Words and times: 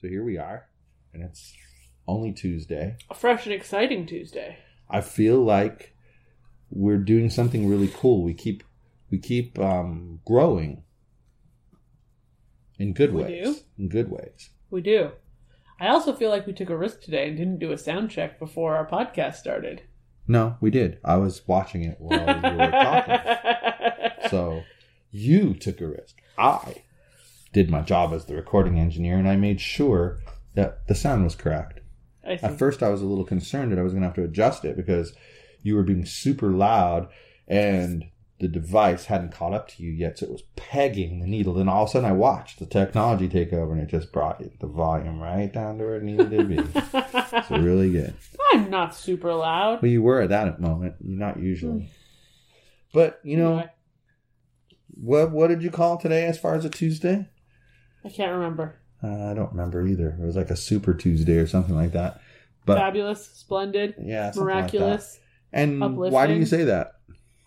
So 0.00 0.08
here 0.08 0.22
we 0.24 0.38
are, 0.38 0.66
and 1.12 1.22
it's 1.22 1.54
only 2.06 2.32
Tuesday. 2.32 2.96
A 3.10 3.14
fresh 3.14 3.46
and 3.46 3.54
exciting 3.54 4.06
Tuesday. 4.06 4.58
I 4.88 5.00
feel 5.00 5.42
like 5.42 5.94
we're 6.70 6.98
doing 6.98 7.30
something 7.30 7.68
really 7.68 7.88
cool. 7.88 8.22
We 8.22 8.34
keep 8.34 8.62
we 9.10 9.18
keep 9.18 9.58
um, 9.58 10.20
growing 10.24 10.82
in 12.78 12.92
good 12.92 13.12
We 13.12 13.22
ways. 13.24 13.44
do? 13.44 13.56
In 13.78 13.88
good 13.88 14.10
ways. 14.10 14.50
We 14.70 14.82
do. 14.82 15.10
I 15.80 15.88
also 15.88 16.12
feel 16.12 16.30
like 16.30 16.46
we 16.46 16.52
took 16.52 16.70
a 16.70 16.76
risk 16.76 17.00
today 17.02 17.28
and 17.28 17.36
didn't 17.36 17.58
do 17.58 17.72
a 17.72 17.78
sound 17.78 18.10
check 18.10 18.38
before 18.38 18.76
our 18.76 18.86
podcast 18.86 19.34
started. 19.36 19.82
No, 20.26 20.56
we 20.60 20.70
did. 20.70 20.98
I 21.04 21.16
was 21.16 21.46
watching 21.48 21.82
it 21.84 21.96
while 21.98 22.18
you 22.20 22.56
were 22.56 22.70
talking. 22.70 23.18
So 24.30 24.62
you 25.10 25.54
took 25.54 25.80
a 25.80 25.86
risk. 25.86 26.16
I 26.36 26.82
did 27.52 27.70
my 27.70 27.80
job 27.80 28.12
as 28.12 28.26
the 28.26 28.34
recording 28.34 28.78
engineer, 28.78 29.16
and 29.16 29.28
I 29.28 29.36
made 29.36 29.60
sure 29.60 30.18
that 30.54 30.86
the 30.86 30.94
sound 30.94 31.24
was 31.24 31.34
correct. 31.34 31.80
At 32.24 32.58
first, 32.58 32.82
I 32.82 32.90
was 32.90 33.00
a 33.00 33.06
little 33.06 33.24
concerned 33.24 33.72
that 33.72 33.78
I 33.78 33.82
was 33.82 33.92
going 33.92 34.02
to 34.02 34.08
have 34.08 34.16
to 34.16 34.24
adjust 34.24 34.64
it 34.64 34.76
because 34.76 35.14
you 35.62 35.74
were 35.74 35.82
being 35.82 36.04
super 36.04 36.50
loud 36.50 37.08
and 37.46 38.04
the 38.40 38.48
device 38.48 39.06
hadn't 39.06 39.32
caught 39.32 39.52
up 39.52 39.68
to 39.68 39.82
you 39.82 39.90
yet, 39.90 40.18
so 40.18 40.26
it 40.26 40.32
was 40.32 40.42
pegging 40.54 41.18
the 41.18 41.26
needle. 41.26 41.54
Then 41.54 41.68
all 41.68 41.84
of 41.84 41.88
a 41.88 41.92
sudden, 41.92 42.08
I 42.08 42.12
watched 42.12 42.60
the 42.60 42.66
technology 42.66 43.28
take 43.28 43.52
over, 43.52 43.72
and 43.72 43.82
it 43.82 43.88
just 43.88 44.12
brought 44.12 44.40
it, 44.40 44.60
the 44.60 44.68
volume 44.68 45.20
right 45.20 45.52
down 45.52 45.78
to 45.78 45.84
where 45.84 45.96
it 45.96 46.04
needed 46.04 46.30
to 46.30 46.44
be. 46.44 46.58
so 47.48 47.56
really 47.58 47.90
good. 47.90 48.14
I'm 48.52 48.70
not 48.70 48.94
super 48.94 49.34
loud. 49.34 49.80
But 49.80 49.90
you 49.90 50.02
were 50.02 50.20
at 50.20 50.28
that 50.28 50.60
moment. 50.60 50.96
You're 51.00 51.18
not 51.18 51.40
usually. 51.40 51.80
Hmm. 51.80 51.86
But 52.92 53.20
you 53.24 53.36
know 53.36 53.68
what? 54.94 55.32
What 55.32 55.48
did 55.48 55.62
you 55.62 55.70
call 55.70 55.98
today 55.98 56.24
as 56.24 56.38
far 56.38 56.54
as 56.54 56.64
a 56.64 56.70
Tuesday? 56.70 57.28
I 58.04 58.08
can't 58.08 58.32
remember. 58.32 58.78
Uh, 59.02 59.30
I 59.30 59.34
don't 59.34 59.50
remember 59.52 59.86
either. 59.86 60.16
It 60.20 60.24
was 60.24 60.36
like 60.36 60.50
a 60.50 60.56
Super 60.56 60.94
Tuesday 60.94 61.36
or 61.36 61.46
something 61.46 61.74
like 61.74 61.92
that. 61.92 62.20
But 62.66 62.78
Fabulous, 62.78 63.24
splendid, 63.26 63.94
yeah, 63.98 64.30
something 64.30 64.46
like 64.54 64.54
miraculous. 64.56 65.18
And 65.52 65.80
why 65.96 66.26
do 66.26 66.34
you 66.34 66.44
say 66.44 66.64
that? 66.64 66.92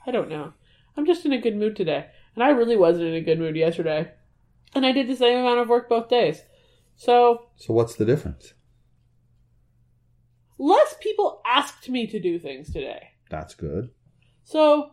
I 0.08 0.12
don't 0.12 0.30
know. 0.30 0.54
I'm 0.98 1.06
just 1.06 1.26
in 1.26 1.34
a 1.34 1.42
good 1.42 1.56
mood 1.56 1.76
today. 1.76 2.08
And 2.36 2.44
I 2.44 2.50
really 2.50 2.78
wasn't 2.78 3.08
in 3.08 3.14
a 3.16 3.22
good 3.22 3.40
mood 3.40 3.56
yesterday. 3.56 4.12
And 4.74 4.86
I 4.86 4.92
did 4.92 5.08
the 5.08 5.16
same 5.16 5.38
amount 5.38 5.60
of 5.60 5.70
work 5.70 5.90
both 5.90 6.10
days. 6.10 6.42
So, 6.96 7.48
So 7.58 7.74
what's 7.74 7.96
the 7.96 8.06
difference? 8.06 8.54
less 10.58 10.96
people 11.02 11.42
asked 11.46 11.90
me 11.90 12.06
to 12.06 12.20
do 12.20 12.38
things 12.38 12.72
today. 12.72 13.10
That's 13.30 13.56
good. 13.56 13.90
So, 14.44 14.92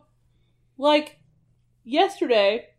like, 0.77 1.19
yesterday, 1.83 2.69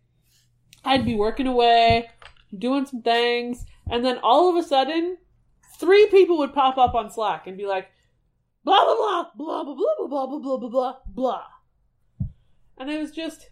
I'd 0.84 1.05
be 1.05 1.14
working 1.14 1.47
away, 1.47 2.08
doing 2.56 2.86
some 2.86 3.02
things, 3.02 3.64
and 3.90 4.04
then 4.04 4.18
all 4.22 4.50
of 4.50 4.56
a 4.56 4.66
sudden, 4.66 5.18
three 5.78 6.06
people 6.06 6.38
would 6.38 6.52
pop 6.52 6.78
up 6.78 6.94
on 6.94 7.10
Slack 7.10 7.46
and 7.46 7.56
be 7.56 7.66
like, 7.66 7.88
blah, 8.64 8.84
blah, 8.84 8.96
blah, 8.96 9.30
blah, 9.36 9.64
blah, 9.64 9.74
blah, 9.74 10.06
blah, 10.06 10.26
blah, 10.26 10.38
blah, 10.38 10.56
blah, 10.56 10.68
blah, 10.68 10.94
blah. 11.06 11.44
And 12.78 12.90
it 12.90 13.00
was 13.00 13.10
just, 13.10 13.50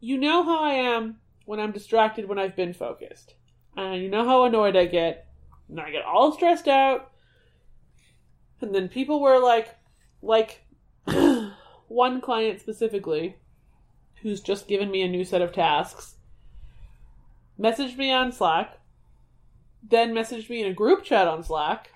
you 0.00 0.18
know 0.18 0.42
how 0.42 0.62
I 0.62 0.72
am 0.72 1.16
when 1.46 1.60
I'm 1.60 1.72
distracted 1.72 2.28
when 2.28 2.38
I've 2.38 2.56
been 2.56 2.74
focused. 2.74 3.34
And 3.76 4.02
you 4.02 4.08
know 4.08 4.24
how 4.24 4.44
annoyed 4.44 4.76
I 4.76 4.86
get. 4.86 5.26
And 5.68 5.80
I 5.80 5.90
get 5.90 6.04
all 6.04 6.32
stressed 6.32 6.68
out. 6.68 7.10
And 8.60 8.74
then 8.74 8.88
people 8.88 9.20
were 9.20 9.38
like, 9.38 9.74
like, 10.22 10.64
one 11.88 12.20
client 12.20 12.60
specifically, 12.60 13.36
who's 14.22 14.40
just 14.40 14.68
given 14.68 14.90
me 14.90 15.02
a 15.02 15.08
new 15.08 15.24
set 15.24 15.42
of 15.42 15.52
tasks, 15.52 16.16
messaged 17.58 17.96
me 17.96 18.10
on 18.10 18.32
Slack, 18.32 18.78
then 19.88 20.12
messaged 20.12 20.48
me 20.50 20.62
in 20.62 20.70
a 20.70 20.74
group 20.74 21.04
chat 21.04 21.28
on 21.28 21.42
Slack, 21.42 21.90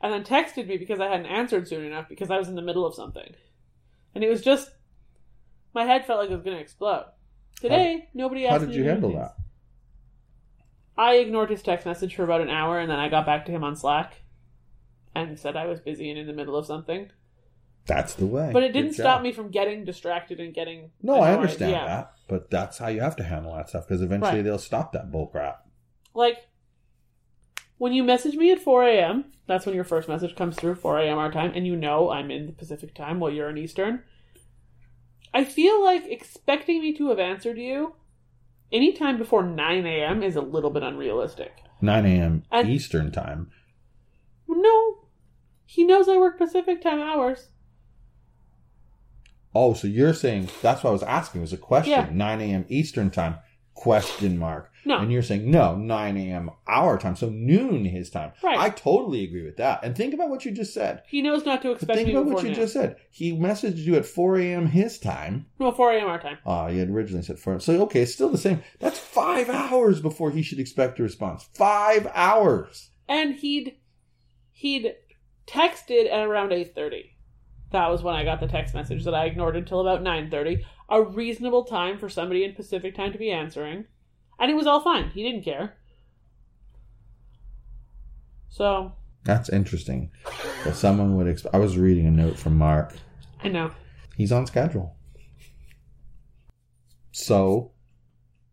and 0.00 0.12
then 0.12 0.24
texted 0.24 0.66
me 0.66 0.76
because 0.76 1.00
I 1.00 1.08
hadn't 1.08 1.26
answered 1.26 1.68
soon 1.68 1.84
enough 1.84 2.08
because 2.08 2.30
I 2.30 2.38
was 2.38 2.48
in 2.48 2.54
the 2.54 2.62
middle 2.62 2.86
of 2.86 2.94
something. 2.94 3.34
And 4.14 4.24
it 4.24 4.28
was 4.28 4.42
just, 4.42 4.70
my 5.74 5.84
head 5.84 6.04
felt 6.06 6.20
like 6.20 6.30
it 6.30 6.34
was 6.34 6.42
going 6.42 6.56
to 6.56 6.62
explode. 6.62 7.06
Today, 7.60 8.08
nobody 8.12 8.46
asked 8.46 8.62
me. 8.62 8.66
How 8.66 8.72
did 8.72 8.76
you 8.76 8.84
handle 8.84 9.10
things. 9.10 9.22
that? 9.22 9.36
I 10.96 11.14
ignored 11.16 11.50
his 11.50 11.62
text 11.62 11.86
message 11.86 12.14
for 12.14 12.24
about 12.24 12.40
an 12.40 12.50
hour 12.50 12.78
and 12.78 12.90
then 12.90 12.98
I 12.98 13.08
got 13.08 13.24
back 13.24 13.46
to 13.46 13.52
him 13.52 13.64
on 13.64 13.76
Slack 13.76 14.22
and 15.14 15.38
said 15.38 15.56
I 15.56 15.66
was 15.66 15.80
busy 15.80 16.10
and 16.10 16.18
in 16.18 16.26
the 16.26 16.32
middle 16.32 16.56
of 16.56 16.66
something. 16.66 17.10
That's 17.86 18.14
the 18.14 18.26
way. 18.26 18.50
But 18.52 18.62
it 18.62 18.72
didn't 18.72 18.94
stop 18.94 19.22
me 19.22 19.32
from 19.32 19.50
getting 19.50 19.84
distracted 19.84 20.38
and 20.40 20.54
getting. 20.54 20.90
No, 21.02 21.20
I 21.20 21.32
understand 21.34 21.72
Yeah. 21.72 21.84
that. 21.86 22.12
But 22.28 22.50
that's 22.50 22.78
how 22.78 22.88
you 22.88 23.00
have 23.00 23.16
to 23.16 23.24
handle 23.24 23.54
that 23.56 23.68
stuff 23.68 23.86
because 23.88 24.02
eventually 24.02 24.36
Right. 24.36 24.42
they'll 24.42 24.58
stop 24.58 24.92
that 24.92 25.10
bullcrap. 25.10 25.56
Like, 26.14 26.46
when 27.78 27.92
you 27.92 28.04
message 28.04 28.36
me 28.36 28.52
at 28.52 28.60
4 28.60 28.84
a.m., 28.84 29.32
that's 29.46 29.66
when 29.66 29.74
your 29.74 29.84
first 29.84 30.08
message 30.08 30.36
comes 30.36 30.56
through, 30.56 30.76
4 30.76 31.00
a.m. 31.00 31.18
our 31.18 31.32
time, 31.32 31.52
and 31.54 31.66
you 31.66 31.74
know 31.74 32.10
I'm 32.10 32.30
in 32.30 32.46
the 32.46 32.52
Pacific 32.52 32.94
time 32.94 33.18
while 33.18 33.32
you're 33.32 33.50
in 33.50 33.58
Eastern. 33.58 34.04
I 35.34 35.44
feel 35.44 35.82
like 35.82 36.04
expecting 36.06 36.80
me 36.80 36.92
to 36.98 37.08
have 37.08 37.18
answered 37.18 37.58
you 37.58 37.96
anytime 38.70 39.18
before 39.18 39.42
9 39.42 39.86
a.m. 39.86 40.22
is 40.22 40.36
a 40.36 40.40
little 40.42 40.70
bit 40.70 40.82
unrealistic. 40.84 41.56
9 41.80 42.06
a.m. 42.06 42.44
Eastern 42.64 43.10
time. 43.10 43.50
No. 44.46 44.98
He 45.66 45.84
knows 45.84 46.08
I 46.08 46.16
work 46.18 46.38
Pacific 46.38 46.80
time 46.82 47.00
hours. 47.00 47.48
Oh, 49.54 49.74
so 49.74 49.86
you're 49.86 50.14
saying 50.14 50.48
that's 50.62 50.82
what 50.82 50.90
I 50.90 50.92
was 50.94 51.02
asking 51.02 51.40
was 51.42 51.52
a 51.52 51.56
question. 51.58 51.90
Yeah. 51.92 52.08
9 52.12 52.40
a.m. 52.40 52.64
Eastern 52.68 53.10
time? 53.10 53.36
Question 53.74 54.38
mark. 54.38 54.70
No. 54.84 54.98
And 54.98 55.12
you're 55.12 55.22
saying 55.22 55.48
no, 55.50 55.76
9 55.76 56.16
a.m. 56.16 56.50
our 56.66 56.98
time, 56.98 57.14
so 57.16 57.28
noon 57.28 57.84
his 57.84 58.10
time. 58.10 58.32
Right. 58.42 58.58
I 58.58 58.68
totally 58.70 59.22
agree 59.24 59.44
with 59.44 59.56
that. 59.58 59.84
And 59.84 59.96
think 59.96 60.12
about 60.12 60.28
what 60.28 60.44
you 60.44 60.50
just 60.50 60.74
said. 60.74 61.02
He 61.08 61.22
knows 61.22 61.44
not 61.44 61.62
to 61.62 61.70
expect 61.70 61.96
think 61.96 62.08
about 62.10 62.26
what 62.26 62.42
you 62.42 62.48
noon. 62.50 62.54
just 62.54 62.72
said. 62.72 62.96
He 63.10 63.32
messaged 63.32 63.76
you 63.78 63.94
at 63.96 64.04
4 64.04 64.38
a.m. 64.38 64.66
his 64.66 64.98
time. 64.98 65.46
No, 65.60 65.70
4 65.72 65.92
a.m. 65.92 66.08
our 66.08 66.20
time. 66.20 66.38
Uh, 66.44 66.68
you 66.72 66.80
had 66.80 66.90
originally 66.90 67.22
said 67.22 67.38
4 67.38 67.60
So, 67.60 67.80
okay, 67.82 68.02
it's 68.02 68.12
still 68.14 68.28
the 68.28 68.38
same. 68.38 68.62
That's 68.80 68.98
five 68.98 69.48
hours 69.48 70.00
before 70.00 70.30
he 70.32 70.42
should 70.42 70.58
expect 70.58 70.98
a 70.98 71.02
response. 71.04 71.48
Five 71.54 72.10
hours. 72.14 72.90
and 73.08 73.34
he'd 73.36 73.76
he'd 74.50 74.94
texted 75.46 76.10
at 76.12 76.24
around 76.26 76.50
8.30 76.50 77.10
that 77.72 77.90
was 77.90 78.02
when 78.02 78.14
i 78.14 78.24
got 78.24 78.40
the 78.40 78.46
text 78.46 78.74
message 78.74 79.04
that 79.04 79.14
i 79.14 79.24
ignored 79.26 79.56
until 79.56 79.80
about 79.80 80.02
9.30 80.02 80.62
a 80.88 81.02
reasonable 81.02 81.64
time 81.64 81.98
for 81.98 82.08
somebody 82.08 82.44
in 82.44 82.54
pacific 82.54 82.94
time 82.94 83.12
to 83.12 83.18
be 83.18 83.30
answering 83.30 83.84
and 84.38 84.50
it 84.50 84.54
was 84.54 84.66
all 84.66 84.80
fine 84.80 85.10
he 85.10 85.22
didn't 85.22 85.42
care 85.44 85.74
so 88.48 88.92
That's 89.24 89.48
interesting. 89.48 90.10
That 90.64 90.74
someone 90.76 91.16
would 91.16 91.26
expect. 91.26 91.54
I 91.54 91.58
was 91.58 91.78
reading 91.78 92.06
a 92.06 92.10
note 92.10 92.36
from 92.38 92.58
Mark. 92.58 92.94
i 93.42 93.48
know 93.48 93.70
He's 94.16 94.30
on 94.32 94.46
schedule. 94.46 94.94
So, 97.12 97.72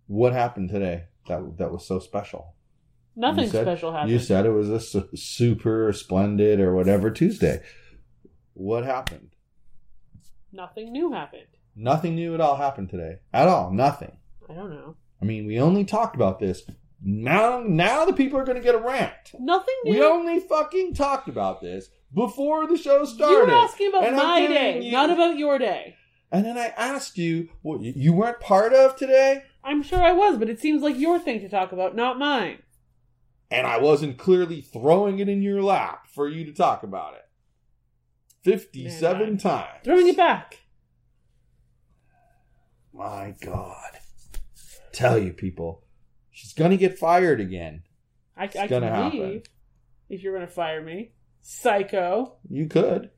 what 0.08 0.32
happened 0.34 0.70
today 0.70 1.06
that 1.28 1.58
that 1.58 1.72
was 1.72 1.86
so 1.86 2.00
special? 2.00 2.56
nothing 3.16 3.50
said- 3.50 3.66
special 3.66 3.92
happened 3.92 4.12
You 4.12 4.20
said 4.20 4.46
it 4.46 4.52
was 4.52 4.70
a 4.70 4.80
su- 4.80 5.10
super 5.16 5.92
splendid 5.92 6.60
or 6.62 6.74
whatever 6.74 7.12
Tuesday. 7.12 7.62
What 8.60 8.84
happened? 8.84 9.30
nothing 10.52 10.92
new 10.92 11.12
happened 11.14 11.48
Nothing 11.78 12.16
new 12.16 12.34
at 12.34 12.42
all 12.42 12.58
happened 12.58 12.90
today. 12.90 13.20
At 13.32 13.48
all. 13.48 13.72
Nothing. 13.72 14.18
i 14.50 14.54
don't 14.54 14.70
know 14.72 14.96
I 15.22 15.26
mean, 15.26 15.48
we 15.48 15.60
only 15.62 15.86
talked 15.86 16.14
about 16.16 16.40
this. 16.40 16.64
Now, 17.02 17.62
now 17.66 18.04
the 18.06 18.12
people 18.14 18.38
are 18.40 18.44
going 18.44 18.58
to 18.58 18.64
get 18.64 18.76
a 18.76 18.80
rant. 18.80 19.32
nothing 19.40 19.76
new 19.86 19.92
We 19.92 20.04
only 20.04 20.42
fucking 20.42 20.94
talked 20.94 21.30
about 21.30 21.62
this 21.62 21.90
before 22.14 22.68
the 22.68 22.76
show 22.78 23.06
started. 23.06 23.34
you 23.34 23.46
were 23.46 23.52
asking 23.64 23.88
about 23.90 24.04
And 24.04 24.18
my 24.18 24.46
day 24.48 24.82
you- 24.82 24.92
not 24.92 25.10
about 25.10 25.38
your 25.38 25.58
day 25.58 25.96
And 26.30 26.44
then 26.46 26.58
I 26.58 26.74
asked 26.76 27.18
you 27.18 27.48
what 27.62 27.80
you 27.82 28.12
weren't 28.12 28.42
part 28.42 28.74
of 28.74 28.98
today, 28.98 29.44
i'm 29.64 29.84
sure 29.84 30.02
i 30.02 30.12
was 30.12 30.38
but 30.38 30.50
it 30.50 30.60
seems 30.60 30.82
like 30.82 30.98
your 31.00 31.18
thing 31.20 31.40
to 31.42 31.48
talk 31.50 31.72
about 31.72 31.96
not 31.96 32.18
mine 32.20 32.58
and 33.52 33.66
I 33.68 33.78
wasn't 33.80 34.18
clearly 34.18 34.60
throwing 34.62 35.20
it 35.20 35.28
in 35.30 35.42
your 35.42 35.62
lap 35.64 36.08
for 36.14 36.28
you 36.28 36.46
to 36.46 36.54
talk 36.54 36.84
about 36.84 37.14
it. 37.16 37.24
57 38.44 39.20
Man, 39.20 39.38
times. 39.38 39.68
throwing 39.84 40.08
it 40.08 40.18
back 40.18 40.60
My 42.94 43.36
God. 43.42 43.92
Tell 44.92 45.18
you 45.18 45.32
people, 45.34 45.84
she's 46.32 46.54
going 46.54 46.72
to 46.72 46.78
get 46.78 46.98
fired 46.98 47.40
again. 47.40 47.84
I, 48.36 48.44
I 48.46 48.48
gonna 48.48 48.68
can 48.68 48.84
happen. 48.84 49.20
leave 49.20 49.44
if 50.10 50.24
you're 50.24 50.34
going 50.36 50.48
to 50.48 50.52
fire 50.52 50.82
me. 50.84 51.12
Psycho. 51.42 52.38
You 52.50 52.68
could. 52.68 53.12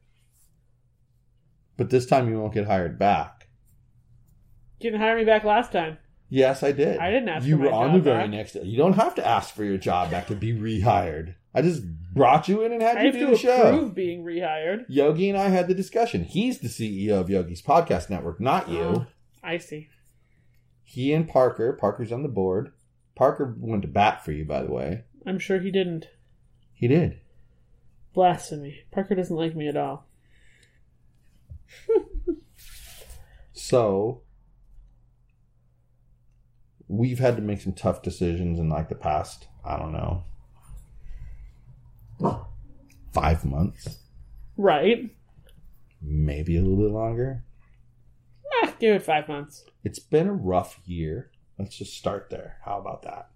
But 1.78 1.90
this 1.90 2.06
time 2.06 2.30
you 2.30 2.40
won't 2.40 2.54
get 2.54 2.68
hired 2.68 3.00
back. 3.00 3.48
You 4.80 4.92
didn't 4.92 5.02
hire 5.02 5.18
me 5.18 5.24
back 5.26 5.44
last 5.44 5.72
time. 5.72 5.98
Yes, 6.30 6.62
I 6.64 6.72
did. 6.72 6.98
I 6.98 7.10
didn't 7.12 7.30
ask 7.30 7.46
You 7.46 7.58
for 7.58 7.64
were 7.64 7.72
on 7.72 7.88
job 7.90 7.94
the 7.96 8.00
very 8.02 8.24
back. 8.24 8.30
next 8.30 8.54
day. 8.54 8.64
You 8.64 8.78
don't 8.78 8.94
have 8.94 9.16
to 9.16 9.28
ask 9.28 9.54
for 9.54 9.64
your 9.64 9.78
job 9.78 10.12
back 10.12 10.28
to 10.28 10.36
be 10.36 10.54
rehired. 10.54 11.36
I 11.54 11.62
just 11.62 11.84
brought 12.14 12.48
you 12.48 12.62
in 12.64 12.72
and 12.74 12.82
had 12.82 12.98
I 12.98 13.04
you 13.06 13.12
do 13.12 13.28
the 13.32 13.38
show. 13.38 13.62
approve 13.76 13.96
being 13.96 14.24
rehired. 14.24 14.86
Yogi 14.90 15.30
and 15.30 15.38
I 15.38 15.50
had 15.50 15.68
the 15.68 15.74
discussion. 15.74 16.24
He's 16.24 16.60
the 16.60 16.68
CEO 16.68 17.20
of 17.20 17.30
Yogi's 17.30 17.62
podcast 17.62 18.10
network, 18.10 18.40
not 18.40 18.70
you. 18.70 18.80
Oh, 18.82 19.06
I 19.44 19.58
see. 19.58 19.90
He 20.84 21.14
and 21.14 21.28
Parker. 21.28 21.74
Parker's 21.74 22.12
on 22.12 22.24
the 22.24 22.30
board. 22.30 22.74
Parker 23.16 23.56
went 23.60 23.82
to 23.84 23.88
bat 23.88 24.24
for 24.26 24.32
you, 24.32 24.46
by 24.46 24.62
the 24.62 24.72
way. 24.72 25.04
I'm 25.26 25.40
sure 25.40 25.60
he 25.60 25.72
didn't. 25.72 26.08
He 26.74 26.88
did. 26.88 27.20
Blasphemy. 28.14 28.82
Parker 28.92 29.16
doesn't 29.16 29.36
like 29.36 29.56
me 29.56 29.68
at 29.68 29.78
all. 29.78 30.08
So 33.54 34.24
we've 36.90 37.20
had 37.20 37.38
to 37.38 37.42
make 37.42 37.62
some 37.62 37.72
tough 37.74 38.02
decisions 38.02 38.60
in 38.60 38.68
like 38.68 38.90
the 38.90 38.96
past, 38.96 39.48
I 39.64 39.78
don't 39.78 39.94
know, 39.94 40.26
five 43.12 43.44
months, 43.46 44.00
Right. 44.58 45.10
maybe 46.02 46.58
a 46.58 46.62
little 46.62 46.78
bit 46.78 46.92
longer. 46.92 47.44
Ah, 48.64 48.74
give 48.80 48.96
it 48.96 49.04
five 49.04 49.28
months. 49.28 49.66
It's 49.84 50.00
been 50.00 50.28
a 50.28 50.34
rough 50.34 50.80
year. 50.86 51.32
Let's 51.58 51.78
just 51.78 51.94
start 51.98 52.30
there. 52.30 52.58
How 52.64 52.80
about 52.80 53.04
that? 53.04 53.30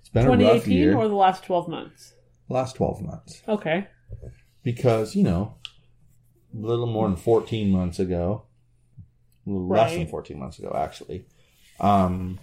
It's 0.00 0.08
been 0.08 0.26
a 0.26 0.30
rough 0.30 0.38
2018 0.38 0.72
year. 0.76 0.96
or 0.96 1.08
the 1.08 1.14
last 1.14 1.44
12 1.44 1.68
months? 1.68 2.14
last 2.48 2.74
12 2.76 3.00
months. 3.02 3.42
Okay. 3.46 3.86
Because, 4.64 5.14
you 5.14 5.22
know, 5.22 5.54
a 6.52 6.58
little 6.58 6.86
more 6.88 7.06
than 7.06 7.16
14 7.16 7.70
months 7.70 8.00
ago, 8.00 8.42
a 9.46 9.50
little 9.50 9.68
less 9.68 9.90
than 9.92 10.00
Right. 10.00 10.10
14 10.10 10.38
months 10.38 10.58
ago, 10.58 10.72
actually, 10.76 11.26
um, 11.78 12.40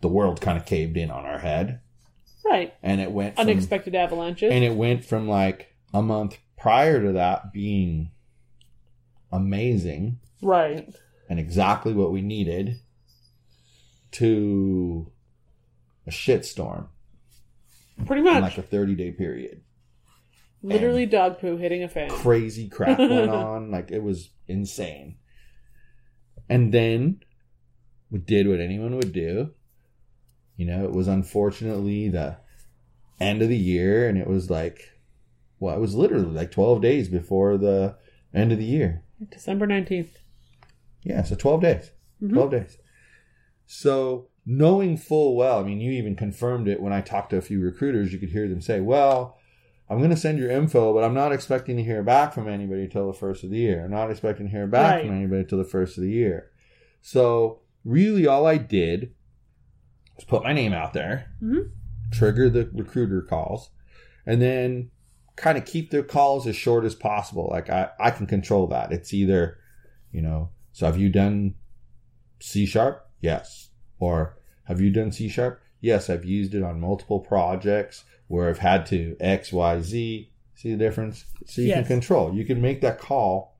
the 0.00 0.08
world 0.08 0.40
kind 0.40 0.56
of 0.56 0.64
caved 0.64 0.96
in 0.96 1.10
on 1.10 1.24
our 1.24 1.38
head. 1.40 1.80
Right. 2.48 2.74
And 2.82 3.00
it 3.00 3.10
went 3.10 3.36
from, 3.36 3.48
Unexpected 3.48 3.94
avalanches. 3.94 4.50
and 4.52 4.64
it 4.64 4.74
went 4.74 5.04
from 5.04 5.28
like 5.28 5.74
a 5.92 6.00
month 6.02 6.38
prior 6.56 7.02
to 7.02 7.12
that 7.12 7.52
being 7.52 8.10
amazing 9.30 10.18
right. 10.42 10.88
and 11.28 11.38
exactly 11.38 11.92
what 11.92 12.10
we 12.10 12.22
needed 12.22 12.80
to 14.12 15.10
a 16.06 16.10
shitstorm 16.10 16.88
Pretty 18.06 18.20
in 18.20 18.24
much. 18.24 18.42
like 18.42 18.58
a 18.58 18.62
30 18.62 18.94
day 18.94 19.10
period. 19.12 19.60
Literally 20.62 21.04
dog 21.06 21.40
poo 21.40 21.56
hitting 21.56 21.82
a 21.82 21.88
fan. 21.88 22.08
crazy 22.10 22.68
crap 22.68 22.98
went 22.98 23.30
on. 23.30 23.70
Like 23.70 23.90
it 23.90 24.02
was 24.02 24.30
insane. 24.46 25.16
And 26.48 26.72
then 26.72 27.20
we 28.10 28.18
did 28.20 28.48
what 28.48 28.60
anyone 28.60 28.96
would 28.96 29.12
do. 29.12 29.50
You 30.58 30.66
know, 30.66 30.84
it 30.84 30.92
was 30.92 31.08
unfortunately 31.08 32.08
the 32.10 32.36
end 33.18 33.40
of 33.40 33.48
the 33.48 33.56
year, 33.56 34.06
and 34.08 34.18
it 34.18 34.26
was 34.26 34.50
like, 34.50 34.90
well, 35.60 35.74
it 35.74 35.80
was 35.80 35.94
literally 35.94 36.26
like 36.34 36.50
12 36.50 36.82
days 36.82 37.08
before 37.08 37.56
the 37.56 37.96
end 38.34 38.52
of 38.52 38.58
the 38.58 38.64
year. 38.64 39.02
December 39.30 39.66
19th. 39.66 40.10
Yeah, 41.04 41.22
so 41.22 41.34
12 41.34 41.62
days. 41.62 41.90
Mhm. 42.22 42.32
12 42.34 42.50
days. 42.50 42.78
So, 43.66 44.28
knowing 44.46 44.96
full 44.96 45.36
well, 45.36 45.60
I 45.60 45.62
mean, 45.62 45.80
you 45.80 45.92
even 45.92 46.16
confirmed 46.16 46.68
it 46.68 46.80
when 46.82 46.92
I 46.92 47.00
talked 47.00 47.30
to 47.30 47.36
a 47.36 47.42
few 47.42 47.60
recruiters, 47.60 48.12
you 48.12 48.18
could 48.18 48.30
hear 48.30 48.48
them 48.48 48.60
say, 48.60 48.80
well, 48.80 49.36
I'm 49.90 49.98
going 49.98 50.10
to 50.10 50.16
send 50.16 50.38
your 50.38 50.50
info, 50.50 50.92
but 50.92 51.04
I'm 51.04 51.14
not 51.14 51.32
expecting 51.32 51.76
to 51.76 51.82
hear 51.84 52.02
back 52.02 52.32
from 52.32 52.48
anybody 52.48 52.82
until 52.84 53.06
the 53.06 53.18
first 53.18 53.42
of 53.44 53.50
the 53.50 53.58
year. 53.58 53.84
I'm 53.84 53.90
not 53.90 54.10
expecting 54.10 54.46
to 54.46 54.52
hear 54.52 54.66
back 54.66 54.96
Right. 54.96 55.06
from 55.06 55.16
anybody 55.16 55.42
until 55.42 55.58
the 55.58 55.64
first 55.64 55.96
of 55.96 56.02
the 56.02 56.10
year. 56.10 56.50
So, 57.00 57.60
really, 57.84 58.26
all 58.26 58.46
I 58.46 58.56
did 58.58 59.12
was 60.18 60.24
put 60.26 60.42
my 60.42 60.52
name 60.52 60.72
out 60.74 60.92
there, 60.92 61.30
Mhm. 61.42 61.70
trigger 62.10 62.50
the 62.50 62.68
recruiter 62.74 63.22
calls, 63.22 63.70
and 64.26 64.42
then 64.42 64.90
kind 65.36 65.56
of 65.56 65.64
keep 65.64 65.90
the 65.90 66.02
calls 66.02 66.46
as 66.46 66.56
short 66.56 66.84
as 66.84 66.94
possible. 66.94 67.48
Like, 67.50 67.70
I, 67.70 67.88
I 68.00 68.10
can 68.10 68.26
control 68.26 68.66
that. 68.66 68.92
It's 68.92 69.14
either, 69.14 69.56
you 70.12 70.20
know, 70.20 70.50
so 70.72 70.86
have 70.86 70.98
you 70.98 71.08
done 71.08 71.54
C 72.40 72.66
sharp? 72.66 73.06
Yes. 73.20 73.70
Or 74.00 74.36
have 74.64 74.80
you 74.80 74.90
done 74.90 75.12
C 75.12 75.28
sharp? 75.28 75.60
Yes, 75.80 76.10
I've 76.10 76.24
used 76.24 76.54
it 76.54 76.62
on 76.64 76.80
multiple 76.80 77.20
projects 77.20 78.04
where 78.26 78.48
I've 78.48 78.58
had 78.58 78.84
to 78.86 79.16
X, 79.20 79.52
Y, 79.52 79.80
Z. 79.80 80.32
See 80.56 80.70
the 80.72 80.76
difference? 80.76 81.24
So 81.46 81.62
you 81.62 81.72
can 81.72 81.84
control. 81.84 82.34
You 82.34 82.44
can 82.44 82.60
make 82.60 82.80
that 82.80 82.98
call 82.98 83.56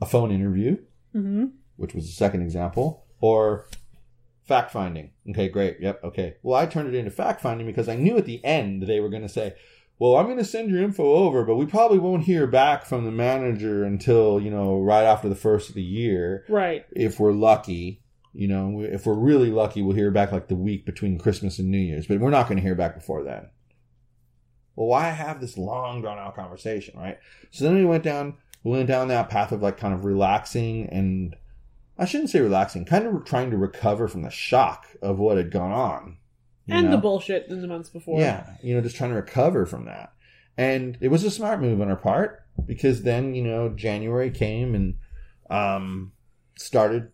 a 0.00 0.06
phone 0.06 0.30
interview, 0.32 0.78
Mm-hmm. 1.14 1.46
which 1.76 1.94
was 1.94 2.06
the 2.06 2.12
second 2.12 2.42
example, 2.42 3.06
or 3.20 3.66
fact 4.46 4.70
finding. 4.70 5.10
Okay, 5.30 5.48
great. 5.48 5.78
Yep. 5.80 6.04
Okay. 6.04 6.36
Well, 6.42 6.60
I 6.60 6.66
turned 6.66 6.88
it 6.88 6.94
into 6.98 7.10
fact 7.10 7.40
finding 7.40 7.66
because 7.66 7.88
I 7.88 7.96
knew 7.96 8.16
at 8.16 8.24
the 8.26 8.44
end 8.44 8.82
they 8.82 9.00
were 9.00 9.08
going 9.08 9.22
to 9.22 9.28
say, 9.28 9.54
well, 9.98 10.16
I'm 10.16 10.26
going 10.26 10.38
to 10.38 10.44
send 10.44 10.70
your 10.70 10.82
info 10.82 11.04
over, 11.14 11.44
but 11.44 11.56
we 11.56 11.66
probably 11.66 11.98
won't 11.98 12.24
hear 12.24 12.46
back 12.46 12.84
from 12.84 13.04
the 13.04 13.10
manager 13.10 13.82
until, 13.84 14.38
you 14.40 14.50
know, 14.50 14.80
right 14.80 15.04
after 15.04 15.28
the 15.28 15.34
first 15.34 15.68
of 15.70 15.74
the 15.74 15.82
year 15.82 16.44
Right. 16.48 16.84
if 16.92 17.18
we're 17.18 17.32
lucky. 17.32 18.02
You 18.34 18.48
know, 18.48 18.82
if 18.82 19.06
we're 19.06 19.14
really 19.14 19.50
lucky, 19.50 19.80
we'll 19.80 19.96
hear 19.96 20.10
back 20.10 20.30
like 20.30 20.48
the 20.48 20.54
week 20.54 20.84
between 20.84 21.18
Christmas 21.18 21.58
and 21.58 21.70
New 21.70 21.78
Year's, 21.78 22.06
but 22.06 22.20
we're 22.20 22.28
not 22.28 22.46
going 22.46 22.56
to 22.56 22.62
hear 22.62 22.74
back 22.74 22.94
before 22.94 23.24
then. 23.24 23.48
Well, 24.74 24.88
why 24.88 25.08
have 25.08 25.40
this 25.40 25.56
long 25.56 26.02
drawn 26.02 26.18
out 26.18 26.36
conversation, 26.36 26.98
right? 26.98 27.18
So 27.50 27.64
then 27.64 27.74
we 27.76 27.86
went 27.86 28.04
down, 28.04 28.34
we 28.62 28.72
went 28.72 28.88
down 28.88 29.08
that 29.08 29.30
path 29.30 29.52
of 29.52 29.62
like 29.62 29.78
kind 29.78 29.94
of 29.94 30.04
relaxing 30.04 30.86
and 30.90 31.34
I 31.98 32.04
shouldn't 32.04 32.30
say 32.30 32.40
relaxing, 32.40 32.84
kind 32.84 33.06
of 33.06 33.24
trying 33.24 33.50
to 33.50 33.56
recover 33.56 34.08
from 34.08 34.22
the 34.22 34.30
shock 34.30 34.86
of 35.00 35.18
what 35.18 35.36
had 35.36 35.50
gone 35.50 35.72
on. 35.72 36.18
And 36.68 36.92
the 36.92 36.98
bullshit 36.98 37.46
in 37.48 37.62
the 37.62 37.68
months 37.68 37.88
before. 37.88 38.20
Yeah, 38.20 38.56
you 38.62 38.74
know, 38.74 38.80
just 38.80 38.96
trying 38.96 39.10
to 39.10 39.16
recover 39.16 39.66
from 39.66 39.86
that. 39.86 40.12
And 40.58 40.98
it 41.00 41.08
was 41.08 41.22
a 41.22 41.30
smart 41.30 41.60
move 41.60 41.80
on 41.80 41.88
our 41.88 41.96
part 41.96 42.44
because 42.64 43.02
then, 43.02 43.34
you 43.34 43.44
know, 43.44 43.68
January 43.68 44.30
came 44.30 44.74
and 44.74 44.94
um 45.48 46.12
started, 46.56 47.10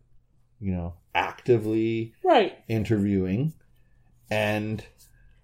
you 0.60 0.72
know, 0.72 0.94
actively 1.14 2.14
Right. 2.24 2.56
interviewing 2.68 3.52
and 4.30 4.82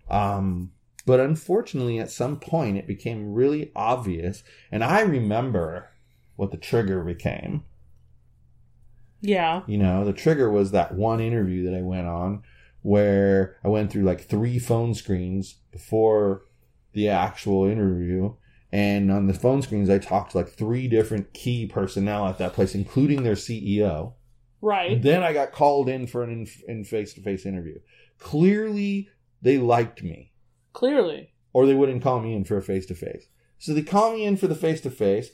um 0.09 0.73
but 1.05 1.21
unfortunately 1.21 1.99
at 1.99 2.11
some 2.11 2.41
point 2.41 2.79
it 2.79 2.87
became 2.87 3.35
really 3.35 3.71
obvious 3.77 4.43
and 4.73 4.83
I 4.83 5.01
remember 5.01 5.91
what 6.37 6.51
the 6.51 6.57
trigger 6.57 7.05
became. 7.05 7.65
Yeah. 9.21 9.63
You 9.67 9.79
know, 9.79 10.05
the 10.05 10.13
trigger 10.13 10.51
was 10.51 10.71
that 10.71 10.95
one 10.95 11.21
interview 11.21 11.65
that 11.65 11.77
I 11.77 11.83
went 11.83 12.07
on 12.07 12.43
where 12.83 13.57
I 13.65 13.69
went 13.69 13.91
through 13.91 14.05
like 14.05 14.23
three 14.23 14.59
phone 14.59 14.95
screens 14.95 15.57
before 15.73 16.43
the 16.93 17.09
actual 17.09 17.65
interview. 17.67 18.35
And 18.71 19.11
on 19.11 19.27
the 19.27 19.35
phone 19.35 19.63
screens, 19.63 19.91
I 19.91 19.99
talked 19.99 20.33
to 20.33 20.39
like 20.39 20.49
three 20.51 20.89
different 20.89 21.33
key 21.33 21.67
personnel 21.67 22.27
at 22.27 22.39
that 22.39 22.53
place, 22.53 22.75
including 22.75 23.23
their 23.23 23.35
CEO. 23.35 24.15
Right. 24.61 24.93
And 24.93 25.03
Then 25.03 25.23
I 25.23 25.33
got 25.33 25.53
called 25.53 25.89
in 25.89 26.07
for 26.07 26.23
an 26.23 26.47
in 26.67 26.85
face 26.85 27.15
to 27.15 27.21
face 27.23 27.47
interview. 27.47 27.79
Clearly, 28.19 29.09
they 29.41 29.59
liked 29.59 30.03
me, 30.03 30.33
Clearly. 30.73 31.33
or 31.53 31.67
they 31.67 31.75
wouldn't 31.75 32.03
call 32.03 32.21
me 32.21 32.35
in 32.35 32.45
for 32.45 32.57
a 32.57 32.63
face 32.63 32.85
to 32.87 32.95
face. 32.95 33.27
So 33.59 33.73
they 33.73 33.83
call 33.83 34.13
me 34.13 34.25
in 34.25 34.37
for 34.37 34.49
the 34.49 34.55
face 34.55 34.81
to 34.83 34.91
face, 34.91 35.31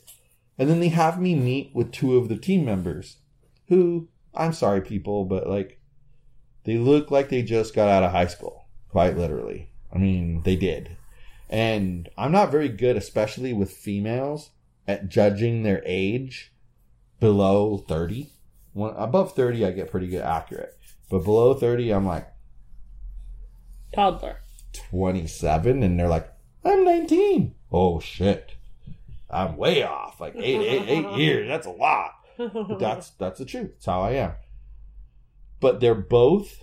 and 0.59 0.69
then 0.69 0.81
they 0.81 0.89
have 0.89 1.21
me 1.21 1.35
meet 1.35 1.71
with 1.75 1.93
two 1.93 2.17
of 2.17 2.29
the 2.29 2.37
team 2.37 2.65
members 2.65 3.17
who, 3.69 4.09
I'm 4.35 4.53
sorry, 4.53 4.81
people, 4.81 5.25
but 5.25 5.49
like, 5.49 5.81
they 6.65 6.79
look 6.79 7.11
like 7.11 7.29
they 7.29 7.43
just 7.43 7.75
got 7.75 7.89
out 7.89 8.03
of 8.03 8.11
high 8.13 8.27
school, 8.27 8.67
quite 8.91 9.17
literally. 9.17 9.71
I 9.93 9.99
mean, 9.99 10.43
they 10.43 10.57
did. 10.57 10.97
And 11.49 12.09
I'm 12.17 12.33
not 12.33 12.51
very 12.51 12.69
good, 12.69 12.97
especially 12.97 13.53
with 13.53 13.71
females, 13.71 14.51
at 14.89 15.09
judging 15.09 15.63
their 15.63 15.83
age 15.85 16.53
below 17.21 17.79
30. 17.79 18.31
When, 18.73 18.93
above 18.97 19.35
30, 19.35 19.65
I 19.65 19.71
get 19.71 19.91
pretty 19.91 20.09
good 20.09 20.23
accurate. 20.23 20.77
But 21.11 21.25
below 21.25 21.55
30, 21.55 21.91
I'm 21.91 22.07
like 22.07 22.29
Toddler. 23.95 24.41
27, 24.73 25.83
and 25.83 25.99
they're 25.99 26.09
like, 26.09 26.33
I'm 26.65 26.85
19. 26.85 27.55
Oh, 27.71 28.01
shit. 28.01 28.57
I'm 29.31 29.57
way 29.57 29.83
off. 29.83 30.21
Like 30.21 30.35
eight, 30.37 30.61
eight, 30.61 30.89
eight 30.89 31.11
years. 31.17 31.49
That's 31.49 31.67
a 31.67 31.71
lot. 31.71 32.13
That's 32.79 33.11
that's 33.11 33.39
the 33.39 33.45
truth. 33.45 33.73
It's 33.77 33.87
how 33.87 34.03
I 34.03 34.13
am. 34.13 34.33
But 35.61 35.81
they're 35.81 35.95
both 35.95 36.63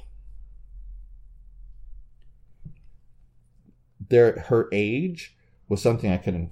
their 4.10 4.40
her 4.42 4.68
age 4.74 5.36
was 5.70 5.82
something 5.82 6.12
I 6.12 6.18
couldn't 6.18 6.52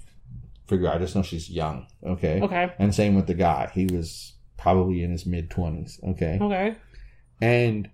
figure 0.68 0.88
out. 0.88 0.96
I 0.96 1.00
just 1.00 1.16
know 1.16 1.24
she's 1.24 1.50
young. 1.50 1.88
Okay. 2.06 2.42
okay. 2.42 2.74
And 2.80 2.94
same 2.96 3.16
with 3.16 3.28
the 3.28 3.34
guy. 3.34 3.70
He 3.74 3.86
was 3.88 4.34
probably 4.58 5.04
in 5.04 5.12
his 5.12 5.26
mid 5.26 5.50
twenties. 5.50 6.00
Okay. 6.04 6.38
Okay. 6.42 6.76
And 7.42 7.90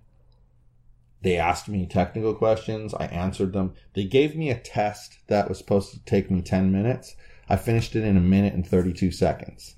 They 1.22 1.36
asked 1.38 1.68
me 1.68 1.86
technical 1.86 2.34
questions. 2.34 2.94
I 2.94 3.06
answered 3.06 3.52
them. 3.52 3.74
They 3.94 4.04
gave 4.04 4.36
me 4.36 4.50
a 4.50 4.58
test 4.58 5.18
that 5.26 5.48
was 5.48 5.58
supposed 5.58 5.92
to 5.92 6.04
take 6.04 6.30
me 6.30 6.40
10 6.42 6.70
minutes. 6.70 7.16
I 7.48 7.56
finished 7.56 7.96
it 7.96 8.04
in 8.04 8.16
a 8.16 8.20
minute 8.20 8.54
and 8.54 8.66
32 8.66 9.10
seconds. 9.10 9.74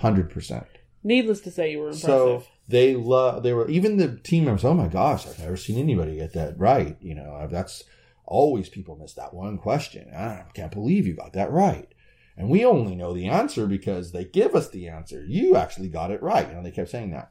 100%. 0.00 0.66
Needless 1.02 1.40
to 1.42 1.50
say, 1.50 1.70
you 1.70 1.78
were 1.78 1.86
impressive. 1.86 2.08
So 2.08 2.44
they 2.68 2.94
love, 2.96 3.42
they 3.42 3.52
were, 3.52 3.68
even 3.68 3.96
the 3.96 4.16
team 4.16 4.44
members, 4.44 4.64
oh 4.64 4.74
my 4.74 4.88
gosh, 4.88 5.26
I've 5.26 5.38
never 5.38 5.56
seen 5.56 5.78
anybody 5.78 6.16
get 6.16 6.32
that 6.32 6.58
right. 6.58 6.96
You 7.00 7.14
know, 7.14 7.46
that's 7.50 7.84
always 8.24 8.68
people 8.68 8.96
miss 8.96 9.14
that 9.14 9.32
one 9.32 9.58
question. 9.58 10.10
Ah, 10.14 10.44
I 10.48 10.50
can't 10.52 10.72
believe 10.72 11.06
you 11.06 11.14
got 11.14 11.32
that 11.34 11.52
right. 11.52 11.92
And 12.36 12.50
we 12.50 12.64
only 12.64 12.94
know 12.94 13.14
the 13.14 13.28
answer 13.28 13.66
because 13.66 14.12
they 14.12 14.24
give 14.24 14.54
us 14.54 14.68
the 14.68 14.88
answer. 14.88 15.24
You 15.24 15.56
actually 15.56 15.88
got 15.88 16.10
it 16.10 16.22
right. 16.22 16.48
You 16.48 16.54
know, 16.54 16.62
they 16.62 16.70
kept 16.70 16.90
saying 16.90 17.12
that. 17.12 17.30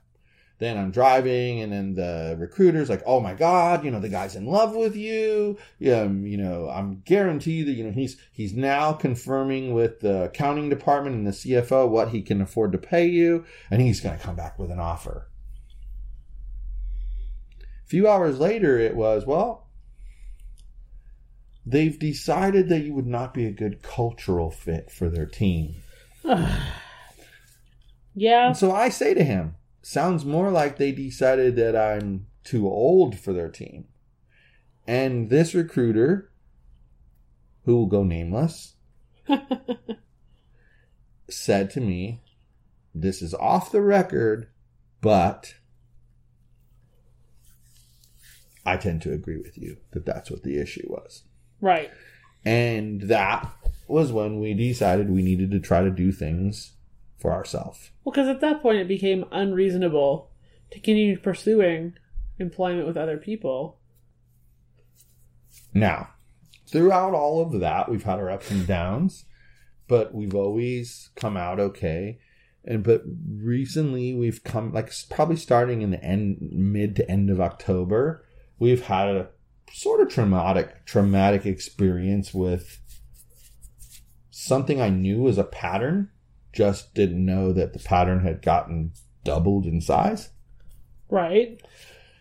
Then 0.58 0.78
I'm 0.78 0.92
driving, 0.92 1.62
and 1.62 1.72
then 1.72 1.96
the 1.96 2.38
recruiter's 2.40 2.90
like, 2.90 3.04
"Oh 3.06 3.20
my 3.20 3.34
God, 3.34 3.84
you 3.84 3.92
know 3.92 4.00
the 4.00 4.10
guy's 4.10 4.36
in 4.36 4.46
love 4.46 4.74
with 4.74 4.96
you. 4.96 5.58
Um, 5.92 6.26
you 6.26 6.38
know, 6.38 6.70
I'm 6.70 7.02
guarantee 7.06 7.64
that 7.64 7.74
you 7.74 7.84
know 7.84 7.92
he's 7.92 8.16
he's 8.32 8.54
now 8.54 8.94
confirming 8.94 9.74
with 9.74 10.00
the 10.00 10.24
accounting 10.24 10.70
department 10.70 11.18
and 11.18 11.28
the 11.28 11.32
CFO 11.32 11.90
what 11.90 12.10
he 12.10 12.22
can 12.22 12.42
afford 12.42 12.72
to 12.72 12.78
pay 12.78 13.06
you, 13.06 13.44
and 13.70 13.82
he's 13.82 14.00
going 14.00 14.18
to 14.18 14.24
come 14.24 14.36
back 14.36 14.58
with 14.58 14.72
an 14.72 14.80
offer." 14.80 15.30
A 17.86 17.88
few 17.88 18.08
hours 18.08 18.40
later, 18.40 18.80
it 18.80 18.96
was 18.96 19.26
well. 19.26 19.68
They've 21.66 21.98
decided 21.98 22.70
that 22.70 22.82
you 22.82 22.94
would 22.94 23.08
not 23.08 23.34
be 23.34 23.46
a 23.46 23.52
good 23.52 23.82
cultural 23.82 24.52
fit 24.52 24.92
for 24.92 25.10
their 25.10 25.26
team. 25.26 25.76
yeah. 26.24 26.58
And 28.48 28.58
so 28.58 28.72
I 28.72 28.90
say 28.90 29.14
to 29.14 29.24
him, 29.24 29.56
sounds 29.86 30.26
more 30.26 30.50
like 30.50 30.78
they 30.78 30.92
decided 30.92 31.56
that 31.56 31.76
I'm 31.76 32.26
too 32.44 32.68
old 32.68 33.20
for 33.20 33.34
their 33.34 33.50
team. 33.50 33.86
And 34.88 35.30
this 35.30 35.54
recruiter, 35.54 36.32
who 37.66 37.76
will 37.76 37.86
go 37.86 38.04
nameless, 38.04 38.74
said 41.30 41.70
to 41.70 41.82
me, 41.82 42.24
This 42.96 43.22
is 43.22 43.36
off 43.36 43.72
the 43.72 43.82
record, 43.82 44.48
but 45.02 45.54
I 48.66 48.78
tend 48.78 49.04
to 49.04 49.14
agree 49.14 49.38
with 49.38 49.56
you 49.56 49.78
that 49.92 50.08
that's 50.08 50.32
what 50.32 50.42
the 50.42 50.60
issue 50.60 50.88
was. 50.90 51.26
Right. 51.62 51.92
And 52.44 53.04
that 53.04 53.54
was 53.88 54.12
when 54.12 54.40
we 54.40 54.56
decided 54.56 55.12
we 55.12 55.22
needed 55.22 55.52
to 55.52 55.60
try 55.60 55.84
to 55.84 55.92
do 55.92 56.12
things 56.12 56.75
for 57.26 57.34
ourselves. 57.34 57.90
Well, 58.04 58.14
because 58.14 58.28
at 58.28 58.40
that 58.42 58.62
point 58.62 58.78
it 58.78 58.88
became 58.88 59.26
unreasonable 59.32 60.30
to 60.70 60.80
continue 60.80 61.18
pursuing 61.18 61.96
employment 62.38 62.86
with 62.86 62.98
other 62.98 63.18
people. 63.18 63.80
Now, 65.74 66.10
throughout 66.68 67.16
all 67.16 67.42
of 67.42 67.60
that, 67.62 67.90
we've 67.90 68.04
had 68.04 68.20
our 68.20 68.30
ups 68.30 68.52
and 68.52 68.68
downs, 68.68 69.26
but 69.88 70.14
we've 70.14 70.36
always 70.36 71.10
come 71.16 71.36
out 71.36 71.60
okay. 71.60 72.20
And 72.64 72.84
but 72.84 73.02
recently 73.28 74.14
we've 74.14 74.44
come 74.44 74.72
like 74.72 74.92
probably 75.10 75.38
starting 75.38 75.82
in 75.82 75.90
the 75.90 76.04
end 76.04 76.38
mid 76.52 76.96
to 76.98 77.10
end 77.10 77.32
of 77.32 77.42
October, 77.42 78.24
we've 78.60 78.84
had 78.84 79.08
a 79.08 79.30
sort 79.74 80.00
of 80.00 80.10
traumatic 80.10 80.86
traumatic 80.86 81.48
experience 81.48 82.36
with 82.36 82.80
something 84.30 84.80
I 84.80 84.90
knew 84.90 85.24
was 85.24 85.40
a 85.40 85.44
pattern, 85.44 86.12
just 86.56 86.94
didn't 86.96 87.24
know 87.24 87.52
that 87.54 87.74
the 87.74 87.80
pattern 87.80 88.22
had 88.22 88.42
gotten 88.42 88.94
doubled 89.24 89.66
in 89.66 89.82
size. 89.82 90.30
Right. 91.10 91.62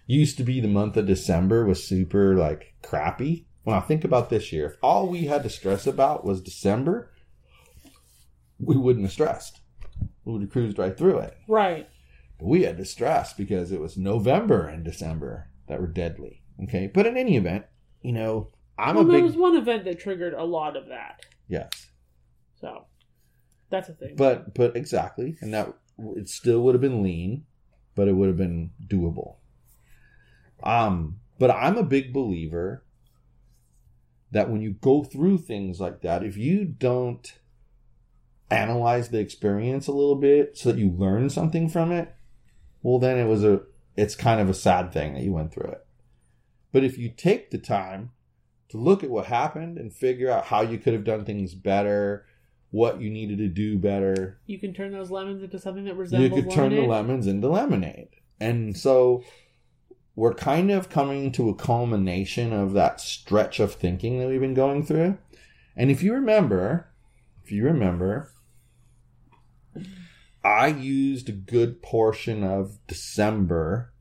Used 0.07 0.37
to 0.39 0.43
be 0.45 0.61
the 0.61 0.69
month 0.69 0.97
of 0.97 1.07
December 1.07 1.65
was 1.65 1.83
super 1.87 2.35
like 2.37 2.75
crappy. 2.83 3.47
When 3.63 3.77
I 3.77 3.81
think 3.81 4.05
about 4.05 4.29
this 4.29 4.53
year, 4.53 4.67
if 4.67 4.77
all 4.83 5.09
we 5.09 5.25
had 5.25 5.43
to 5.45 5.49
stress 5.49 5.87
about 5.87 6.25
was 6.25 6.43
December, 6.43 7.13
we 8.59 8.77
wouldn't 8.77 9.05
have 9.07 9.13
stressed. 9.13 9.61
We 10.25 10.33
would 10.33 10.43
have 10.43 10.51
cruised 10.51 10.79
right 10.79 10.97
through 10.97 11.19
it. 11.21 11.37
Right. 11.49 11.89
But 12.39 12.47
we 12.49 12.65
had 12.65 12.77
to 12.79 12.85
stress 12.85 13.33
because 13.33 13.73
it 13.73 13.81
was 13.81 13.97
November 13.97 14.67
and 14.67 14.85
December 14.85 15.49
that 15.69 15.81
were 15.81 15.87
deadly. 15.87 16.43
Okay. 16.65 16.91
But 16.93 17.07
in 17.07 17.17
any 17.17 17.37
event, 17.37 17.65
you 18.03 18.13
know, 18.13 18.51
I'm 18.77 18.97
well, 18.97 19.05
a 19.05 19.07
there 19.07 19.19
big 19.19 19.25
was 19.25 19.37
one 19.37 19.57
event 19.57 19.85
that 19.85 20.01
triggered 20.01 20.35
a 20.35 20.45
lot 20.45 20.77
of 20.77 20.89
that. 20.89 21.25
yes. 21.49 21.87
So 22.61 22.87
that's 23.71 23.89
a 23.89 23.93
thing. 23.93 24.15
But 24.17 24.55
but 24.55 24.77
exactly, 24.77 25.37
and 25.41 25.53
that 25.55 25.75
it 26.17 26.29
still 26.29 26.61
would 26.63 26.75
have 26.75 26.83
been 26.83 27.03
lean, 27.03 27.45
but 27.95 28.09
it 28.09 28.13
would 28.13 28.29
have 28.29 28.37
been 28.37 28.71
doable. 28.87 29.37
Um, 30.63 31.21
but 31.39 31.51
I'm 31.51 31.77
a 31.77 31.83
big 31.83 32.13
believer 32.13 32.85
that 34.31 34.51
when 34.51 34.61
you 34.61 34.73
go 34.73 35.05
through 35.05 35.39
things 35.39 35.81
like 35.81 36.01
that, 36.03 36.25
if 36.25 36.37
you 36.37 36.65
don't 36.65 37.39
analyze 38.51 39.09
the 39.09 39.19
experience 39.19 39.87
a 39.87 39.93
little 39.93 40.17
bit 40.17 40.57
so 40.57 40.71
that 40.71 40.79
you 40.79 40.91
learn 40.91 41.31
something 41.31 41.69
from 41.69 41.93
it, 41.93 42.15
well 42.83 42.99
then 42.99 43.19
it 43.19 43.27
was 43.27 43.45
a 43.45 43.63
it's 43.97 44.17
kind 44.17 44.41
of 44.41 44.51
a 44.51 44.55
sad 44.55 44.93
thing 44.93 45.15
that 45.15 45.23
you 45.23 45.33
went 45.33 45.53
through 45.53 45.71
it. 45.71 45.87
But 46.73 46.85
if 46.85 46.99
you 46.99 47.09
take 47.09 47.51
the 47.51 47.59
time 47.59 48.11
to 48.71 48.77
look 48.77 49.05
at 49.05 49.11
what 49.11 49.27
happened 49.27 49.79
and 49.79 49.93
figure 49.93 50.31
out 50.31 50.47
how 50.47 50.63
you 50.63 50.79
could 50.79 50.93
have 50.93 51.05
done 51.05 51.25
things 51.25 51.55
better, 51.55 52.27
what 52.75 53.01
you 53.01 53.09
needed 53.09 53.39
to 53.39 53.47
do 53.47 53.79
better, 53.79 54.41
you 54.47 54.59
can 54.59 54.75
turn 54.75 54.91
those 54.91 55.09
lemons 55.09 55.45
into 55.45 55.61
something 55.61 55.85
that 55.85 55.95
resembles. 55.95 56.29
you 56.37 56.43
could 56.43 56.51
turn 56.53 56.75
the 56.75 56.81
lemons 56.83 57.29
into 57.29 57.47
lemonade. 57.49 58.09
And 58.41 58.77
so 58.77 59.23
we're 60.17 60.35
kind 60.35 60.73
of 60.73 60.89
coming 60.91 61.31
to 61.33 61.49
a 61.49 61.55
culmination 61.55 62.53
of 62.53 62.73
that 62.73 63.01
stretch 63.01 63.61
of 63.61 63.75
thinking 63.75 64.19
that 64.19 64.27
we've 64.29 64.41
been 64.41 64.55
going 64.55 64.85
through. 64.85 65.19
And 65.77 65.89
if 65.89 66.03
you 66.03 66.13
remember, 66.15 66.89
if 67.45 67.53
you 67.53 67.65
remember, 67.65 68.33
I 70.43 70.67
used 70.67 71.29
a 71.29 71.33
good 71.33 71.81
portion 71.81 72.43
of 72.43 72.79
December 72.89 73.93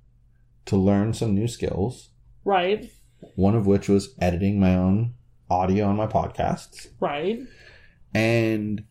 to 0.66 0.78
learn 0.78 1.14
some 1.14 1.36
new 1.36 1.48
skills, 1.48 2.10
Right. 2.44 2.92
one 3.36 3.56
of 3.56 3.68
which 3.68 3.88
was 3.88 4.16
editing 4.20 4.60
my 4.60 4.76
own 4.76 5.14
audio 5.50 5.86
on 5.86 5.96
my 5.96 6.08
podcasts. 6.08 6.88
Right. 7.00 7.40
And 8.14 8.84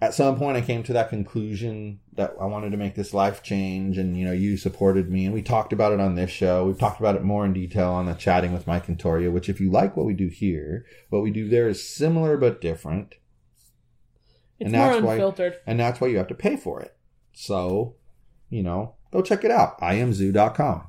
at 0.00 0.14
some 0.14 0.36
point, 0.36 0.56
I 0.56 0.60
came 0.60 0.82
to 0.84 0.92
that 0.92 1.08
conclusion 1.08 2.00
that 2.12 2.34
I 2.40 2.44
wanted 2.46 2.70
to 2.70 2.76
make 2.76 2.94
this 2.94 3.14
life 3.14 3.42
change. 3.42 3.96
And, 3.98 4.18
you 4.18 4.24
know, 4.24 4.32
you 4.32 4.56
supported 4.56 5.10
me 5.10 5.24
and 5.24 5.32
we 5.34 5.42
talked 5.42 5.72
about 5.72 5.92
it 5.92 6.00
on 6.00 6.14
this 6.14 6.30
show. 6.30 6.66
We've 6.66 6.78
talked 6.78 7.00
about 7.00 7.16
it 7.16 7.22
more 7.22 7.44
in 7.44 7.52
detail 7.52 7.90
on 7.90 8.06
the 8.06 8.14
Chatting 8.14 8.52
with 8.52 8.66
Mike 8.66 8.86
and 8.88 8.98
Torya, 8.98 9.32
which, 9.32 9.48
if 9.48 9.60
you 9.60 9.70
like 9.70 9.96
what 9.96 10.06
we 10.06 10.14
do 10.14 10.28
here, 10.28 10.84
what 11.10 11.22
we 11.22 11.30
do 11.30 11.48
there 11.48 11.68
is 11.68 11.88
similar 11.88 12.36
but 12.36 12.60
different. 12.60 13.14
It's 14.60 14.68
And 14.68 14.72
more 14.72 14.88
that's 14.92 15.02
why- 15.02 15.14
unfiltered. 15.14 15.56
And 15.66 15.80
that's 15.80 16.00
why 16.00 16.08
you 16.08 16.18
have 16.18 16.28
to 16.28 16.34
pay 16.34 16.56
for 16.56 16.80
it. 16.80 16.96
So, 17.32 17.96
you 18.50 18.62
know, 18.62 18.94
go 19.10 19.22
check 19.22 19.42
it 19.44 19.50
out. 19.50 19.80
IamZoo.com. 19.80 20.84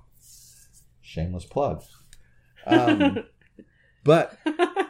Shameless 1.02 1.46
plug. 1.46 1.82
Um, 2.68 3.24
but 4.04 4.38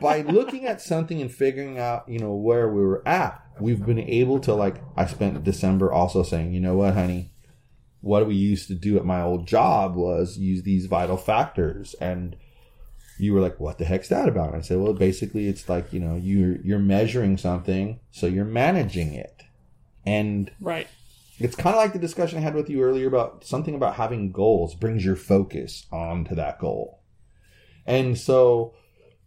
by 0.00 0.22
looking 0.22 0.66
at 0.66 0.80
something 0.80 1.20
and 1.20 1.32
figuring 1.32 1.78
out, 1.78 2.08
you 2.08 2.18
know, 2.18 2.34
where 2.34 2.68
we 2.68 2.82
were 2.82 3.06
at, 3.06 3.42
we've 3.60 3.84
been 3.84 4.00
able 4.00 4.38
to 4.40 4.54
like 4.54 4.82
I 4.96 5.06
spent 5.06 5.42
December 5.44 5.92
also 5.92 6.22
saying, 6.22 6.52
you 6.52 6.60
know 6.60 6.76
what, 6.76 6.94
honey, 6.94 7.30
what 8.00 8.26
we 8.26 8.34
used 8.34 8.68
to 8.68 8.74
do 8.74 8.96
at 8.96 9.04
my 9.04 9.22
old 9.22 9.46
job 9.46 9.96
was 9.96 10.38
use 10.38 10.62
these 10.62 10.86
vital 10.86 11.16
factors 11.16 11.94
and 12.00 12.36
you 13.18 13.32
were 13.32 13.40
like, 13.40 13.58
what 13.58 13.78
the 13.78 13.84
heck's 13.84 14.08
that 14.08 14.28
about? 14.28 14.48
And 14.48 14.58
I 14.58 14.60
said, 14.60 14.78
well, 14.78 14.92
basically 14.92 15.48
it's 15.48 15.68
like, 15.68 15.92
you 15.92 16.00
know, 16.00 16.16
you're 16.16 16.56
you're 16.62 16.78
measuring 16.78 17.36
something, 17.36 18.00
so 18.10 18.26
you're 18.26 18.44
managing 18.44 19.14
it. 19.14 19.42
And 20.04 20.50
right. 20.60 20.86
it's 21.38 21.56
kind 21.56 21.74
of 21.74 21.80
like 21.80 21.92
the 21.92 21.98
discussion 21.98 22.38
I 22.38 22.42
had 22.42 22.54
with 22.54 22.70
you 22.70 22.82
earlier 22.82 23.08
about 23.08 23.44
something 23.44 23.74
about 23.74 23.96
having 23.96 24.32
goals 24.32 24.74
brings 24.74 25.04
your 25.04 25.16
focus 25.16 25.86
onto 25.90 26.34
that 26.34 26.58
goal. 26.58 27.00
And 27.86 28.18
so 28.18 28.74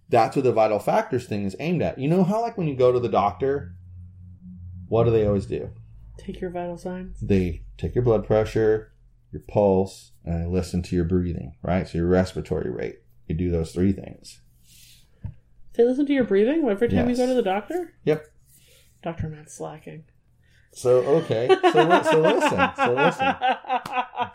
that's 0.09 0.35
what 0.35 0.43
the 0.43 0.51
vital 0.51 0.79
factors 0.79 1.25
thing 1.25 1.45
is 1.45 1.55
aimed 1.59 1.81
at. 1.81 1.99
You 1.99 2.07
know 2.07 2.23
how 2.23 2.41
like 2.41 2.57
when 2.57 2.67
you 2.67 2.75
go 2.75 2.91
to 2.91 2.99
the 2.99 3.09
doctor, 3.09 3.75
what 4.87 5.03
do 5.03 5.11
they 5.11 5.25
always 5.25 5.45
do? 5.45 5.69
Take 6.17 6.41
your 6.41 6.49
vital 6.49 6.77
signs. 6.77 7.19
They 7.21 7.63
take 7.77 7.95
your 7.95 8.03
blood 8.03 8.25
pressure, 8.25 8.91
your 9.31 9.43
pulse, 9.47 10.11
and 10.25 10.43
they 10.43 10.49
listen 10.49 10.81
to 10.83 10.95
your 10.95 11.05
breathing, 11.05 11.55
right? 11.61 11.87
So 11.87 11.99
your 11.99 12.07
respiratory 12.07 12.69
rate. 12.69 12.99
You 13.27 13.35
do 13.35 13.51
those 13.51 13.71
three 13.71 13.93
things. 13.93 14.41
They 15.73 15.83
listen 15.83 16.07
to 16.07 16.13
your 16.13 16.23
breathing 16.23 16.67
every 16.67 16.89
time 16.89 17.09
you 17.09 17.15
go 17.15 17.27
to 17.27 17.33
the 17.33 17.43
doctor? 17.43 17.93
Yep. 18.03 18.25
Dr. 19.03 19.29
Matt's 19.29 19.55
slacking. 19.55 20.03
So 20.71 20.97
okay. 20.97 21.47
So, 21.47 21.71
so 21.71 22.21
listen. 22.21 22.69
So 22.75 22.93
listen. 22.93 23.35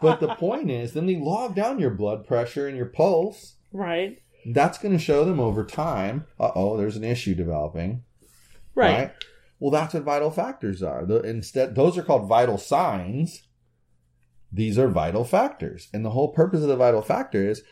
But 0.01 0.21
the 0.21 0.35
point 0.35 0.71
is, 0.71 0.93
then 0.93 1.07
they 1.07 1.17
log 1.17 1.55
down 1.55 1.79
your 1.79 1.91
blood 1.91 2.27
pressure 2.27 2.67
and 2.67 2.77
your 2.77 2.87
pulse. 2.87 3.55
Right. 3.73 4.21
That's 4.47 4.79
going 4.79 4.93
to 4.93 5.03
show 5.03 5.25
them 5.25 5.41
over 5.41 5.65
time. 5.65 6.27
Uh 6.39 6.51
oh, 6.55 6.77
there's 6.77 6.97
an 6.97 7.05
issue 7.05 7.35
developing. 7.35 8.03
Right. 8.75 9.13
Well, 9.61 9.71
that's 9.71 9.95
what 9.95 10.03
vital 10.03 10.31
factors 10.31 10.83
are. 10.83 11.07
The, 11.07 11.21
instead, 11.23 11.75
those 11.75 11.97
are 11.97 12.03
called 12.03 12.29
vital 12.29 12.59
signs. 12.59 13.43
these 14.53 14.79
are 14.79 14.89
vital 14.89 15.25
factors. 15.25 15.89
And 15.93 16.05
the 16.05 16.11
whole 16.11 16.29
purpose 16.33 16.63
of 16.63 16.69
the 16.69 16.77
vital 16.77 17.03
factor 17.03 17.49
is 17.49 17.63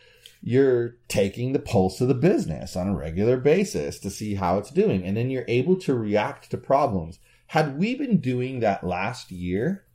you're 0.41 0.97
taking 1.07 1.53
the 1.53 1.59
pulse 1.59 2.01
of 2.01 2.09
the 2.09 2.13
business 2.13 2.75
on 2.75 2.87
a 2.89 2.95
regular 2.95 3.37
basis 3.37 3.99
to 3.99 4.09
see 4.09 4.35
how 4.35 4.57
it's 4.57 4.71
doing. 4.71 5.03
And 5.03 5.15
then 5.15 5.29
you're 5.29 5.45
able 5.47 5.77
to 5.77 5.93
react 5.95 6.49
to 6.51 6.57
problems. 6.57 7.19
Had 7.47 7.77
we 7.79 7.95
been 7.95 8.17
doing 8.19 8.59
that 8.59 8.83
last 8.83 9.31
year, 9.31 9.85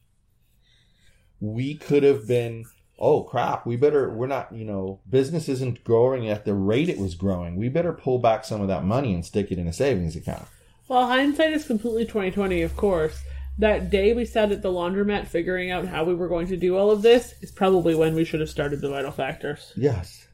we 1.40 1.74
could 1.76 2.02
have 2.02 2.26
been, 2.26 2.64
oh 2.98 3.22
crap, 3.22 3.66
we 3.66 3.76
better, 3.76 4.10
we're 4.10 4.26
not, 4.26 4.52
you 4.52 4.64
know, 4.64 5.00
business 5.08 5.48
isn't 5.48 5.84
growing 5.84 6.28
at 6.28 6.44
the 6.44 6.54
rate 6.54 6.88
it 6.88 6.98
was 6.98 7.14
growing. 7.14 7.56
We 7.56 7.68
better 7.68 7.92
pull 7.92 8.18
back 8.18 8.44
some 8.44 8.60
of 8.60 8.68
that 8.68 8.84
money 8.84 9.14
and 9.14 9.24
stick 9.24 9.52
it 9.52 9.58
in 9.58 9.68
a 9.68 9.72
savings 9.72 10.16
account. 10.16 10.46
Well, 10.88 11.06
hindsight 11.06 11.52
is 11.52 11.66
completely 11.66 12.04
2020, 12.04 12.62
of 12.62 12.76
course. 12.76 13.20
That 13.58 13.90
day 13.90 14.12
we 14.14 14.24
sat 14.24 14.52
at 14.52 14.62
the 14.62 14.70
laundromat 14.70 15.26
figuring 15.26 15.70
out 15.70 15.86
how 15.86 16.04
we 16.04 16.14
were 16.14 16.28
going 16.28 16.46
to 16.48 16.56
do 16.56 16.76
all 16.76 16.90
of 16.90 17.02
this 17.02 17.34
is 17.40 17.50
probably 17.50 17.94
when 17.94 18.14
we 18.14 18.24
should 18.24 18.40
have 18.40 18.50
started 18.50 18.80
the 18.80 18.88
vital 18.88 19.10
factors. 19.10 19.72
Yes. 19.76 20.28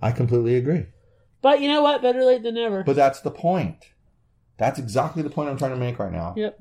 I 0.00 0.10
completely 0.12 0.56
agree. 0.56 0.86
But 1.40 1.60
you 1.60 1.68
know 1.68 1.82
what? 1.82 2.02
Better 2.02 2.24
late 2.24 2.42
than 2.42 2.54
never. 2.54 2.82
But 2.82 2.96
that's 2.96 3.20
the 3.20 3.30
point. 3.30 3.90
That's 4.58 4.78
exactly 4.78 5.22
the 5.22 5.30
point 5.30 5.48
I'm 5.48 5.56
trying 5.56 5.72
to 5.72 5.76
make 5.76 5.98
right 5.98 6.12
now. 6.12 6.34
yep. 6.36 6.58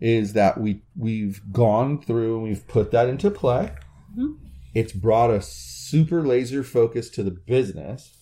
Is 0.00 0.32
that 0.32 0.58
we 0.58 0.82
we've 0.96 1.40
gone 1.52 2.02
through 2.02 2.38
and 2.38 2.44
we've 2.44 2.66
put 2.66 2.90
that 2.90 3.08
into 3.08 3.30
play. 3.30 3.72
Mhm. 4.16 4.38
It's 4.74 4.92
brought 4.92 5.30
a 5.30 5.40
super 5.40 6.26
laser 6.26 6.62
focus 6.64 7.10
to 7.10 7.22
the 7.22 7.30
business. 7.30 8.12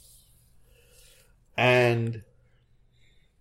And 1.56 2.22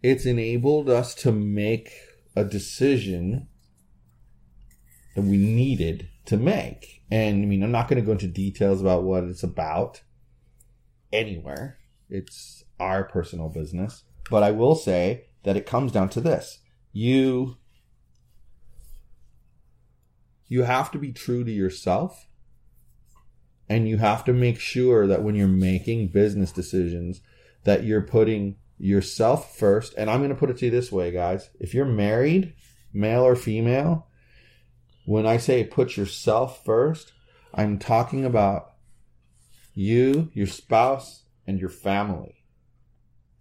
it's 0.01 0.25
enabled 0.25 0.89
us 0.89 1.13
to 1.15 1.31
make 1.31 1.91
a 2.35 2.43
decision 2.43 3.47
that 5.15 5.23
we 5.23 5.37
needed 5.37 6.09
to 6.25 6.37
make. 6.37 7.03
And 7.11 7.43
I 7.43 7.45
mean, 7.45 7.63
I'm 7.63 7.71
not 7.71 7.87
going 7.87 8.01
to 8.01 8.05
go 8.05 8.13
into 8.13 8.27
details 8.27 8.81
about 8.81 9.03
what 9.03 9.25
it's 9.25 9.43
about 9.43 10.01
anywhere. 11.11 11.77
It's 12.09 12.63
our 12.79 13.03
personal 13.03 13.49
business. 13.49 14.03
But 14.29 14.43
I 14.43 14.51
will 14.51 14.75
say 14.75 15.25
that 15.43 15.57
it 15.57 15.65
comes 15.65 15.91
down 15.91 16.09
to 16.09 16.21
this. 16.21 16.59
You 16.93 17.57
you 20.47 20.63
have 20.63 20.91
to 20.91 20.97
be 20.97 21.13
true 21.13 21.45
to 21.45 21.51
yourself 21.51 22.27
and 23.71 23.87
you 23.87 23.97
have 23.97 24.25
to 24.25 24.33
make 24.33 24.59
sure 24.59 25.07
that 25.07 25.23
when 25.23 25.33
you're 25.33 25.47
making 25.47 26.09
business 26.09 26.51
decisions 26.51 27.21
that 27.63 27.85
you're 27.85 28.01
putting 28.01 28.57
yourself 28.77 29.57
first. 29.57 29.93
And 29.97 30.09
I'm 30.09 30.19
going 30.19 30.29
to 30.29 30.35
put 30.35 30.49
it 30.49 30.57
to 30.57 30.65
you 30.65 30.71
this 30.71 30.91
way, 30.91 31.09
guys. 31.09 31.49
If 31.57 31.73
you're 31.73 31.85
married, 31.85 32.53
male 32.91 33.25
or 33.25 33.37
female, 33.37 34.07
when 35.05 35.25
I 35.25 35.37
say 35.37 35.63
put 35.63 35.95
yourself 35.95 36.65
first, 36.65 37.13
I'm 37.53 37.79
talking 37.79 38.25
about 38.25 38.73
you, 39.73 40.29
your 40.33 40.47
spouse, 40.47 41.23
and 41.47 41.57
your 41.57 41.69
family. 41.69 42.43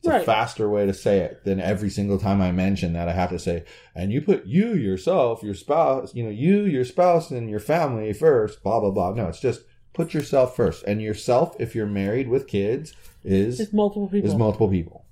It's 0.04 0.14
a 0.14 0.20
faster 0.20 0.70
way 0.70 0.86
to 0.86 0.94
say 0.94 1.18
it 1.18 1.44
than 1.44 1.60
every 1.60 1.90
single 1.90 2.20
time 2.20 2.40
I 2.40 2.52
mention 2.52 2.92
that 2.92 3.08
I 3.08 3.12
have 3.12 3.30
to 3.30 3.38
say, 3.38 3.64
and 3.96 4.12
you 4.12 4.22
put 4.22 4.46
you, 4.46 4.74
yourself, 4.74 5.42
your 5.42 5.54
spouse, 5.54 6.14
you 6.14 6.22
know, 6.22 6.30
you, 6.30 6.64
your 6.66 6.84
spouse, 6.84 7.32
and 7.32 7.50
your 7.50 7.58
family 7.58 8.12
first, 8.12 8.62
blah, 8.62 8.78
blah, 8.78 8.92
blah. 8.92 9.12
No, 9.12 9.26
it's 9.26 9.40
just 9.40 9.62
put 9.92 10.14
yourself 10.14 10.56
first. 10.56 10.84
And 10.84 11.00
yourself, 11.00 11.56
if 11.58 11.74
you're 11.74 11.86
married 11.86 12.28
with 12.28 12.46
kids, 12.46 12.94
is 13.24 13.60
It's 13.60 13.72
multiple 13.72 14.08
people. 14.08 14.28
is 14.28 14.36
multiple 14.36 14.68
people. 14.68 15.04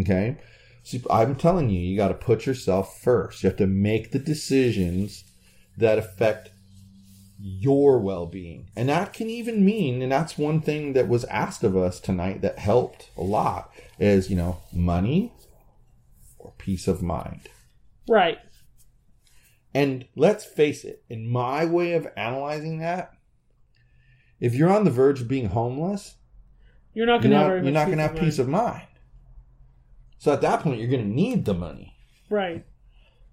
Okay? 0.00 0.36
So 0.82 0.98
I'm 1.10 1.36
telling 1.36 1.68
you, 1.70 1.80
you 1.80 1.96
got 1.96 2.08
to 2.08 2.14
put 2.14 2.46
yourself 2.46 3.00
first. 3.00 3.42
You 3.42 3.48
have 3.48 3.58
to 3.58 3.66
make 3.66 4.12
the 4.12 4.18
decisions 4.18 5.24
that 5.76 5.98
affect 5.98 6.50
your 7.38 7.98
well 7.98 8.26
being. 8.26 8.66
And 8.76 8.88
that 8.88 9.12
can 9.12 9.28
even 9.30 9.64
mean, 9.64 10.02
and 10.02 10.12
that's 10.12 10.36
one 10.38 10.60
thing 10.60 10.92
that 10.94 11.08
was 11.08 11.24
asked 11.24 11.64
of 11.64 11.76
us 11.76 12.00
tonight 12.00 12.42
that 12.42 12.58
helped 12.58 13.10
a 13.16 13.22
lot, 13.22 13.72
is, 13.98 14.30
you 14.30 14.36
know, 14.36 14.58
money 14.72 15.32
or 16.38 16.52
peace 16.58 16.88
of 16.88 17.02
mind. 17.02 17.48
right. 18.08 18.38
And 19.72 20.06
let's 20.16 20.44
face 20.44 20.84
it, 20.84 21.04
in 21.08 21.30
my 21.30 21.64
way 21.64 21.92
of 21.92 22.08
analyzing 22.16 22.78
that, 22.78 23.12
if 24.40 24.54
you're 24.54 24.72
on 24.72 24.84
the 24.84 24.90
verge 24.90 25.20
of 25.20 25.28
being 25.28 25.48
homeless, 25.48 26.16
You're 26.94 27.06
not 27.06 27.22
going 27.22 27.30
to 27.32 27.36
have 27.36 27.64
you're 27.64 27.72
not 27.72 27.86
going 27.86 27.98
to 27.98 28.04
have 28.04 28.16
peace 28.16 28.38
of 28.38 28.48
mind. 28.48 28.86
So 30.18 30.32
at 30.32 30.40
that 30.40 30.60
point, 30.60 30.80
you're 30.80 30.90
going 30.90 31.08
to 31.08 31.14
need 31.14 31.44
the 31.44 31.54
money. 31.54 31.94
Right. 32.28 32.64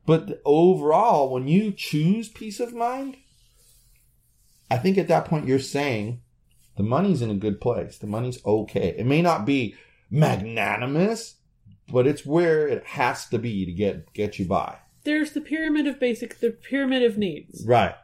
But 0.06 0.42
overall, 0.46 1.30
when 1.30 1.48
you 1.48 1.72
choose 1.72 2.30
peace 2.30 2.60
of 2.60 2.74
mind, 2.74 3.18
I 4.72 4.78
think 4.78 4.98
at 4.98 5.10
that 5.10 5.26
point 5.26 5.48
you're 5.48 5.60
saying 5.60 6.22
the 6.78 6.84
money's 6.84 7.22
in 7.22 7.30
a 7.30 7.36
good 7.36 7.60
place. 7.60 7.98
The 7.98 8.08
money's 8.08 8.44
okay. 8.46 8.96
It 8.98 9.06
may 9.06 9.22
not 9.22 9.46
be 9.46 9.76
magnanimous, 10.10 11.36
but 11.92 12.08
it's 12.08 12.26
where 12.26 12.68
it 12.68 12.86
has 12.86 13.28
to 13.30 13.38
be 13.38 13.66
to 13.66 13.72
get 13.72 14.14
get 14.14 14.40
you 14.40 14.46
by. 14.46 14.78
There's 15.04 15.32
the 15.32 15.42
pyramid 15.42 15.88
of 15.88 16.00
basic, 16.00 16.40
the 16.40 16.52
pyramid 16.52 17.04
of 17.04 17.18
needs. 17.18 17.66
Right. 17.66 17.96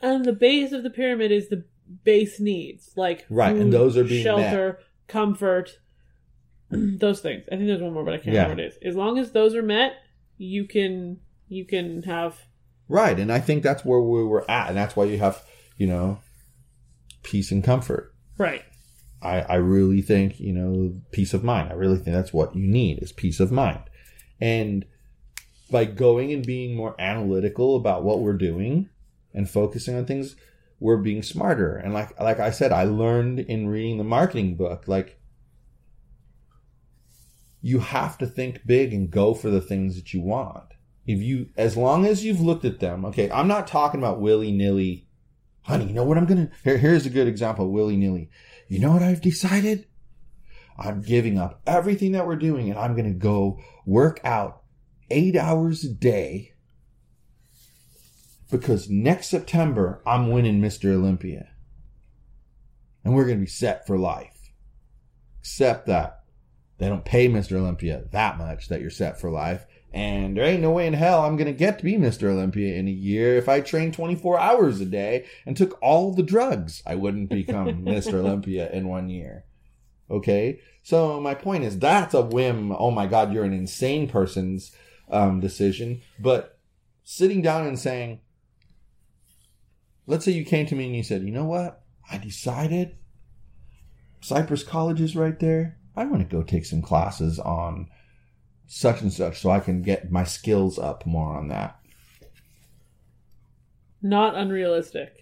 And 0.00 0.24
the 0.24 0.32
base 0.32 0.72
of 0.72 0.82
the 0.82 0.90
pyramid 0.90 1.32
is 1.32 1.48
the 1.48 1.64
base 2.04 2.40
needs, 2.40 2.92
like 2.96 3.26
Right, 3.30 3.54
and 3.56 3.72
those 3.72 3.96
are 3.96 4.04
being 4.04 4.22
shelter, 4.24 4.78
comfort, 5.08 5.78
those 6.70 7.20
things. 7.20 7.44
I 7.50 7.56
think 7.56 7.66
there's 7.66 7.82
one 7.82 7.92
more, 7.94 8.04
but 8.04 8.14
I 8.14 8.18
can't 8.18 8.34
Yeah. 8.34 8.42
remember 8.42 8.62
what 8.62 8.64
it 8.72 8.76
is. 8.76 8.78
As 8.82 8.96
long 8.96 9.18
as 9.18 9.32
those 9.32 9.54
are 9.54 9.62
met, 9.62 9.94
you 10.38 10.64
can 10.66 11.20
you 11.48 11.64
can 11.64 12.02
have 12.02 12.38
Right. 12.88 13.18
And 13.18 13.32
I 13.32 13.40
think 13.40 13.62
that's 13.64 13.84
where 13.84 14.00
we 14.00 14.22
were 14.24 14.48
at. 14.48 14.68
And 14.68 14.76
that's 14.76 14.94
why 14.94 15.04
you 15.04 15.18
have, 15.18 15.42
you 15.76 15.86
know, 15.88 16.20
peace 17.22 17.50
and 17.50 17.62
comfort. 17.64 18.14
right. 18.38 18.62
I, 19.22 19.40
I 19.40 19.54
really 19.56 20.02
think, 20.02 20.38
you 20.38 20.52
know, 20.52 20.94
peace 21.10 21.32
of 21.34 21.42
mind. 21.42 21.70
I 21.70 21.74
really 21.74 21.96
think 21.96 22.14
that's 22.14 22.32
what 22.34 22.54
you 22.54 22.66
need 22.68 23.02
is 23.02 23.10
peace 23.12 23.40
of 23.40 23.50
mind. 23.50 23.80
And 24.40 24.84
by 25.70 25.84
going 25.86 26.32
and 26.32 26.46
being 26.46 26.76
more 26.76 26.94
analytical 27.00 27.74
about 27.76 28.04
what 28.04 28.20
we're 28.20 28.36
doing 28.36 28.88
and 29.34 29.48
focusing 29.50 29.96
on 29.96 30.04
things, 30.04 30.36
we're 30.78 30.98
being 30.98 31.22
smarter. 31.22 31.76
And 31.76 31.94
like 31.94 32.18
like 32.20 32.40
I 32.40 32.50
said, 32.50 32.72
I 32.72 32.84
learned 32.84 33.40
in 33.40 33.68
reading 33.68 33.98
the 33.98 34.04
marketing 34.04 34.56
book, 34.56 34.86
like 34.86 35.18
you 37.62 37.80
have 37.80 38.18
to 38.18 38.26
think 38.26 38.66
big 38.66 38.92
and 38.92 39.10
go 39.10 39.34
for 39.34 39.50
the 39.50 39.60
things 39.60 39.96
that 39.96 40.12
you 40.14 40.20
want. 40.20 40.74
If 41.06 41.20
you 41.20 41.48
as 41.56 41.76
long 41.76 42.06
as 42.06 42.24
you've 42.24 42.40
looked 42.40 42.64
at 42.64 42.80
them, 42.80 43.04
okay, 43.06 43.30
I'm 43.30 43.48
not 43.48 43.66
talking 43.66 44.00
about 44.00 44.20
willy-nilly 44.20 45.08
honey, 45.62 45.86
you 45.86 45.92
know 45.92 46.04
what 46.04 46.18
I'm 46.18 46.26
gonna 46.26 46.50
here, 46.64 46.76
here's 46.76 47.06
a 47.06 47.10
good 47.10 47.28
example, 47.28 47.70
willy-nilly 47.70 48.30
you 48.68 48.80
know 48.80 48.92
what 48.92 49.02
I've 49.02 49.20
decided? 49.20 49.86
I'm 50.78 51.00
giving 51.00 51.38
up 51.38 51.60
everything 51.66 52.12
that 52.12 52.26
we're 52.26 52.36
doing 52.36 52.68
and 52.68 52.78
I'm 52.78 52.94
to 52.96 53.10
go 53.10 53.60
work 53.86 54.20
out 54.24 54.62
eight 55.10 55.36
hours 55.36 55.84
a 55.84 55.92
day 55.92 56.52
because 58.50 58.88
next 58.88 59.28
September 59.28 60.02
I'm 60.06 60.30
winning 60.30 60.60
Mr. 60.60 60.92
Olympia. 60.92 61.48
And 63.04 63.14
we're 63.14 63.24
going 63.24 63.38
to 63.38 63.44
be 63.44 63.50
set 63.50 63.86
for 63.86 63.98
life. 63.98 64.52
Except 65.40 65.86
that 65.86 66.24
they 66.78 66.88
don't 66.88 67.04
pay 67.04 67.28
Mr. 67.28 67.52
Olympia 67.56 68.04
that 68.12 68.38
much 68.38 68.68
that 68.68 68.80
you're 68.80 68.90
set 68.90 69.20
for 69.20 69.30
life. 69.30 69.64
And 69.92 70.36
there 70.36 70.44
ain't 70.44 70.60
no 70.60 70.72
way 70.72 70.86
in 70.86 70.92
hell 70.92 71.24
I'm 71.24 71.36
going 71.36 71.46
to 71.46 71.52
get 71.52 71.78
to 71.78 71.84
be 71.84 71.94
Mr. 71.94 72.24
Olympia 72.24 72.74
in 72.74 72.86
a 72.86 72.90
year 72.90 73.36
if 73.36 73.48
I 73.48 73.60
train 73.60 73.92
24 73.92 74.38
hours 74.38 74.80
a 74.80 74.84
day 74.84 75.24
and 75.46 75.56
took 75.56 75.78
all 75.80 76.12
the 76.12 76.22
drugs. 76.22 76.82
I 76.86 76.96
wouldn't 76.96 77.30
become 77.30 77.66
Mr. 77.84 78.14
Olympia 78.14 78.70
in 78.70 78.88
one 78.88 79.08
year. 79.08 79.44
Okay? 80.10 80.60
So 80.82 81.20
my 81.20 81.34
point 81.34 81.64
is 81.64 81.78
that's 81.78 82.12
a 82.12 82.22
whim. 82.22 82.72
Oh 82.72 82.90
my 82.90 83.06
God, 83.06 83.32
you're 83.32 83.44
an 83.44 83.54
insane 83.54 84.08
person's 84.08 84.72
um, 85.10 85.40
decision. 85.40 86.02
But 86.18 86.58
sitting 87.02 87.40
down 87.40 87.66
and 87.66 87.78
saying, 87.78 88.20
let's 90.06 90.24
say 90.24 90.32
you 90.32 90.44
came 90.44 90.66
to 90.66 90.74
me 90.74 90.86
and 90.86 90.96
you 90.96 91.02
said, 91.02 91.22
you 91.22 91.32
know 91.32 91.44
what? 91.44 91.82
I 92.10 92.18
decided 92.18 92.96
Cypress 94.20 94.62
College 94.62 95.00
is 95.00 95.16
right 95.16 95.38
there. 95.38 95.78
I 95.96 96.04
want 96.04 96.28
to 96.28 96.36
go 96.36 96.42
take 96.42 96.66
some 96.66 96.82
classes 96.82 97.38
on 97.38 97.88
such 98.66 99.00
and 99.00 99.12
such 99.12 99.40
so 99.40 99.50
I 99.50 99.60
can 99.60 99.82
get 99.82 100.12
my 100.12 100.24
skills 100.24 100.78
up 100.78 101.06
more 101.06 101.36
on 101.36 101.48
that. 101.48 101.78
Not 104.02 104.34
unrealistic. 104.34 105.14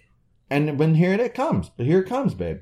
And 0.49 0.77
when 0.77 0.95
here 0.95 1.13
it 1.13 1.33
comes, 1.33 1.69
but 1.69 1.85
here 1.85 1.99
it 1.99 2.09
comes, 2.09 2.33
babe. 2.33 2.59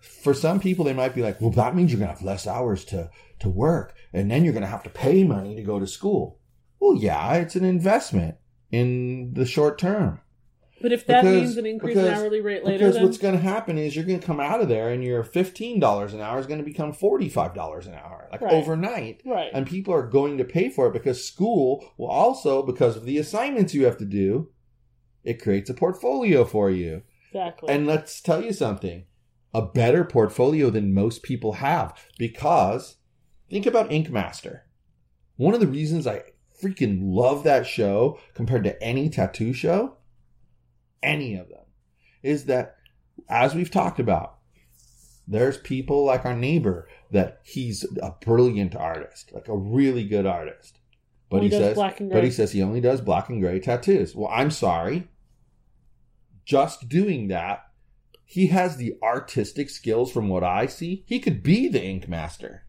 For 0.00 0.34
some 0.34 0.60
people, 0.60 0.84
they 0.84 0.92
might 0.92 1.14
be 1.14 1.22
like, 1.22 1.40
well, 1.40 1.50
that 1.50 1.74
means 1.74 1.90
you're 1.90 1.98
going 1.98 2.10
to 2.10 2.14
have 2.14 2.26
less 2.26 2.46
hours 2.46 2.84
to, 2.86 3.10
to 3.38 3.48
work, 3.48 3.94
and 4.12 4.30
then 4.30 4.44
you're 4.44 4.52
going 4.52 4.64
to 4.64 4.68
have 4.68 4.82
to 4.82 4.90
pay 4.90 5.24
money 5.24 5.54
to 5.54 5.62
go 5.62 5.78
to 5.78 5.86
school. 5.86 6.40
Well, 6.78 6.96
yeah, 6.96 7.34
it's 7.34 7.56
an 7.56 7.64
investment 7.64 8.36
in 8.72 9.34
the 9.34 9.46
short 9.46 9.78
term. 9.78 10.20
But 10.80 10.90
if 10.92 11.06
that 11.06 11.22
Because- 11.22 11.40
means 11.42 11.56
an 11.58 11.66
increase 11.66 11.96
in 11.96 12.06
hourly 12.06 12.40
rate 12.40 12.64
later, 12.64 12.78
Because 12.78 12.94
then 12.96 13.04
what's 13.04 13.18
going 13.18 13.34
to 13.36 13.40
happen 13.40 13.78
is 13.78 13.94
you're 13.94 14.04
going 14.04 14.18
to 14.18 14.26
come 14.26 14.40
out 14.40 14.60
of 14.60 14.68
there 14.68 14.88
and 14.88 15.04
your 15.04 15.22
$15 15.22 16.12
an 16.12 16.20
hour 16.20 16.40
is 16.40 16.46
going 16.46 16.58
to 16.58 16.64
become 16.64 16.92
$45 16.92 17.86
an 17.86 17.94
hour, 17.94 18.26
like 18.32 18.40
Right. 18.40 18.52
overnight. 18.52 19.20
right, 19.24 19.50
And 19.54 19.64
people 19.64 19.94
are 19.94 20.08
going 20.08 20.38
to 20.38 20.44
pay 20.44 20.68
for 20.70 20.88
it 20.88 20.92
because 20.92 21.24
school 21.24 21.92
will 21.96 22.08
also, 22.08 22.64
because 22.64 22.96
of 22.96 23.04
the 23.04 23.16
assignments 23.18 23.74
you 23.74 23.84
have 23.84 23.96
to 23.98 24.04
do, 24.04 24.48
it 25.22 25.40
creates 25.40 25.70
a 25.70 25.74
portfolio 25.74 26.44
for 26.44 26.68
you. 26.68 27.02
Exactly. 27.28 27.68
And 27.72 27.86
let's 27.86 28.20
tell 28.20 28.42
you 28.42 28.52
something 28.52 29.04
a 29.54 29.62
better 29.62 30.02
portfolio 30.02 30.68
than 30.68 30.92
most 30.94 31.22
people 31.22 31.52
have 31.54 31.94
because 32.18 32.96
think 33.48 33.66
about 33.66 33.92
Ink 33.92 34.10
Master. 34.10 34.64
One 35.36 35.54
of 35.54 35.60
the 35.60 35.66
reasons 35.68 36.06
I 36.08 36.22
freaking 36.62 37.00
love 37.02 37.44
that 37.44 37.66
show 37.66 38.18
compared 38.34 38.64
to 38.64 38.82
any 38.82 39.08
tattoo 39.08 39.52
show, 39.52 39.96
any 41.02 41.34
of 41.34 41.48
them, 41.48 41.64
is 42.22 42.44
that 42.46 42.76
as 43.28 43.54
we've 43.54 43.70
talked 43.70 43.98
about, 43.98 44.38
there's 45.26 45.58
people 45.58 46.04
like 46.04 46.24
our 46.24 46.36
neighbor 46.36 46.88
that 47.10 47.40
he's 47.44 47.84
a 48.02 48.14
brilliant 48.24 48.74
artist, 48.74 49.32
like 49.32 49.48
a 49.48 49.56
really 49.56 50.04
good 50.04 50.26
artist. 50.26 50.78
But 51.30 51.38
Only 51.38 51.48
he 51.48 51.56
says 51.56 51.76
but 52.10 52.24
he 52.24 52.30
says 52.30 52.52
he 52.52 52.62
only 52.62 52.80
does 52.80 53.00
black 53.00 53.28
and 53.28 53.40
gray 53.40 53.58
tattoos. 53.58 54.14
Well, 54.14 54.30
I'm 54.30 54.50
sorry. 54.50 55.08
Just 56.44 56.88
doing 56.88 57.28
that, 57.28 57.64
he 58.24 58.48
has 58.48 58.76
the 58.76 58.96
artistic 59.02 59.70
skills 59.70 60.12
from 60.12 60.28
what 60.28 60.42
I 60.42 60.66
see. 60.66 61.04
He 61.06 61.20
could 61.20 61.42
be 61.42 61.68
the 61.68 61.82
ink 61.82 62.08
master, 62.08 62.64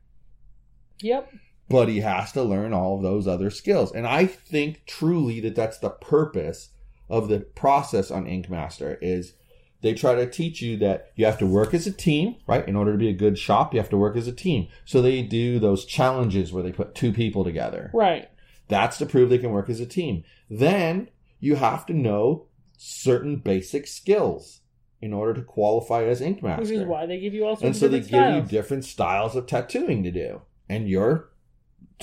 yep. 1.02 1.30
But 1.74 1.90
he 1.90 2.02
has 2.02 2.32
to 2.32 2.44
learn 2.44 2.72
all 2.72 2.98
of 2.98 3.02
those 3.02 3.28
other 3.28 3.50
skills. 3.50 3.92
And 3.92 4.06
I 4.06 4.28
think 4.28 4.86
truly 4.86 5.40
that 5.40 5.56
that's 5.56 5.80
the 5.80 5.90
purpose 5.90 6.70
of 7.10 7.30
the 7.30 7.40
process 7.40 8.12
on 8.12 8.28
Ink 8.28 8.48
Master 8.48 9.00
is 9.02 9.34
they 9.82 9.96
try 9.96 10.14
to 10.14 10.30
teach 10.30 10.62
you 10.62 10.78
that 10.78 11.12
you 11.16 11.26
have 11.26 11.40
to 11.40 11.48
work 11.48 11.74
as 11.74 11.88
a 11.88 11.92
team, 11.92 12.36
right? 12.46 12.68
In 12.68 12.76
order 12.76 12.92
to 12.92 12.98
be 13.00 13.10
a 13.10 13.14
good 13.14 13.40
shop, 13.40 13.74
you 13.74 13.80
have 13.80 13.90
to 13.90 13.98
work 13.98 14.16
as 14.16 14.28
a 14.28 14.32
team. 14.32 14.68
So 14.86 15.02
they 15.02 15.24
do 15.24 15.58
those 15.58 15.84
challenges 15.84 16.54
where 16.54 16.62
they 16.62 16.72
put 16.72 16.94
two 16.94 17.12
people 17.12 17.44
together. 17.44 17.90
Right. 17.92 18.30
That's 18.68 19.00
to 19.00 19.08
prove 19.08 19.32
they 19.32 19.40
can 19.40 19.50
work 19.50 19.68
as 19.68 19.80
a 19.80 19.88
team. 19.88 20.24
Then 20.52 21.10
you 21.40 21.56
have 21.56 21.88
to 21.88 21.94
know 21.94 22.46
certain 22.78 23.38
basic 23.38 23.88
skills 23.88 24.60
in 25.02 25.12
order 25.12 25.34
to 25.34 25.42
qualify 25.42 26.04
as 26.04 26.22
ink 26.22 26.44
master. 26.44 26.62
Which 26.62 26.72
is 26.72 26.86
why 26.86 27.08
they 27.08 27.20
give 27.20 27.34
you 27.34 27.46
all 27.46 27.56
sorts 27.56 27.64
and 27.64 27.76
so 27.76 27.88
they 27.88 28.02
different 28.02 28.36
give 28.36 28.52
you 28.52 28.60
different 28.60 28.86
styles 28.86 29.36
of 29.36 29.48
tattooing 29.48 30.04
to 30.04 30.12
do, 30.12 30.42
and 30.70 30.88
you're 30.88 31.33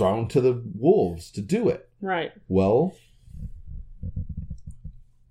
thrown 0.00 0.26
to 0.26 0.40
the 0.40 0.62
wolves 0.74 1.30
to 1.30 1.42
do 1.42 1.68
it. 1.68 1.90
right. 2.00 2.32
Well, 2.48 2.96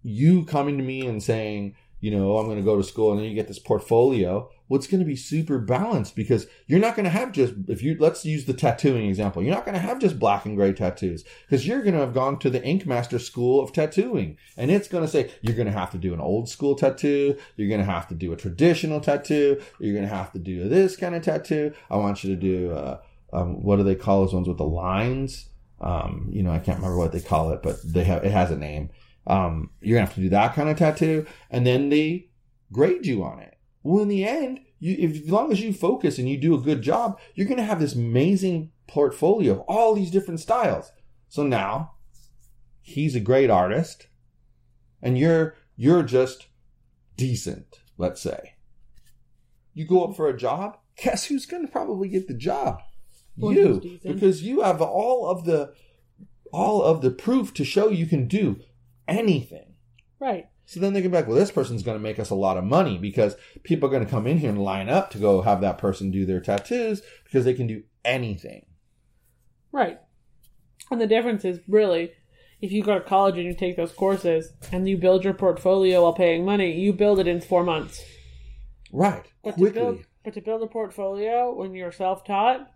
you 0.04 0.46
coming 0.46 0.78
to 0.78 0.84
me 0.84 1.08
and 1.08 1.24
saying, 1.24 1.76
you 2.02 2.12
know, 2.12 2.38
I'm 2.38 2.46
going 2.46 2.60
to 2.60 2.64
go 2.64 2.78
to 2.78 2.84
school 2.84 3.12
and 3.12 3.20
then 3.20 3.28
you 3.28 3.34
get 3.34 3.48
this 3.48 3.58
portfolio. 3.58 4.48
Well, 4.68 4.78
it's 4.78 4.86
going 4.86 5.00
to 5.00 5.08
be 5.08 5.16
super 5.16 5.58
balanced 5.58 6.16
because 6.16 6.46
you're 6.68 6.80
not 6.80 6.96
going 6.96 7.06
to 7.06 7.10
have 7.10 7.32
just, 7.32 7.56
if 7.68 7.82
you, 7.82 7.98
let's 8.00 8.24
use 8.24 8.46
the 8.46 8.54
tattooing 8.54 9.08
example. 9.08 9.42
You're 9.42 9.56
not 9.56 9.66
going 9.66 9.74
to 9.74 9.82
have 9.82 9.98
just 9.98 10.20
black 10.20 10.46
and 10.46 10.56
gray 10.56 10.72
tattoos 10.72 11.24
because 11.48 11.66
you're 11.66 11.82
going 11.82 11.96
to 11.96 12.02
have 12.02 12.14
gone 12.14 12.38
to 12.40 12.52
the 12.52 12.64
Ink 12.64 12.86
Master 12.86 13.18
School 13.18 13.60
of 13.60 13.74
Tattooing. 13.74 14.38
And 14.56 14.70
it's 14.70 14.88
going 14.88 15.04
to 15.04 15.10
say, 15.10 15.32
you're 15.42 15.56
going 15.56 15.66
to 15.66 15.78
have 15.78 15.90
to 15.92 15.98
do 15.98 16.14
an 16.14 16.22
old 16.22 16.48
school 16.48 16.76
tattoo. 16.76 17.36
You're 17.58 17.70
going 17.70 17.82
to 17.82 17.92
have 17.92 18.08
to 18.10 18.16
do 18.16 18.32
a 18.34 18.38
traditional 18.38 19.02
tattoo. 19.02 19.60
You're 19.80 19.96
going 19.96 20.08
to 20.08 20.16
have 20.16 20.32
to 20.34 20.40
do 20.40 20.70
this 20.70 20.96
kind 20.96 21.16
of 21.16 21.24
tattoo. 21.24 21.74
I 21.90 21.98
want 21.98 22.24
you 22.24 22.36
to 22.36 22.40
do, 22.40 22.72
uh, 22.72 23.00
um, 23.34 23.64
what 23.64 23.78
do 23.78 23.84
they 23.84 23.96
call 23.96 24.22
those 24.22 24.34
ones 24.34 24.48
with 24.48 24.58
the 24.58 24.64
lines? 24.64 25.50
Um, 25.82 26.30
you 26.32 26.44
know, 26.44 26.52
I 26.52 26.60
can't 26.60 26.78
remember 26.78 26.98
what 26.98 27.12
they 27.12 27.22
call 27.22 27.52
it, 27.52 27.62
but 27.64 27.78
they 27.86 28.04
have, 28.04 28.24
it 28.24 28.32
has 28.32 28.52
a 28.52 28.58
name. 28.58 28.90
Um, 29.28 29.72
you're 29.82 29.98
gonna 29.98 30.08
have 30.08 30.16
to 30.16 30.22
do 30.22 30.30
that 30.30 30.56
kind 30.56 30.70
of 30.70 30.78
tattoo, 30.78 31.26
and 31.50 31.66
then 31.66 31.90
they 31.90 32.30
grade 32.72 33.06
you 33.06 33.24
on 33.24 33.40
it. 33.40 33.58
Well, 33.84 34.02
in 34.02 34.08
the 34.08 34.26
end, 34.26 34.62
you, 34.80 34.96
if, 34.98 35.24
as 35.24 35.30
long 35.30 35.52
as 35.52 35.62
you 35.62 35.74
focus 35.74 36.18
and 36.18 36.28
you 36.28 36.38
do 36.38 36.56
a 36.56 36.62
good 36.62 36.82
job, 36.82 37.20
you're 37.36 37.48
gonna 37.48 37.64
have 37.64 37.80
this 37.80 37.96
amazing 37.96 38.72
portfolio 38.88 39.54
of 39.54 39.60
all 39.62 39.94
these 39.94 40.12
different 40.12 40.40
styles. 40.40 40.92
So 41.28 41.44
now, 41.44 41.94
he's 42.82 43.16
a 43.16 43.20
great 43.20 43.50
artist, 43.50 44.08
and 45.02 45.18
you're 45.18 45.56
you're 45.76 46.04
just 46.04 46.48
decent. 47.16 47.82
Let's 47.98 48.22
say 48.22 48.56
you 49.74 49.86
go 49.86 50.04
up 50.04 50.16
for 50.16 50.28
a 50.28 50.38
job. 50.38 50.78
Guess 51.02 51.26
who's 51.26 51.46
gonna 51.46 51.68
probably 51.68 52.10
get 52.10 52.28
the 52.28 52.34
job? 52.34 52.82
You, 53.42 54.00
because 54.04 54.44
you 54.44 54.62
have 54.62 54.82
all 54.82 55.28
of 55.28 55.46
the 55.46 55.74
all 56.52 56.82
of 56.82 57.02
the 57.02 57.12
proof 57.12 57.54
to 57.56 57.64
show 57.64 57.90
you 57.90 58.06
can 58.06 58.28
do 58.28 58.60
anything. 59.08 59.76
Right. 60.20 60.48
So 60.66 60.80
then 60.80 60.94
they 60.94 61.02
come 61.02 61.12
back, 61.12 61.28
well, 61.28 61.36
this 61.36 61.52
person's 61.52 61.82
going 61.84 61.98
to 61.98 62.04
make 62.04 62.20
us 62.20 62.30
a 62.30 62.36
lot 62.36 62.58
of 62.58 62.64
money 62.64 62.98
because 62.98 63.36
people 63.64 63.88
are 63.88 63.92
going 63.92 64.06
to 64.06 64.10
come 64.10 64.28
in 64.28 64.38
here 64.38 64.50
and 64.50 64.64
line 64.64 64.90
up 64.90 65.10
to 65.12 65.18
go 65.18 65.42
have 65.42 65.62
that 65.62 65.80
person 65.80 66.12
do 66.12 66.26
their 66.26 66.42
tattoos 66.42 67.02
because 67.24 67.46
they 67.46 67.56
can 67.56 67.66
do 67.66 67.84
anything. 68.06 68.66
Right. 69.72 70.00
And 70.92 71.02
the 71.02 71.08
difference 71.08 71.46
is 71.46 71.60
really 71.68 72.12
if 72.62 72.72
you 72.72 72.84
go 72.84 72.96
to 72.96 73.04
college 73.04 73.38
and 73.38 73.46
you 73.46 73.56
take 73.56 73.78
those 73.78 73.92
courses 73.94 74.54
and 74.72 74.88
you 74.88 74.98
build 74.98 75.24
your 75.24 75.34
portfolio 75.34 76.04
while 76.04 76.14
paying 76.14 76.46
money, 76.46 76.80
you 76.80 76.94
build 76.94 77.20
it 77.20 77.28
in 77.28 77.42
four 77.42 77.64
months. 77.64 78.04
Right. 78.92 79.26
But 79.44 79.52
to 79.52 79.58
Quickly. 79.58 79.82
build 79.82 80.06
but 80.24 80.34
to 80.34 80.42
build 80.42 80.62
a 80.62 80.68
portfolio 80.68 81.54
when 81.54 81.74
you're 81.74 81.92
self 81.92 82.26
taught 82.26 82.70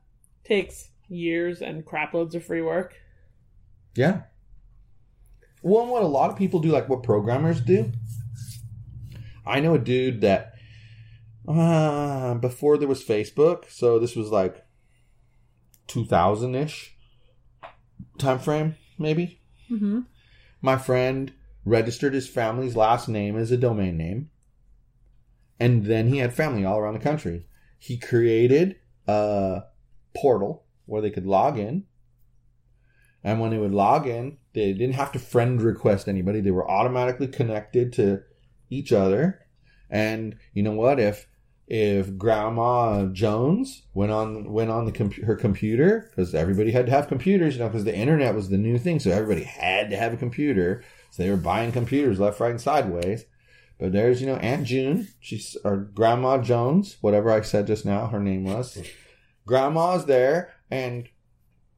takes 0.44 0.90
years 1.08 1.62
and 1.62 1.86
craploads 1.86 2.36
of 2.36 2.44
free 2.44 2.62
work. 2.62 2.96
Yeah. 3.96 4.24
Well, 5.62 5.84
and 5.84 5.92
what 5.92 6.04
a 6.04 6.08
lot 6.08 6.30
of 6.30 6.38
people 6.38 6.60
do, 6.60 6.70
like 6.70 6.90
what 6.90 7.04
programmers 7.04 7.62
do. 7.62 7.92
I 9.46 9.60
know 9.60 9.76
a 9.76 9.80
dude 9.80 10.22
that 10.22 10.54
uh, 11.48 12.36
before 12.36 12.78
there 12.78 12.88
was 12.88 13.04
Facebook, 13.04 13.70
so 13.70 14.00
this 14.00 14.16
was 14.16 14.30
like 14.30 14.66
2000 15.88 16.56
ish 16.56 16.96
time 18.18 18.40
frame, 18.40 18.76
maybe. 18.98 19.42
Mm-hmm. 19.70 20.02
My 20.62 20.78
friend 20.78 21.34
registered 21.66 22.14
his 22.14 22.28
family's 22.28 22.76
last 22.76 23.08
name 23.08 23.38
as 23.38 23.52
a 23.52 23.58
domain 23.58 23.98
name, 23.98 24.30
and 25.60 25.86
then 25.86 26.08
he 26.08 26.18
had 26.18 26.34
family 26.34 26.66
all 26.66 26.80
around 26.80 26.94
the 26.94 27.00
country. 27.00 27.48
He 27.80 27.98
created 27.98 28.78
a 29.08 29.64
portal 30.16 30.66
where 30.86 31.02
they 31.02 31.10
could 31.10 31.26
log 31.26 31.58
in, 31.58 31.86
and 33.24 33.40
when 33.40 33.52
they 33.52 33.58
would 33.58 33.74
log 33.74 34.08
in, 34.08 34.38
they 34.54 34.74
didn't 34.74 34.96
have 34.96 35.12
to 35.14 35.20
friend 35.20 35.62
request 35.62 36.08
anybody. 36.08 36.42
They 36.42 36.52
were 36.52 36.70
automatically 36.70 37.28
connected 37.28 37.94
to 37.94 38.22
each 38.70 38.92
other. 38.92 39.40
And 39.90 40.36
you 40.54 40.64
know 40.64 40.74
what? 40.74 41.00
If 41.00 41.28
if 41.68 42.18
Grandma 42.18 43.06
Jones 43.06 43.84
went 43.94 44.12
on 44.12 44.52
went 44.52 44.70
on 44.70 44.86
the 44.86 45.22
her 45.26 45.36
computer 45.36 46.10
because 46.10 46.36
everybody 46.36 46.72
had 46.72 46.88
to 46.88 46.92
have 46.92 47.08
computers, 47.08 47.56
you 47.56 47.62
know, 47.62 47.70
because 47.70 47.86
the 47.86 47.96
internet 47.96 48.36
was 48.36 48.50
the 48.50 48.58
new 48.58 48.78
thing, 48.78 49.00
so 49.00 49.12
everybody 49.12 49.44
had 49.44 49.90
to 49.90 49.98
have 49.98 50.14
a 50.14 50.18
computer. 50.18 50.84
So 51.12 51.24
they 51.24 51.30
were 51.30 51.38
buying 51.38 51.72
computers 51.72 52.20
left, 52.20 52.40
right, 52.40 52.52
and 52.52 52.60
sideways. 52.60 53.26
But 53.80 53.94
there's 53.94 54.20
you 54.20 54.28
know 54.28 54.36
Aunt 54.36 54.66
June, 54.66 55.08
she's 55.20 55.56
or 55.64 55.78
Grandma 55.78 56.40
Jones, 56.40 56.98
whatever 57.02 57.32
I 57.32 57.42
said 57.42 57.68
just 57.68 57.86
now, 57.86 58.08
her 58.08 58.20
name 58.20 58.44
was. 58.44 58.82
Grandma's 59.46 60.06
there, 60.06 60.54
and 60.72 61.08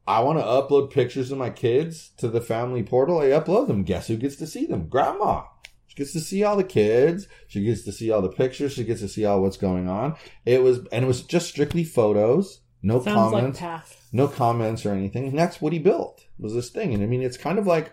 I 0.06 0.20
want 0.20 0.38
to 0.38 0.44
upload 0.44 0.90
pictures 0.92 1.32
of 1.32 1.38
my 1.38 1.50
kids 1.50 2.10
to 2.18 2.28
the 2.28 2.40
family 2.40 2.82
portal. 2.82 3.18
I 3.20 3.26
upload 3.26 3.66
them. 3.66 3.82
Guess 3.82 4.06
who 4.08 4.16
gets 4.16 4.36
to 4.36 4.46
see 4.46 4.66
them? 4.66 4.88
Grandma. 4.88 5.44
She 5.88 5.96
gets 5.96 6.12
to 6.12 6.20
see 6.20 6.44
all 6.44 6.56
the 6.56 6.64
kids. 6.64 7.26
She 7.48 7.64
gets 7.64 7.82
to 7.82 7.92
see 7.92 8.10
all 8.10 8.22
the 8.22 8.28
pictures. 8.28 8.72
She 8.74 8.84
gets 8.84 9.00
to 9.00 9.08
see 9.08 9.24
all 9.24 9.42
what's 9.42 9.56
going 9.56 9.88
on. 9.88 10.16
It 10.44 10.62
was, 10.62 10.80
and 10.92 11.04
it 11.04 11.08
was 11.08 11.22
just 11.22 11.48
strictly 11.48 11.84
photos. 11.84 12.60
No 12.82 13.02
Sounds 13.02 13.32
like 13.32 13.40
comments. 13.40 13.58
path. 13.58 14.08
no 14.12 14.28
comments 14.28 14.86
or 14.86 14.92
anything. 14.92 15.26
And 15.26 15.38
that's 15.38 15.60
what 15.60 15.72
he 15.72 15.78
built 15.80 16.24
was 16.38 16.54
this 16.54 16.70
thing. 16.70 16.94
And 16.94 17.02
I 17.02 17.06
mean, 17.06 17.22
it's 17.22 17.36
kind 17.38 17.58
of 17.58 17.66
like, 17.66 17.92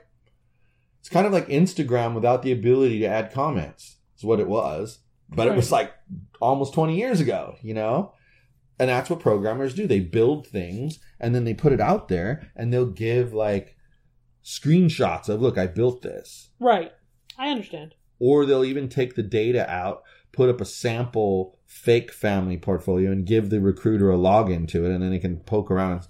it's 1.00 1.10
kind 1.10 1.26
of 1.26 1.34
like 1.34 1.48
Instagram 1.48 2.14
without 2.14 2.44
the 2.44 2.52
ability 2.52 3.00
to 3.00 3.06
add 3.08 3.34
comments. 3.34 3.98
Is 4.18 4.24
what 4.24 4.40
it 4.40 4.48
was. 4.48 5.00
But 5.30 5.48
it 5.48 5.56
was 5.56 5.72
like 5.72 5.92
almost 6.40 6.76
20 6.76 6.96
years 6.96 7.20
ago, 7.20 7.56
you 7.64 7.74
know? 7.74 8.14
And 8.80 8.90
that's 8.90 9.10
what 9.10 9.20
programmers 9.20 9.74
do. 9.76 9.86
They 9.88 10.00
build 10.00 10.48
things 10.48 11.00
and 11.20 11.34
then 11.36 11.44
they 11.44 11.54
put 11.54 11.74
it 11.74 11.80
out 11.80 12.08
there 12.08 12.52
and 12.56 12.74
they'll 12.74 12.86
give 12.88 13.34
like 13.34 13.78
screenshots 14.44 15.30
of, 15.30 15.42
look, 15.42 15.58
I 15.58 15.68
built 15.68 16.02
this. 16.02 16.50
Right. 16.60 16.92
I 17.38 17.50
understand. 17.50 17.96
Or 18.20 18.46
they'll 18.46 18.66
even 18.66 18.90
take 18.90 19.16
the 19.16 19.24
data 19.24 19.70
out, 19.70 20.04
put 20.32 20.50
up 20.50 20.62
a 20.62 20.66
sample 20.66 21.60
fake 21.66 22.12
family 22.12 22.58
portfolio 22.58 23.12
and 23.12 23.26
give 23.26 23.50
the 23.50 23.62
recruiter 23.62 24.12
a 24.12 24.18
login 24.18 24.68
to 24.70 24.86
it 24.86 24.92
and 24.92 25.04
then 25.04 25.12
they 25.12 25.20
can 25.20 25.38
poke 25.38 25.70
around 25.72 25.92
and 25.94 26.08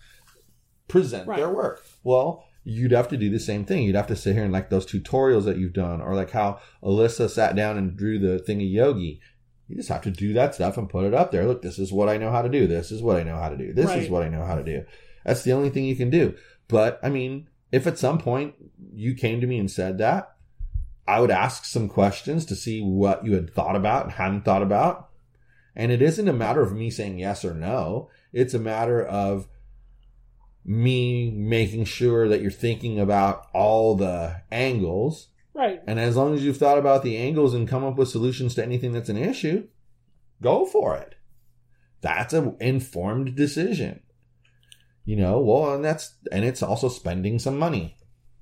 present 0.88 1.28
Right. 1.28 1.38
their 1.38 1.50
work. 1.50 1.84
Well, 2.04 2.46
you'd 2.64 2.92
have 2.92 3.10
to 3.10 3.18
do 3.18 3.30
the 3.30 3.40
same 3.40 3.66
thing. 3.66 3.84
You'd 3.84 3.96
have 3.96 4.08
to 4.08 4.16
sit 4.16 4.36
here 4.36 4.44
and 4.44 4.54
like 4.54 4.70
those 4.70 4.86
tutorials 4.86 5.44
that 5.46 5.58
you've 5.58 5.74
done 5.74 6.02
or 6.02 6.16
like 6.16 6.32
how 6.32 6.60
Alyssa 6.82 7.30
sat 7.30 7.56
down 7.56 7.78
and 7.78 7.96
drew 7.98 8.20
the 8.20 8.42
thingy 8.48 8.72
yogi. 8.72 9.20
You 9.68 9.76
just 9.78 9.90
have 9.90 10.02
to 10.04 10.12
do 10.12 10.34
that 10.34 10.56
stuff 10.56 10.78
and 10.78 10.90
put 10.90 11.06
it 11.06 11.14
up 11.14 11.32
there. 11.32 11.46
Look, 11.46 11.62
this 11.62 11.80
is 11.80 11.92
what 11.92 12.10
I 12.10 12.18
know 12.18 12.32
how 12.32 12.42
to 12.42 12.50
do. 12.50 12.68
This 12.68 12.92
is 12.92 13.02
what 13.02 13.18
I 13.18 13.24
know 13.24 13.38
how 13.38 13.50
to 13.50 13.58
do. 13.58 13.74
This 13.74 13.92
is 13.92 14.10
what 14.10 14.24
I 14.24 14.30
know 14.30 14.46
how 14.46 14.56
to 14.56 14.64
do. 14.64 14.84
That's 15.26 15.44
the 15.44 15.54
only 15.54 15.70
thing 15.70 15.86
you 15.86 15.96
can 15.96 16.10
do. 16.10 16.36
But 16.68 17.00
I 17.02 17.10
mean, 17.10 17.48
if 17.72 17.88
at 17.88 17.98
some 17.98 18.18
point 18.18 18.56
you 18.94 19.16
came 19.16 19.42
to 19.42 19.48
me 19.48 19.58
and 19.58 19.72
said 19.72 19.98
that, 20.00 20.36
I 21.08 21.20
would 21.20 21.32
ask 21.32 21.66
some 21.66 21.90
questions 21.90 22.46
to 22.46 22.56
see 22.56 22.82
what 22.82 23.26
you 23.26 23.34
had 23.34 23.54
thought 23.54 23.76
about 23.76 24.04
and 24.04 24.14
hadn't 24.14 24.46
thought 24.46 24.62
about. 24.62 25.10
And 25.76 25.92
it 25.92 26.02
isn't 26.02 26.28
a 26.28 26.34
matter 26.34 26.62
of 26.62 26.74
me 26.74 26.90
saying 26.90 27.20
yes 27.20 27.44
or 27.44 27.54
no. 27.54 28.10
It's 28.32 28.54
a 28.54 28.60
matter 28.60 29.04
of 29.04 29.48
me 30.66 31.32
making 31.32 31.86
sure 31.86 32.30
that 32.30 32.42
you're 32.42 32.52
thinking 32.52 33.00
about 33.00 33.48
all 33.54 33.96
the 33.96 34.42
angles 34.52 35.28
Right. 35.54 35.82
And 35.86 36.00
as 36.00 36.16
long 36.16 36.34
as 36.34 36.44
you've 36.44 36.58
thought 36.58 36.78
about 36.78 37.04
the 37.04 37.18
angles 37.18 37.54
and 37.54 37.68
come 37.68 37.84
up 37.84 37.96
with 37.96 38.10
solutions 38.10 38.56
to 38.56 38.64
anything 38.64 38.92
that's 38.92 39.10
an 39.10 39.18
issue, 39.18 39.68
go 40.42 40.66
for 40.66 40.96
it. 40.96 41.16
That's 42.02 42.34
an 42.34 42.58
informed 42.60 43.36
decision. 43.36 44.02
You 45.06 45.18
know, 45.18 45.40
well, 45.40 45.74
and 45.76 45.84
that's, 45.84 46.16
and 46.32 46.44
it's 46.44 46.64
also 46.64 46.90
spending 46.90 47.38
some 47.38 47.58
money, 47.58 47.98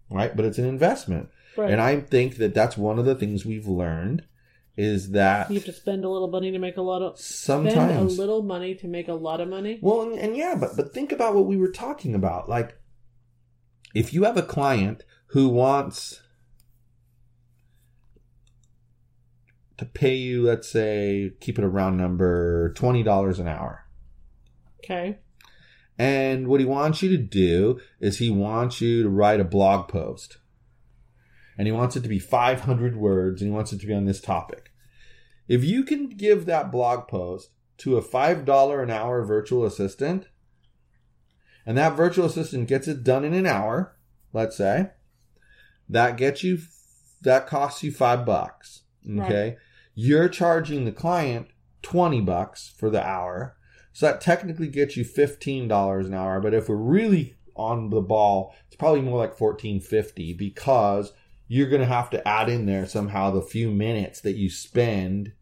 right? 0.10 0.36
But 0.36 0.45
it's 0.45 0.58
an 0.58 0.65
investment. 0.65 1.30
Right. 1.58 1.71
And 1.71 1.82
I 1.82 2.00
think 2.00 2.38
that 2.38 2.54
that's 2.54 2.78
one 2.78 2.97
of 3.00 3.06
the 3.06 3.15
things 3.15 3.45
we've 3.45 3.67
learned 3.67 4.24
is 4.78 5.12
that 5.12 5.50
you 5.50 5.56
have 5.56 5.65
to 5.65 5.74
spend 5.74 6.06
a 6.06 6.10
little 6.10 6.30
money 6.30 6.50
to 6.52 6.58
make 6.58 6.78
a 6.78 6.82
lot 6.82 7.02
of 7.02 7.19
spend 7.19 7.67
a 7.67 8.02
little 8.04 8.41
money 8.41 8.74
to 8.76 8.88
make 8.88 9.10
a 9.10 9.13
lot 9.13 9.41
of 9.41 9.50
money. 9.50 9.80
Well, 9.82 10.04
and, 10.04 10.17
and 10.17 10.38
yeah, 10.38 10.56
but 10.58 10.78
but 10.78 10.93
think 10.93 11.12
about 11.12 11.36
what 11.36 11.45
we 11.45 11.58
were 11.58 11.71
talking 11.71 12.15
about. 12.15 12.47
Like, 12.47 12.78
if 13.93 14.13
you 14.13 14.24
have 14.24 14.38
a 14.38 14.41
client 14.41 15.04
who 15.28 15.50
wants 15.50 16.20
to 19.81 19.85
pay 19.87 20.13
you, 20.13 20.43
let's 20.43 20.69
say, 20.69 21.31
keep 21.39 21.57
it 21.57 21.65
a 21.65 21.67
round 21.67 21.97
number, 21.97 22.71
twenty 22.73 23.01
dollars 23.01 23.39
an 23.39 23.47
hour, 23.47 23.83
Okay. 24.83 25.17
and 25.97 26.47
what 26.47 26.59
he 26.59 26.67
wants 26.67 27.01
you 27.01 27.09
to 27.09 27.17
do 27.17 27.79
is 27.99 28.19
he 28.19 28.29
wants 28.29 28.79
you 28.79 29.01
to 29.01 29.09
write 29.09 29.39
a 29.39 29.43
blog 29.43 29.87
post, 29.87 30.37
and 31.57 31.67
he 31.67 31.71
wants 31.71 31.95
it 31.95 32.03
to 32.03 32.09
be 32.09 32.19
five 32.19 32.61
hundred 32.61 32.95
words, 32.95 33.41
and 33.41 33.49
he 33.49 33.55
wants 33.55 33.73
it 33.73 33.79
to 33.81 33.87
be 33.87 33.93
on 33.93 34.05
this 34.05 34.21
topic. 34.21 34.71
If 35.47 35.63
you 35.63 35.83
can 35.83 36.09
give 36.09 36.45
that 36.45 36.71
blog 36.71 37.07
post 37.07 37.49
to 37.79 37.97
a 37.97 38.03
five 38.03 38.45
dollar 38.45 38.83
an 38.83 38.91
hour 38.91 39.25
virtual 39.25 39.65
assistant, 39.65 40.27
and 41.65 41.75
that 41.75 41.97
virtual 41.97 42.27
assistant 42.27 42.67
gets 42.67 42.87
it 42.87 43.03
done 43.03 43.25
in 43.25 43.33
an 43.33 43.47
hour, 43.47 43.97
let's 44.31 44.57
say, 44.57 44.91
that 45.89 46.17
gets 46.17 46.43
you 46.43 46.59
that 47.23 47.47
costs 47.47 47.81
you 47.81 47.91
five 47.91 48.27
bucks. 48.27 48.83
Okay. 49.09 49.57
You're 49.93 50.30
charging 50.30 50.86
the 50.86 50.91
client 50.91 51.47
twenty 51.82 52.21
bucks 52.21 52.73
for 52.77 52.89
the 52.89 53.06
hour. 53.06 53.56
So 53.93 54.06
that 54.06 54.21
technically 54.21 54.67
gets 54.67 54.95
you 54.95 55.04
fifteen 55.04 55.67
dollars 55.67 56.08
an 56.08 56.13
hour. 56.13 56.39
But 56.39 56.54
if 56.54 56.69
we're 56.69 56.75
really 56.75 57.36
on 57.56 57.89
the 57.89 58.01
ball, 58.01 58.56
it's 58.67 58.75
probably 58.77 59.01
more 59.01 59.17
like 59.19 59.38
fourteen 59.38 59.80
fifty 59.82 60.34
because 60.34 61.12
you're 61.47 61.69
gonna 61.69 61.86
have 61.86 62.10
to 62.12 62.25
add 62.27 62.47
in 62.49 62.65
there 62.65 62.86
somehow 62.86 63.32
the 63.32 63.41
few 63.41 63.69
minutes 63.69 64.21
that 64.21 64.38
you 64.38 64.49
spend 64.49 65.34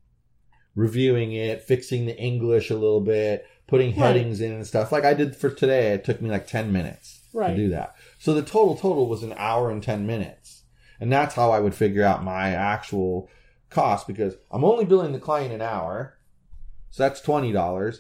reviewing 0.76 1.34
it, 1.34 1.62
fixing 1.62 2.06
the 2.06 2.18
English 2.18 2.70
a 2.70 2.76
little 2.76 3.02
bit, 3.02 3.46
putting 3.68 3.90
Right. 3.90 3.98
headings 4.16 4.42
in 4.42 4.52
and 4.54 4.66
stuff. 4.66 4.92
Like 4.92 5.06
I 5.06 5.14
did 5.14 5.36
for 5.36 5.50
today, 5.50 5.94
it 5.94 6.04
took 6.04 6.22
me 6.22 6.30
like 6.30 6.48
ten 6.48 6.72
minutes 6.72 7.22
Right. 7.34 7.50
to 7.52 7.56
do 7.56 7.70
that. 7.70 7.96
So 8.18 8.34
the 8.34 8.42
total 8.42 8.76
total 8.76 9.08
was 9.08 9.22
an 9.24 9.34
hour 9.38 9.70
and 9.70 9.84
10 9.84 10.08
minutes. 10.08 10.64
And 11.00 11.12
that's 11.12 11.36
how 11.36 11.52
I 11.52 11.60
would 11.60 11.76
figure 11.76 12.04
out 12.04 12.24
my 12.24 12.50
actual 12.50 13.30
cost 13.70 14.08
because 14.08 14.36
I'm 14.52 14.64
only 14.64 14.86
billing 14.86 15.14
the 15.14 15.20
client 15.20 15.54
an 15.54 15.62
hour. 15.62 16.18
So 16.90 17.04
that's 17.04 17.22
$20. 17.22 18.00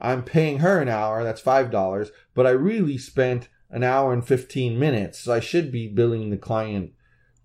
I'm 0.00 0.22
paying 0.22 0.58
her 0.58 0.80
an 0.80 0.88
hour, 0.88 1.24
that's 1.24 1.42
$5, 1.42 2.10
but 2.34 2.46
I 2.46 2.50
really 2.50 2.98
spent 2.98 3.48
an 3.68 3.82
hour 3.82 4.12
and 4.12 4.26
15 4.26 4.78
minutes. 4.78 5.18
So 5.18 5.32
I 5.32 5.40
should 5.40 5.72
be 5.72 5.88
billing 5.88 6.30
the 6.30 6.36
client 6.36 6.92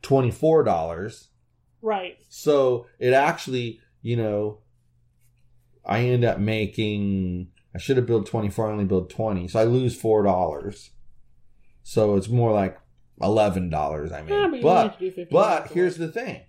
$24. 0.03 1.27
Right. 1.81 2.17
So 2.29 2.85
it 2.99 3.13
actually, 3.13 3.79
you 4.01 4.15
know, 4.15 4.59
I 5.85 5.99
end 6.01 6.23
up 6.23 6.39
making. 6.39 7.49
I 7.75 7.77
should 7.77 7.97
have 7.97 8.05
billed 8.05 8.27
twenty 8.27 8.49
four. 8.49 8.69
I 8.69 8.71
only 8.71 8.85
billed 8.85 9.09
twenty, 9.09 9.47
so 9.47 9.59
I 9.59 9.65
lose 9.65 9.99
four 9.99 10.23
dollars. 10.23 10.91
So 11.83 12.15
it's 12.15 12.29
more 12.29 12.53
like 12.53 12.79
eleven 13.21 13.69
dollars. 13.69 14.11
I 14.11 14.21
made, 14.21 14.29
Yeah, 14.29 14.47
but 14.47 14.61
but 14.61 14.99
to 14.99 14.99
do 14.99 15.11
15 15.11 15.27
but 15.29 15.67
here's 15.71 15.97
the 15.97 16.07
thing. 16.07 16.41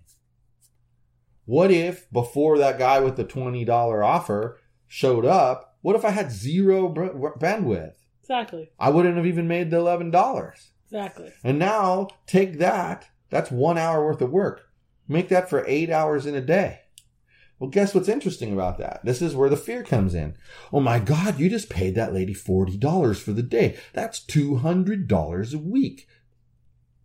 What 1.44 1.70
if 1.70 2.10
before 2.10 2.58
that 2.58 2.78
guy 2.78 3.00
with 3.00 3.16
the 3.16 3.24
twenty 3.24 3.64
dollar 3.64 4.02
offer 4.02 4.58
showed 4.86 5.24
up? 5.24 5.76
What 5.82 5.96
if 5.96 6.04
I 6.04 6.10
had 6.10 6.32
zero 6.32 6.92
bandwidth? 6.92 7.94
Exactly. 8.22 8.70
I 8.78 8.90
wouldn't 8.90 9.16
have 9.16 9.26
even 9.26 9.46
made 9.46 9.70
the 9.70 9.78
eleven 9.78 10.10
dollars. 10.10 10.70
Exactly. 10.86 11.32
And 11.42 11.58
now 11.58 12.08
take 12.26 12.58
that. 12.58 13.08
That's 13.30 13.50
one 13.50 13.76
hour 13.76 14.04
worth 14.04 14.22
of 14.22 14.30
work. 14.30 14.68
Make 15.08 15.28
that 15.28 15.50
for 15.50 15.64
eight 15.66 15.90
hours 15.90 16.24
in 16.24 16.34
a 16.34 16.40
day. 16.40 16.80
Well, 17.58 17.70
guess 17.70 17.94
what's 17.94 18.08
interesting 18.08 18.52
about 18.52 18.78
that? 18.78 19.00
This 19.04 19.22
is 19.22 19.34
where 19.34 19.48
the 19.48 19.56
fear 19.56 19.82
comes 19.82 20.14
in. 20.14 20.36
Oh 20.72 20.80
my 20.80 20.98
God, 20.98 21.38
you 21.38 21.48
just 21.48 21.70
paid 21.70 21.94
that 21.94 22.12
lady 22.12 22.34
$40 22.34 23.20
for 23.20 23.32
the 23.32 23.42
day. 23.42 23.76
That's 23.92 24.24
$200 24.24 25.54
a 25.54 25.58
week. 25.58 26.08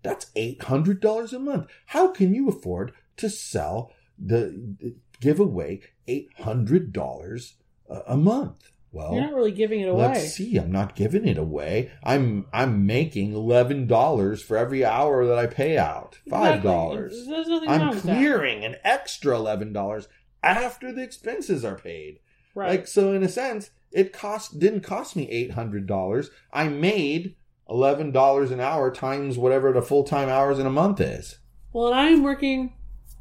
That's 0.01 0.27
$800 0.35 1.33
a 1.33 1.39
month. 1.39 1.67
How 1.87 2.09
can 2.11 2.33
you 2.33 2.49
afford 2.49 2.93
to 3.17 3.29
sell 3.29 3.91
the, 4.23 4.95
give 5.21 5.39
away 5.39 5.81
$800 6.07 7.53
a- 7.89 8.01
a 8.07 8.17
month? 8.17 8.71
Well, 8.91 9.13
You're 9.13 9.21
not 9.21 9.35
really 9.35 9.51
giving 9.51 9.81
it 9.81 9.87
away. 9.87 10.07
Let's 10.07 10.33
see. 10.33 10.57
I'm 10.57 10.71
not 10.71 10.95
giving 10.95 11.27
it 11.27 11.37
away. 11.37 11.91
I'm 12.03 12.47
I'm 12.51 12.87
making 12.87 13.33
eleven 13.35 13.85
dollars 13.85 14.41
for 14.41 14.57
every 14.57 14.83
hour 14.83 15.27
that 15.27 15.37
I 15.37 15.45
pay 15.45 15.77
out. 15.77 16.17
Five 16.27 16.55
Exactly. 16.55 16.71
dollars. 16.71 17.25
There's 17.27 17.47
nothing 17.47 17.69
wrong 17.69 17.81
I'm 17.81 17.89
with 17.89 18.01
that. 18.03 18.17
clearing 18.17 18.65
an 18.65 18.77
extra 18.83 19.35
eleven 19.35 19.73
dollars 19.73 20.07
after 20.41 20.91
the 20.91 21.03
expenses 21.03 21.63
are 21.63 21.75
paid. 21.75 22.17
Right. 22.55 22.69
Like 22.71 22.87
so, 22.87 23.13
in 23.13 23.21
a 23.21 23.29
sense, 23.29 23.69
it 23.91 24.11
cost 24.11 24.57
didn't 24.57 24.81
cost 24.81 25.15
me 25.15 25.29
eight 25.29 25.51
hundred 25.51 25.85
dollars. 25.85 26.31
I 26.51 26.67
made 26.67 27.35
eleven 27.69 28.11
dollars 28.11 28.49
an 28.49 28.59
hour 28.59 28.89
times 28.89 29.37
whatever 29.37 29.71
the 29.71 29.83
full 29.83 30.03
time 30.03 30.29
hours 30.29 30.57
in 30.57 30.65
a 30.65 30.71
month 30.71 30.99
is. 30.99 31.37
Well, 31.73 31.89
and 31.89 31.95
I 31.99 32.07
am 32.07 32.23
working 32.23 32.73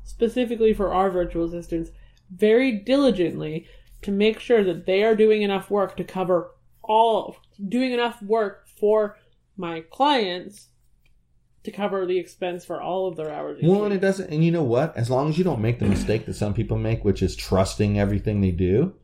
specifically 0.09 0.73
for 0.73 0.93
our 0.93 1.11
virtual 1.11 1.45
assistants 1.45 1.91
very 2.31 2.73
diligently 2.73 3.67
to 4.03 4.11
make 4.11 4.41
sure 4.41 4.65
that 4.65 4.87
they 4.87 5.03
are 5.05 5.15
doing 5.15 5.43
enough 5.43 5.71
work 5.71 5.97
to 5.97 6.05
cover 6.05 6.51
all, 6.83 7.37
doing 7.69 7.93
enough 7.93 8.23
work 8.23 8.67
for 8.81 9.17
my 9.57 9.81
clients 9.91 10.69
to 11.65 11.71
cover 11.71 12.07
the 12.07 12.19
expense 12.19 12.65
for 12.65 12.81
all 12.81 13.09
of 13.09 13.17
their 13.17 13.31
hours. 13.31 13.59
Well, 13.63 13.85
and 13.85 13.93
it 13.93 14.01
doesn't. 14.01 14.31
And 14.31 14.45
you 14.45 14.51
know 14.51 14.63
what? 14.63 14.97
As 14.97 15.11
long 15.11 15.29
as 15.29 15.37
you 15.37 15.45
don't 15.45 15.61
make 15.61 15.79
the 15.81 15.87
mistake 15.87 16.25
that 16.27 16.35
some 16.35 16.55
people 16.55 16.79
make, 16.79 17.05
which 17.05 17.23
is 17.23 17.37
trusting 17.37 17.99
everything 17.99 18.41
they 18.41 18.53
do, 18.53 18.95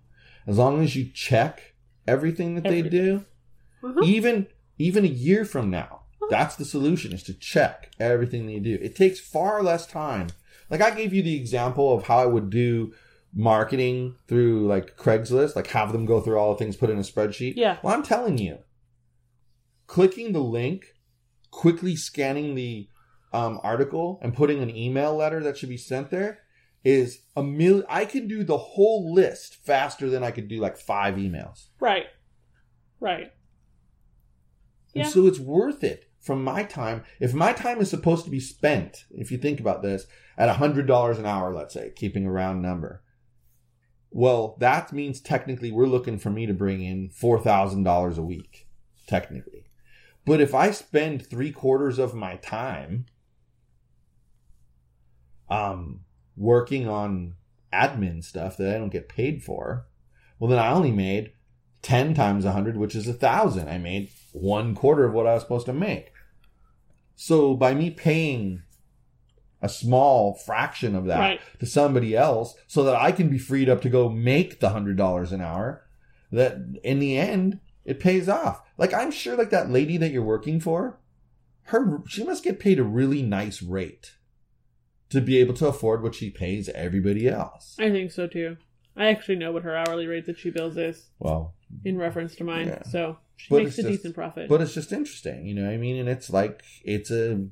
as 0.46 0.56
long 0.56 0.82
as 0.82 0.94
you 0.96 1.10
check 1.12 1.74
everything 2.06 2.54
that 2.54 2.64
they 2.64 2.82
do, 2.82 3.24
Uh-huh. 3.82 4.00
even 4.04 4.46
even 4.78 5.04
a 5.04 5.08
year 5.08 5.44
from 5.44 5.70
now, 5.70 6.02
that's 6.30 6.56
the 6.56 6.64
solution: 6.64 7.12
is 7.12 7.22
to 7.24 7.34
check 7.34 7.90
everything 7.98 8.46
they 8.46 8.58
do. 8.60 8.78
It 8.80 8.96
takes 8.96 9.20
far 9.20 9.62
less 9.62 9.86
time. 9.86 10.28
Like 10.74 10.82
I 10.82 10.90
gave 10.90 11.12
you 11.12 11.22
the 11.22 11.36
example 11.36 11.94
of 11.94 12.02
how 12.02 12.18
I 12.18 12.26
would 12.26 12.50
do 12.50 12.92
marketing 13.32 14.16
through 14.26 14.66
like 14.66 14.96
Craigslist, 14.96 15.54
like 15.54 15.68
have 15.68 15.92
them 15.92 16.04
go 16.04 16.20
through 16.20 16.36
all 16.36 16.52
the 16.52 16.58
things, 16.58 16.74
put 16.74 16.90
in 16.90 16.98
a 16.98 17.02
spreadsheet. 17.02 17.52
Yeah. 17.54 17.78
Well, 17.80 17.94
I'm 17.94 18.02
telling 18.02 18.38
you, 18.38 18.58
clicking 19.86 20.32
the 20.32 20.40
link, 20.40 20.86
quickly 21.52 21.94
scanning 21.94 22.56
the 22.56 22.88
um, 23.32 23.60
article, 23.62 24.18
and 24.20 24.34
putting 24.34 24.64
an 24.64 24.76
email 24.76 25.14
letter 25.14 25.40
that 25.44 25.56
should 25.56 25.68
be 25.68 25.76
sent 25.76 26.10
there 26.10 26.40
is 26.82 27.20
a 27.36 27.42
million. 27.44 27.86
I 27.88 28.04
can 28.04 28.26
do 28.26 28.42
the 28.42 28.58
whole 28.58 29.14
list 29.14 29.54
faster 29.64 30.10
than 30.10 30.24
I 30.24 30.32
could 30.32 30.48
do 30.48 30.58
like 30.58 30.76
five 30.76 31.14
emails. 31.14 31.68
Right. 31.78 32.06
Right. 32.98 33.30
And 34.92 35.04
Yeah. 35.04 35.08
so 35.08 35.28
it's 35.28 35.38
worth 35.38 35.84
it 35.84 36.10
from 36.24 36.42
my 36.42 36.64
time. 36.64 37.04
If 37.20 37.34
my 37.34 37.52
time 37.52 37.80
is 37.80 37.90
supposed 37.90 38.24
to 38.24 38.30
be 38.30 38.40
spent, 38.40 39.04
if 39.10 39.30
you 39.30 39.38
think 39.38 39.60
about 39.60 39.82
this, 39.82 40.06
at 40.36 40.54
$100 40.56 41.18
an 41.18 41.26
hour, 41.26 41.54
let's 41.54 41.74
say, 41.74 41.92
keeping 41.94 42.26
a 42.26 42.32
round 42.32 42.62
number, 42.62 43.02
well, 44.10 44.56
that 44.58 44.92
means 44.92 45.20
technically 45.20 45.70
we're 45.70 45.86
looking 45.86 46.18
for 46.18 46.30
me 46.30 46.46
to 46.46 46.54
bring 46.54 46.82
in 46.82 47.10
$4,000 47.10 48.16
a 48.16 48.22
week, 48.22 48.66
technically. 49.06 49.66
But 50.24 50.40
if 50.40 50.54
I 50.54 50.70
spend 50.70 51.26
three 51.26 51.52
quarters 51.52 51.98
of 51.98 52.14
my 52.14 52.36
time 52.36 53.04
um, 55.50 56.00
working 56.36 56.88
on 56.88 57.34
admin 57.72 58.24
stuff 58.24 58.56
that 58.56 58.74
I 58.74 58.78
don't 58.78 58.88
get 58.88 59.08
paid 59.08 59.42
for, 59.42 59.86
well, 60.38 60.48
then 60.48 60.58
I 60.58 60.70
only 60.70 60.92
made 60.92 61.32
10 61.82 62.14
times 62.14 62.46
100, 62.46 62.78
which 62.78 62.94
is 62.94 63.06
a 63.06 63.12
thousand. 63.12 63.68
I 63.68 63.76
made 63.76 64.10
one 64.32 64.74
quarter 64.74 65.04
of 65.04 65.12
what 65.12 65.26
I 65.26 65.34
was 65.34 65.42
supposed 65.42 65.66
to 65.66 65.74
make. 65.74 66.13
So 67.16 67.54
by 67.54 67.74
me 67.74 67.90
paying 67.90 68.62
a 69.62 69.68
small 69.68 70.34
fraction 70.34 70.94
of 70.94 71.06
that 71.06 71.18
Right. 71.18 71.40
to 71.58 71.66
somebody 71.66 72.14
else 72.16 72.54
so 72.66 72.82
that 72.84 72.96
I 72.96 73.12
can 73.12 73.28
be 73.28 73.38
freed 73.38 73.68
up 73.68 73.80
to 73.82 73.88
go 73.88 74.08
make 74.10 74.60
the 74.60 74.70
hundred 74.70 74.96
dollars 74.96 75.32
an 75.32 75.40
hour, 75.40 75.86
that 76.30 76.56
in 76.82 76.98
the 76.98 77.16
end 77.16 77.60
it 77.84 78.00
pays 78.00 78.28
off. 78.28 78.62
Like 78.76 78.92
I'm 78.92 79.10
sure 79.10 79.36
like 79.36 79.50
that 79.50 79.70
lady 79.70 79.96
that 79.96 80.10
you're 80.10 80.22
working 80.22 80.60
for, 80.60 81.00
her 81.68 82.02
she 82.06 82.24
must 82.24 82.44
get 82.44 82.60
paid 82.60 82.78
a 82.78 82.84
really 82.84 83.22
nice 83.22 83.62
rate 83.62 84.16
to 85.10 85.20
be 85.20 85.38
able 85.38 85.54
to 85.54 85.68
afford 85.68 86.02
what 86.02 86.14
she 86.14 86.28
pays 86.30 86.68
everybody 86.70 87.28
else. 87.28 87.76
I 87.78 87.90
think 87.90 88.10
so 88.12 88.26
too. 88.26 88.56
I 88.96 89.06
actually 89.06 89.36
know 89.36 89.50
what 89.52 89.62
her 89.64 89.76
hourly 89.76 90.06
rate 90.06 90.26
that 90.26 90.38
she 90.38 90.50
bills 90.50 90.76
is 90.76 91.08
Well, 91.18 91.54
in 91.84 91.96
reference 91.96 92.34
to 92.36 92.44
mine. 92.44 92.66
Yeah. 92.68 92.82
So 92.84 93.18
she 93.36 93.48
But 93.50 93.64
makes 93.64 93.70
it's 93.70 93.78
a 93.78 93.82
just- 93.90 94.02
decent 94.02 94.14
profit. 94.14 94.48
but 94.48 94.60
it's 94.60 94.74
just 94.74 94.92
interesting, 94.92 95.46
you 95.46 95.54
know. 95.54 95.64
what 95.64 95.72
I 95.72 95.76
mean, 95.76 95.96
and 95.96 96.08
it's 96.08 96.30
like 96.30 96.62
it's 96.84 97.10
a 97.10 97.46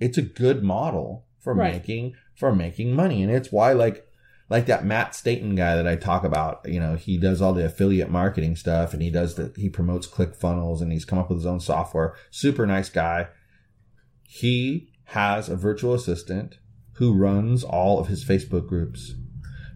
it's 0.00 0.18
a 0.18 0.22
good 0.22 0.62
model 0.62 1.26
for 1.38 1.54
Right. 1.54 1.74
making 1.74 2.14
for 2.34 2.54
making 2.54 2.92
money, 2.94 3.22
and 3.22 3.30
it's 3.32 3.52
why 3.52 3.72
like 3.72 4.06
like 4.50 4.66
that 4.66 4.84
Matt 4.84 5.14
Staten 5.14 5.54
guy 5.54 5.76
that 5.76 5.86
I 5.86 5.96
talk 5.96 6.24
about. 6.24 6.60
You 6.68 6.78
know, 6.80 6.96
he 6.96 7.16
does 7.16 7.40
all 7.40 7.54
the 7.54 7.64
affiliate 7.64 8.10
marketing 8.10 8.56
stuff, 8.56 8.92
and 8.92 9.00
he 9.02 9.10
does 9.10 9.34
the 9.36 9.52
he 9.56 9.68
promotes 9.68 10.06
ClickFunnels, 10.06 10.80
and 10.82 10.92
he's 10.92 11.04
come 11.04 11.18
up 11.18 11.28
with 11.30 11.38
his 11.38 11.46
own 11.46 11.60
software. 11.60 12.14
Super 12.30 12.66
nice 12.66 12.88
guy. 12.90 13.28
He 14.24 14.88
has 15.06 15.48
a 15.48 15.56
virtual 15.56 15.94
assistant 15.94 16.56
who 16.94 17.14
runs 17.14 17.64
all 17.64 17.98
of 17.98 18.08
his 18.08 18.24
Facebook 18.24 18.66
groups 18.66 19.14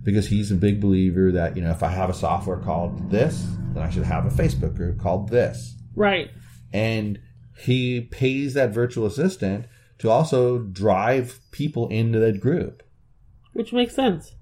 because 0.07 0.29
he's 0.29 0.51
a 0.51 0.55
big 0.55 0.81
believer 0.81 1.31
that 1.33 1.55
you 1.57 1.63
know 1.63 1.71
if 1.71 1.83
I 1.83 1.91
have 1.91 2.09
a 2.09 2.15
software 2.15 2.57
called 2.57 3.11
this, 3.11 3.47
then 3.75 3.83
I 3.83 3.91
should 3.91 4.05
have 4.05 4.25
a 4.25 4.31
Facebook 4.31 4.75
group 4.75 4.99
called 4.99 5.29
this 5.29 5.77
Right. 5.95 6.31
and 6.73 7.19
he 7.59 8.01
pays 8.01 8.55
that 8.55 8.71
virtual 8.73 9.07
assistant 9.07 9.67
to 9.99 10.09
also 10.11 10.59
drive 10.59 11.41
people 11.51 11.89
into 11.89 12.19
that 12.21 12.41
group. 12.41 12.83
Which 13.55 13.73
makes 13.73 13.95
sense. 13.95 14.35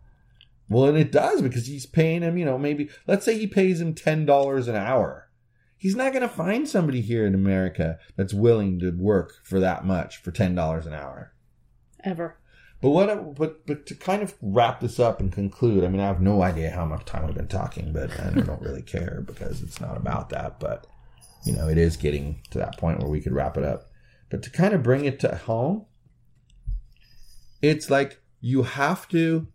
Well, 0.68 0.86
and 0.86 0.98
it 0.98 1.12
does 1.12 1.40
because 1.42 1.66
he's 1.66 1.86
paying 1.86 2.22
him, 2.22 2.36
you 2.36 2.44
know, 2.44 2.58
maybe 2.58 2.88
let's 3.06 3.24
say 3.24 3.38
he 3.38 3.46
pays 3.46 3.80
him 3.80 3.94
ten 3.94 4.26
dollars 4.26 4.68
an 4.68 4.76
hour. 4.76 5.30
He's 5.76 5.94
not 5.94 6.12
going 6.12 6.22
to 6.22 6.28
find 6.28 6.66
somebody 6.66 7.02
here 7.02 7.26
in 7.26 7.34
America 7.34 7.98
that's 8.16 8.32
willing 8.32 8.78
to 8.80 8.90
work 8.90 9.34
for 9.44 9.60
that 9.60 9.84
much 9.84 10.16
for 10.16 10.30
ten 10.30 10.54
dollars 10.54 10.86
an 10.86 10.94
hour. 10.94 11.32
Ever. 12.02 12.36
But 12.80 12.90
what? 12.90 13.34
But 13.36 13.66
but 13.66 13.86
to 13.86 13.94
kind 13.94 14.22
of 14.22 14.34
wrap 14.42 14.80
this 14.80 15.00
up 15.00 15.20
and 15.20 15.32
conclude, 15.32 15.84
I 15.84 15.88
mean, 15.88 16.00
I 16.00 16.06
have 16.06 16.20
no 16.20 16.42
idea 16.42 16.70
how 16.70 16.84
much 16.84 17.04
time 17.04 17.24
we've 17.24 17.34
been 17.34 17.48
talking, 17.48 17.92
but 17.92 18.10
I 18.20 18.30
don't 18.30 18.60
really 18.60 18.82
care 18.82 19.22
because 19.26 19.62
it's 19.62 19.80
not 19.80 19.96
about 19.96 20.28
that. 20.30 20.60
But 20.60 20.86
you 21.44 21.54
know, 21.54 21.68
it 21.68 21.78
is 21.78 21.96
getting 21.96 22.40
to 22.50 22.58
that 22.58 22.78
point 22.78 22.98
where 23.00 23.08
we 23.08 23.20
could 23.20 23.32
wrap 23.32 23.56
it 23.56 23.64
up. 23.64 23.90
But 24.30 24.42
to 24.42 24.50
kind 24.50 24.74
of 24.74 24.82
bring 24.82 25.04
it 25.04 25.20
to 25.20 25.34
home, 25.34 25.86
it's 27.62 27.88
like 27.90 28.20
you 28.40 28.62
have 28.62 29.08
to. 29.08 29.48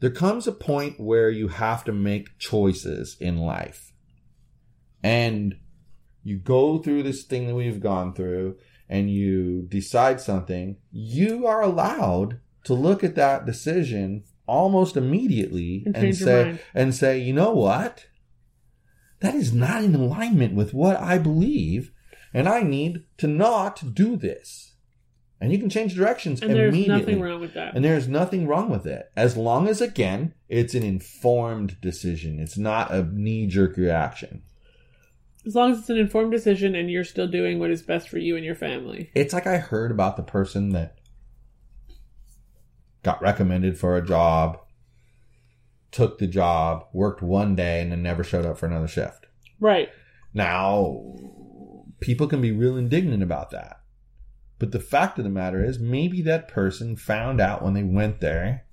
There 0.00 0.10
comes 0.10 0.46
a 0.48 0.52
point 0.52 0.98
where 0.98 1.30
you 1.30 1.48
have 1.48 1.84
to 1.84 1.92
make 1.92 2.38
choices 2.38 3.16
in 3.20 3.38
life. 3.38 3.92
And 5.02 5.56
you 6.24 6.38
go 6.38 6.78
through 6.78 7.02
this 7.02 7.24
thing 7.24 7.46
that 7.46 7.54
we've 7.54 7.80
gone 7.80 8.14
through 8.14 8.56
and 8.92 9.10
you 9.10 9.62
decide 9.70 10.20
something, 10.20 10.76
you 10.90 11.46
are 11.46 11.62
allowed 11.62 12.38
to 12.64 12.74
look 12.74 13.02
at 13.02 13.14
that 13.14 13.46
decision 13.46 14.22
almost 14.46 14.98
immediately 14.98 15.82
And 15.86 15.96
and, 15.96 16.14
say 16.14 16.60
and 16.74 16.94
say, 16.94 17.18
you 17.18 17.32
know 17.32 17.52
what? 17.52 18.04
That 19.20 19.34
is 19.34 19.50
not 19.50 19.82
in 19.82 19.94
alignment 19.94 20.54
with 20.54 20.74
what 20.74 20.98
I 20.98 21.16
believe, 21.16 21.90
and 22.34 22.46
I 22.46 22.62
need 22.62 23.04
to 23.16 23.26
not 23.26 23.94
do 23.94 24.14
this. 24.14 24.74
And 25.40 25.52
you 25.52 25.58
can 25.58 25.70
change 25.70 25.94
directions 25.94 26.42
immediately. 26.42 26.84
And 26.84 26.90
there's 26.90 27.00
nothing 27.00 27.20
wrong 27.22 27.40
with 27.40 27.54
that. 27.54 27.74
And 27.74 27.82
there's 27.82 28.08
nothing 28.08 28.46
wrong 28.46 28.68
with 28.68 28.86
it. 28.86 29.10
As 29.16 29.38
long 29.38 29.68
as, 29.68 29.80
again, 29.80 30.34
it's 30.50 30.74
an 30.74 30.82
informed 30.82 31.80
decision. 31.80 32.38
It's 32.38 32.58
not 32.58 32.92
a 32.92 33.04
knee 33.04 33.46
jerk 33.46 33.78
reaction. 33.78 34.42
As 35.44 35.54
long 35.54 35.72
as 35.72 35.80
it's 35.80 35.90
an 35.90 35.98
informed 35.98 36.32
decision 36.32 36.74
and 36.74 36.90
you're 36.90 37.04
still 37.04 37.26
doing 37.26 37.58
what 37.58 37.70
is 37.70 37.82
best 37.82 38.08
for 38.08 38.18
you 38.18 38.36
and 38.36 38.44
your 38.44 38.54
family. 38.54 39.10
It's 39.14 39.34
like 39.34 39.46
I 39.46 39.58
heard 39.58 39.90
about 39.90 40.16
the 40.16 40.22
person 40.22 40.70
that 40.70 40.98
got 43.02 43.20
recommended 43.20 43.78
for 43.78 43.96
a 43.96 44.06
job, 44.06 44.58
took 45.90 46.18
the 46.18 46.26
job, 46.26 46.86
worked 46.92 47.22
one 47.22 47.56
day, 47.56 47.80
and 47.80 47.90
then 47.90 48.02
never 48.02 48.22
showed 48.22 48.46
up 48.46 48.58
for 48.58 48.66
another 48.66 48.86
shift. 48.86 49.26
Right. 49.58 49.88
Now, 50.32 51.14
people 52.00 52.26
can 52.26 52.40
be 52.40 52.52
real 52.52 52.76
indignant 52.76 53.22
about 53.22 53.50
that. 53.50 53.80
But 54.58 54.70
the 54.70 54.80
fact 54.80 55.18
of 55.18 55.24
the 55.24 55.30
matter 55.30 55.64
is, 55.64 55.80
maybe 55.80 56.22
that 56.22 56.46
person 56.46 56.96
found 56.96 57.40
out 57.40 57.62
when 57.62 57.74
they 57.74 57.82
went 57.82 58.20
there 58.20 58.64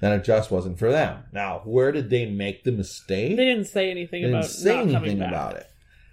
that 0.00 0.12
it 0.12 0.24
just 0.24 0.50
wasn't 0.50 0.78
for 0.78 0.90
them. 0.90 1.24
Now, 1.32 1.62
where 1.64 1.92
did 1.92 2.10
they 2.10 2.26
make 2.26 2.64
the 2.64 2.72
mistake? 2.72 3.36
They 3.36 3.44
didn't 3.44 3.66
say 3.66 3.90
anything 3.90 4.22
They 4.22 4.28
about 4.28 4.42
didn't 4.42 4.54
say 4.54 4.84
not 4.84 5.02
anything 5.02 5.22
about 5.22 5.56
it. 5.56 5.69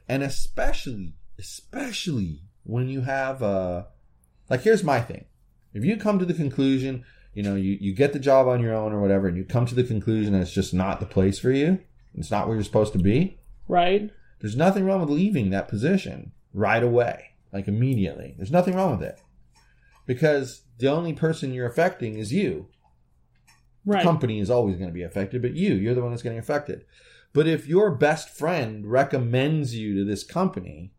And 0.09 0.23
especially, 0.23 1.13
especially 1.37 2.41
when 2.63 2.87
you 2.89 3.01
have 3.01 3.41
uh 3.43 3.83
like 4.49 4.61
here's 4.61 4.83
my 4.83 5.01
thing. 5.01 5.25
If 5.73 5.83
you 5.83 5.97
come 5.97 6.17
to 6.19 6.25
the 6.25 6.33
conclusion, 6.33 7.03
you 7.33 7.43
know, 7.43 7.55
you, 7.55 7.77
you 7.79 7.93
get 7.93 8.13
the 8.13 8.19
job 8.19 8.47
on 8.47 8.61
your 8.61 8.73
own 8.73 8.93
or 8.93 9.01
whatever, 9.01 9.27
and 9.27 9.37
you 9.37 9.43
come 9.43 9.65
to 9.67 9.75
the 9.75 9.83
conclusion 9.83 10.33
that 10.33 10.41
it's 10.41 10.51
just 10.53 10.73
not 10.73 10.99
the 10.99 11.05
place 11.05 11.37
for 11.37 11.51
you, 11.51 11.79
it's 12.15 12.31
not 12.31 12.47
where 12.47 12.55
you're 12.55 12.63
supposed 12.63 12.93
to 12.93 12.99
be, 12.99 13.37
Right. 13.67 14.09
there's 14.39 14.55
nothing 14.55 14.85
wrong 14.85 15.01
with 15.01 15.09
leaving 15.09 15.49
that 15.51 15.67
position 15.67 16.31
right 16.53 16.81
away, 16.81 17.31
like 17.53 17.67
immediately. 17.67 18.33
There's 18.37 18.49
nothing 18.51 18.75
wrong 18.75 18.91
with 18.97 19.03
it. 19.07 19.19
Because 20.07 20.61
the 20.79 20.87
only 20.87 21.13
person 21.13 21.53
you're 21.53 21.67
affecting 21.67 22.17
is 22.17 22.33
you 22.33 22.67
Right. 23.85 24.03
company 24.03 24.39
is 24.39 24.49
always 24.49 24.75
going 24.77 24.89
to 24.89 24.93
be 24.93 25.03
affected, 25.03 25.41
but 25.41 25.53
you, 25.53 25.75
you're 25.75 25.93
the 25.95 26.01
one 26.01 26.11
that's 26.11 26.23
getting 26.23 26.39
affected. 26.39 26.85
But 27.37 27.45
if 27.45 27.67
your 27.67 27.91
best 27.91 28.29
friend 28.29 28.87
recommends 28.87 29.75
you 29.75 29.93
to 29.93 30.03
this 30.03 30.23
company 30.23 30.91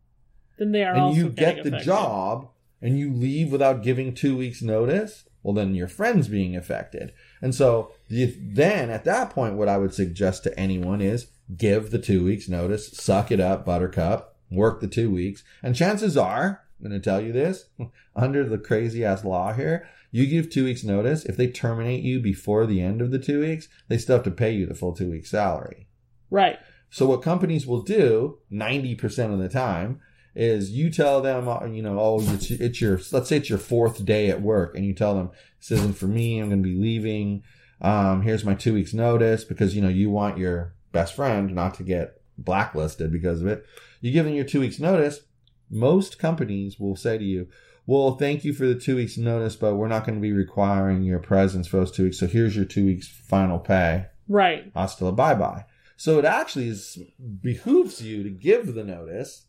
then 0.57 0.71
they 0.71 0.85
are 0.85 0.95
and 0.95 1.13
you 1.13 1.27
get 1.27 1.63
the 1.63 1.67
affected. 1.67 1.85
job 1.85 2.47
and 2.81 2.97
you 2.97 3.11
leave 3.11 3.51
without 3.51 3.83
giving 3.83 4.13
two 4.13 4.37
weeks 4.37 4.61
notice, 4.61 5.25
well, 5.43 5.53
then 5.53 5.75
your 5.75 5.89
friend's 5.89 6.29
being 6.29 6.55
affected. 6.55 7.11
And 7.41 7.53
so 7.53 7.91
the, 8.07 8.33
then 8.39 8.89
at 8.89 9.03
that 9.03 9.31
point, 9.31 9.55
what 9.55 9.67
I 9.67 9.79
would 9.79 9.93
suggest 9.93 10.43
to 10.43 10.57
anyone 10.57 11.01
is 11.01 11.27
give 11.57 11.91
the 11.91 11.99
two 11.99 12.23
weeks 12.23 12.47
notice, 12.47 12.89
suck 12.93 13.33
it 13.33 13.41
up, 13.41 13.65
buttercup, 13.65 14.37
work 14.49 14.79
the 14.79 14.87
two 14.87 15.11
weeks. 15.11 15.43
And 15.61 15.75
chances 15.75 16.15
are, 16.15 16.63
I'm 16.79 16.89
going 16.89 17.01
to 17.01 17.03
tell 17.03 17.19
you 17.19 17.33
this, 17.33 17.65
under 18.15 18.45
the 18.45 18.57
crazy 18.57 19.03
ass 19.03 19.25
law 19.25 19.51
here, 19.51 19.89
you 20.09 20.25
give 20.25 20.49
two 20.49 20.63
weeks 20.63 20.85
notice. 20.85 21.25
If 21.25 21.35
they 21.35 21.47
terminate 21.47 22.01
you 22.01 22.21
before 22.21 22.65
the 22.65 22.81
end 22.81 23.01
of 23.01 23.11
the 23.11 23.19
two 23.19 23.41
weeks, 23.41 23.67
they 23.89 23.97
still 23.97 24.15
have 24.15 24.23
to 24.23 24.31
pay 24.31 24.51
you 24.51 24.65
the 24.65 24.73
full 24.73 24.93
two 24.95 25.11
weeks 25.11 25.31
salary. 25.31 25.88
Right. 26.29 26.57
So 26.89 27.05
what 27.05 27.21
companies 27.21 27.67
will 27.67 27.81
do 27.81 28.39
90% 28.51 29.33
of 29.33 29.39
the 29.39 29.49
time 29.49 30.01
is 30.35 30.71
you 30.71 30.89
tell 30.89 31.21
them, 31.21 31.47
uh, 31.47 31.65
you 31.65 31.81
know, 31.81 31.99
oh, 31.99 32.21
it's, 32.33 32.49
it's 32.51 32.81
your, 32.81 32.99
let's 33.11 33.29
say 33.29 33.37
it's 33.37 33.49
your 33.49 33.59
fourth 33.59 34.03
day 34.05 34.29
at 34.29 34.41
work 34.41 34.75
and 34.75 34.85
you 34.85 34.93
tell 34.93 35.15
them, 35.15 35.29
this 35.59 35.71
isn't 35.71 35.97
for 35.97 36.07
me. 36.07 36.39
I'm 36.39 36.49
going 36.49 36.63
to 36.63 36.69
be 36.69 36.75
leaving. 36.79 37.43
Um, 37.81 38.21
here's 38.21 38.45
my 38.45 38.55
two 38.55 38.73
weeks 38.73 38.93
notice 38.93 39.43
because, 39.43 39.75
you 39.75 39.81
know, 39.81 39.89
you 39.89 40.09
want 40.09 40.37
your 40.37 40.73
best 40.91 41.15
friend 41.15 41.53
not 41.53 41.75
to 41.75 41.83
get 41.83 42.21
blacklisted 42.37 43.11
because 43.11 43.41
of 43.41 43.47
it. 43.47 43.65
You 44.01 44.11
give 44.11 44.25
them 44.25 44.33
your 44.33 44.45
two 44.45 44.59
weeks 44.61 44.79
notice. 44.79 45.21
Most 45.69 46.17
companies 46.17 46.79
will 46.79 46.95
say 46.95 47.17
to 47.17 47.23
you, 47.23 47.47
well, 47.85 48.15
thank 48.15 48.43
you 48.43 48.53
for 48.53 48.65
the 48.65 48.75
two 48.75 48.95
weeks 48.95 49.17
notice, 49.17 49.55
but 49.55 49.75
we're 49.75 49.87
not 49.87 50.05
going 50.05 50.15
to 50.15 50.21
be 50.21 50.31
requiring 50.31 51.01
your 51.03 51.19
presence 51.19 51.67
for 51.67 51.77
those 51.77 51.91
two 51.91 52.03
weeks. 52.03 52.19
So 52.19 52.27
here's 52.27 52.55
your 52.55 52.65
two 52.65 52.85
weeks 52.85 53.07
final 53.07 53.59
pay 53.59 54.05
Right. 54.27 54.71
hasta 54.75 55.05
la 55.05 55.11
bye 55.11 55.33
bye. 55.33 55.65
So 55.99 56.17
it 56.17 56.23
actually 56.23 56.69
is, 56.69 56.97
behooves 57.41 58.01
you 58.01 58.23
to 58.23 58.29
give 58.29 58.73
the 58.73 58.85
notice. 58.85 59.47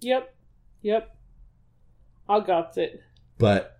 Yep. 0.00 0.34
Yep. 0.82 1.16
I 2.28 2.40
got 2.40 2.76
it. 2.76 3.00
but 3.38 3.78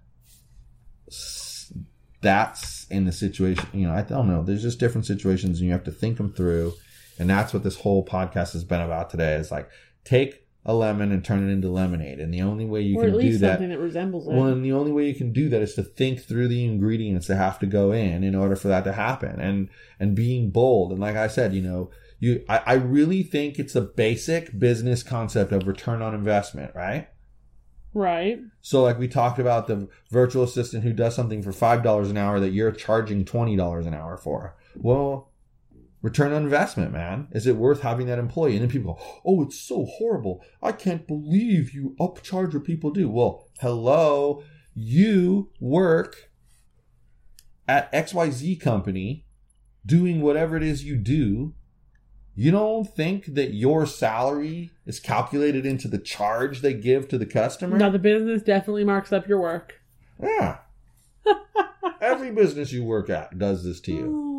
that's 2.20 2.86
in 2.88 3.04
the 3.04 3.10
situation. 3.10 3.66
You 3.72 3.88
know, 3.88 3.94
I 3.94 4.02
don't 4.02 4.28
know. 4.28 4.44
There's 4.44 4.62
just 4.62 4.78
different 4.78 5.04
situations, 5.04 5.58
and 5.58 5.66
you 5.66 5.72
have 5.72 5.82
to 5.84 5.90
think 5.90 6.18
them 6.18 6.32
through. 6.32 6.72
And 7.18 7.28
that's 7.28 7.52
what 7.52 7.64
this 7.64 7.80
whole 7.80 8.06
podcast 8.06 8.52
has 8.52 8.62
been 8.62 8.80
about 8.80 9.10
today. 9.10 9.34
Is 9.34 9.50
like 9.50 9.68
take 10.04 10.46
a 10.64 10.74
lemon 10.74 11.10
and 11.10 11.24
turn 11.24 11.48
it 11.48 11.52
into 11.52 11.68
lemonade, 11.68 12.20
and 12.20 12.32
the 12.32 12.42
only 12.42 12.64
way 12.64 12.80
you 12.80 12.96
or 12.96 13.04
at 13.04 13.10
can 13.10 13.12
do 13.12 13.18
least 13.18 13.40
that. 13.40 13.54
something 13.54 13.70
that 13.70 13.78
resembles 13.78 14.28
it. 14.28 14.34
Well, 14.34 14.46
and 14.46 14.64
the 14.64 14.72
only 14.72 14.92
way 14.92 15.08
you 15.08 15.14
can 15.14 15.32
do 15.32 15.48
that 15.48 15.60
is 15.60 15.74
to 15.74 15.82
think 15.82 16.22
through 16.22 16.48
the 16.48 16.64
ingredients 16.64 17.26
that 17.26 17.36
have 17.36 17.58
to 17.60 17.66
go 17.66 17.90
in 17.90 18.22
in 18.22 18.34
order 18.34 18.54
for 18.54 18.68
that 18.68 18.84
to 18.84 18.92
happen, 18.92 19.40
and 19.40 19.68
and 19.98 20.14
being 20.14 20.50
bold. 20.50 20.92
And 20.92 21.00
like 21.00 21.16
I 21.16 21.26
said, 21.26 21.52
you 21.52 21.62
know, 21.62 21.90
you 22.20 22.44
I, 22.48 22.58
I 22.64 22.74
really 22.74 23.24
think 23.24 23.58
it's 23.58 23.74
a 23.74 23.80
basic 23.80 24.56
business 24.56 25.02
concept 25.02 25.50
of 25.50 25.66
return 25.66 26.00
on 26.00 26.14
investment, 26.14 26.72
right? 26.76 27.08
right. 27.92 28.38
So, 28.60 28.82
like 28.82 28.98
we 28.98 29.08
talked 29.08 29.40
about 29.40 29.66
the 29.66 29.88
virtual 30.10 30.44
assistant 30.44 30.84
who 30.84 30.92
does 30.92 31.16
something 31.16 31.42
for 31.42 31.52
five 31.52 31.82
dollars 31.82 32.08
an 32.08 32.16
hour 32.16 32.38
that 32.38 32.50
you're 32.50 32.70
charging 32.70 33.24
twenty 33.24 33.56
dollars 33.56 33.86
an 33.86 33.94
hour 33.94 34.16
for. 34.16 34.54
Well, 34.76 35.31
return 36.02 36.32
on 36.32 36.42
investment, 36.42 36.92
man. 36.92 37.28
Is 37.30 37.46
it 37.46 37.56
worth 37.56 37.80
having 37.80 38.06
that 38.08 38.18
employee? 38.18 38.52
And 38.52 38.62
then 38.62 38.68
people 38.68 38.94
go, 38.94 39.20
"Oh, 39.24 39.42
it's 39.42 39.58
so 39.58 39.86
horrible. 39.86 40.42
I 40.60 40.72
can't 40.72 41.06
believe 41.06 41.72
you 41.72 41.96
upcharge 41.98 42.52
what 42.52 42.64
people 42.64 42.90
do." 42.90 43.08
Well, 43.08 43.48
hello, 43.60 44.42
you 44.74 45.50
work 45.60 46.30
at 47.68 47.92
XYZ 47.92 48.60
company 48.60 49.24
doing 49.86 50.20
whatever 50.20 50.56
it 50.56 50.62
is 50.62 50.84
you 50.84 50.96
do. 50.96 51.54
You 52.34 52.50
don't 52.50 52.88
think 52.88 53.34
that 53.34 53.52
your 53.52 53.84
salary 53.84 54.70
is 54.86 54.98
calculated 54.98 55.66
into 55.66 55.86
the 55.86 55.98
charge 55.98 56.60
they 56.60 56.72
give 56.72 57.08
to 57.08 57.18
the 57.18 57.26
customer? 57.26 57.76
Now 57.76 57.90
the 57.90 57.98
business 57.98 58.42
definitely 58.42 58.84
marks 58.84 59.12
up 59.12 59.28
your 59.28 59.40
work. 59.40 59.74
Yeah. 60.20 60.58
Every 62.00 62.30
business 62.30 62.72
you 62.72 62.84
work 62.84 63.10
at 63.10 63.38
does 63.38 63.64
this 63.64 63.80
to 63.80 63.92
you. 63.92 64.06
Oh, 64.14 64.31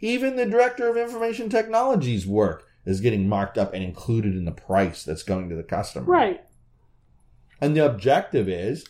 Even 0.00 0.36
the 0.36 0.46
director 0.46 0.88
of 0.88 0.96
information 0.96 1.48
technologies 1.48 2.26
work 2.26 2.66
is 2.84 3.00
getting 3.00 3.28
marked 3.28 3.58
up 3.58 3.74
and 3.74 3.82
included 3.82 4.34
in 4.34 4.44
the 4.44 4.52
price 4.52 5.04
that's 5.04 5.22
going 5.22 5.48
to 5.48 5.56
the 5.56 5.62
customer. 5.62 6.06
Right. 6.06 6.40
And 7.60 7.76
the 7.76 7.84
objective 7.84 8.48
is, 8.48 8.86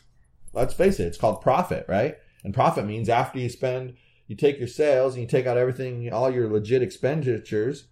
let's 0.53 0.75
face 0.75 0.99
it, 0.99 1.07
it's 1.07 1.19
called 1.19 1.41
profit, 1.41 1.87
right? 1.89 2.17
And 2.45 2.53
profit 2.53 2.85
means 2.85 3.09
after 3.09 3.39
you 3.39 3.49
spend, 3.49 3.95
you 4.27 4.37
take 4.37 4.59
your 4.59 4.69
sales 4.69 5.15
and 5.15 5.23
you 5.23 5.29
take 5.29 5.47
out 5.47 5.57
everything, 5.57 6.13
all 6.13 6.31
your 6.31 6.51
legit 6.51 6.83
expenditures, 6.83 7.87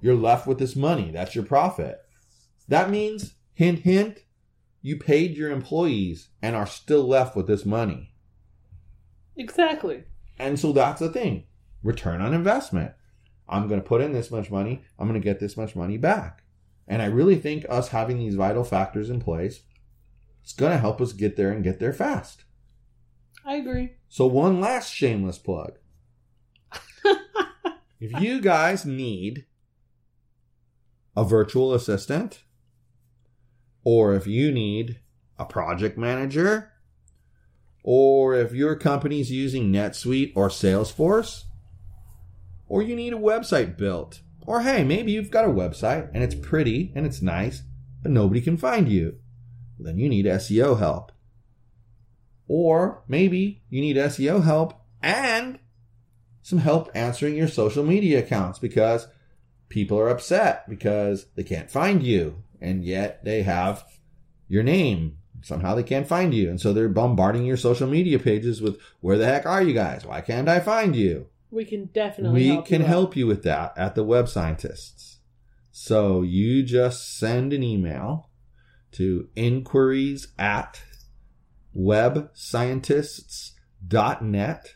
you're 0.00 0.14
left 0.14 0.46
with 0.46 0.58
this 0.58 0.74
money. 0.74 1.10
That's 1.10 1.34
your 1.34 1.44
profit. 1.44 2.00
That 2.68 2.90
means, 2.90 3.34
hint, 3.52 3.80
hint, 3.80 4.20
you 4.80 4.96
paid 4.96 5.36
your 5.36 5.50
employees 5.50 6.28
and 6.40 6.56
are 6.56 6.66
still 6.66 7.06
left 7.06 7.36
with 7.36 7.46
this 7.46 7.66
money. 7.66 8.14
Exactly. 9.36 10.04
And 10.38 10.58
so 10.58 10.72
that's 10.72 11.00
the 11.00 11.10
thing 11.10 11.44
return 11.86 12.20
on 12.20 12.34
investment. 12.34 12.92
I'm 13.48 13.68
going 13.68 13.80
to 13.80 13.86
put 13.86 14.00
in 14.00 14.12
this 14.12 14.30
much 14.30 14.50
money, 14.50 14.82
I'm 14.98 15.08
going 15.08 15.20
to 15.20 15.24
get 15.24 15.40
this 15.40 15.56
much 15.56 15.76
money 15.76 15.96
back. 15.96 16.42
And 16.88 17.00
I 17.00 17.06
really 17.06 17.36
think 17.36 17.64
us 17.68 17.88
having 17.88 18.18
these 18.18 18.34
vital 18.34 18.64
factors 18.64 19.08
in 19.08 19.20
place 19.20 19.62
is 20.44 20.52
going 20.52 20.72
to 20.72 20.78
help 20.78 21.00
us 21.00 21.12
get 21.12 21.36
there 21.36 21.50
and 21.50 21.64
get 21.64 21.78
there 21.78 21.92
fast. 21.92 22.44
I 23.44 23.56
agree. 23.56 23.94
So, 24.08 24.26
one 24.26 24.60
last 24.60 24.92
shameless 24.92 25.38
plug. 25.38 25.78
if 28.00 28.20
you 28.20 28.40
guys 28.40 28.84
need 28.84 29.46
a 31.16 31.24
virtual 31.24 31.72
assistant, 31.72 32.42
or 33.84 34.14
if 34.14 34.26
you 34.26 34.50
need 34.50 35.00
a 35.38 35.44
project 35.44 35.96
manager, 35.96 36.72
or 37.82 38.34
if 38.34 38.52
your 38.52 38.74
company's 38.74 39.30
using 39.30 39.72
NetSuite 39.72 40.32
or 40.34 40.48
Salesforce, 40.48 41.44
or 42.68 42.82
you 42.82 42.96
need 42.96 43.12
a 43.12 43.18
website 43.18 43.76
built, 43.76 44.20
or 44.46 44.62
hey, 44.62 44.84
maybe 44.84 45.12
you've 45.12 45.30
got 45.30 45.44
a 45.44 45.48
website 45.48 46.10
and 46.14 46.22
it's 46.22 46.34
pretty 46.34 46.92
and 46.94 47.06
it's 47.06 47.22
nice, 47.22 47.62
but 48.02 48.12
nobody 48.12 48.40
can 48.40 48.56
find 48.56 48.88
you, 48.88 49.18
then 49.78 49.98
you 49.98 50.08
need 50.08 50.26
SEO 50.26 50.78
help. 50.78 51.12
Or 52.48 53.02
maybe 53.08 53.62
you 53.68 53.80
need 53.80 53.96
SEO 53.96 54.44
help 54.44 54.80
and 55.02 55.58
some 56.42 56.60
help 56.60 56.90
answering 56.94 57.36
your 57.36 57.48
social 57.48 57.84
media 57.84 58.20
accounts 58.20 58.58
because 58.58 59.08
people 59.68 59.98
are 59.98 60.08
upset 60.08 60.68
because 60.68 61.26
they 61.34 61.42
can't 61.42 61.70
find 61.70 62.02
you 62.02 62.42
and 62.60 62.84
yet 62.84 63.24
they 63.24 63.42
have 63.42 63.84
your 64.48 64.62
name. 64.62 65.18
Somehow 65.42 65.74
they 65.74 65.82
can't 65.82 66.08
find 66.08 66.32
you. 66.32 66.48
And 66.48 66.60
so 66.60 66.72
they're 66.72 66.88
bombarding 66.88 67.44
your 67.44 67.56
social 67.56 67.88
media 67.88 68.18
pages 68.18 68.60
with, 68.60 68.80
where 69.00 69.18
the 69.18 69.26
heck 69.26 69.44
are 69.46 69.62
you 69.62 69.74
guys? 69.74 70.04
Why 70.04 70.20
can't 70.20 70.48
I 70.48 70.60
find 70.60 70.96
you? 70.96 71.26
We 71.50 71.64
can 71.64 71.86
definitely 71.86 72.40
we 72.40 72.48
help 72.48 72.66
can 72.66 72.82
you 72.82 72.86
help 72.86 73.16
you 73.16 73.26
with 73.26 73.42
that 73.44 73.72
at 73.76 73.94
the 73.94 74.04
Web 74.04 74.28
Scientists. 74.28 75.20
So 75.70 76.22
you 76.22 76.62
just 76.62 77.18
send 77.18 77.52
an 77.52 77.62
email 77.62 78.30
to 78.92 79.28
inquiries 79.36 80.28
at 80.38 80.82
webscientists.net 81.76 84.74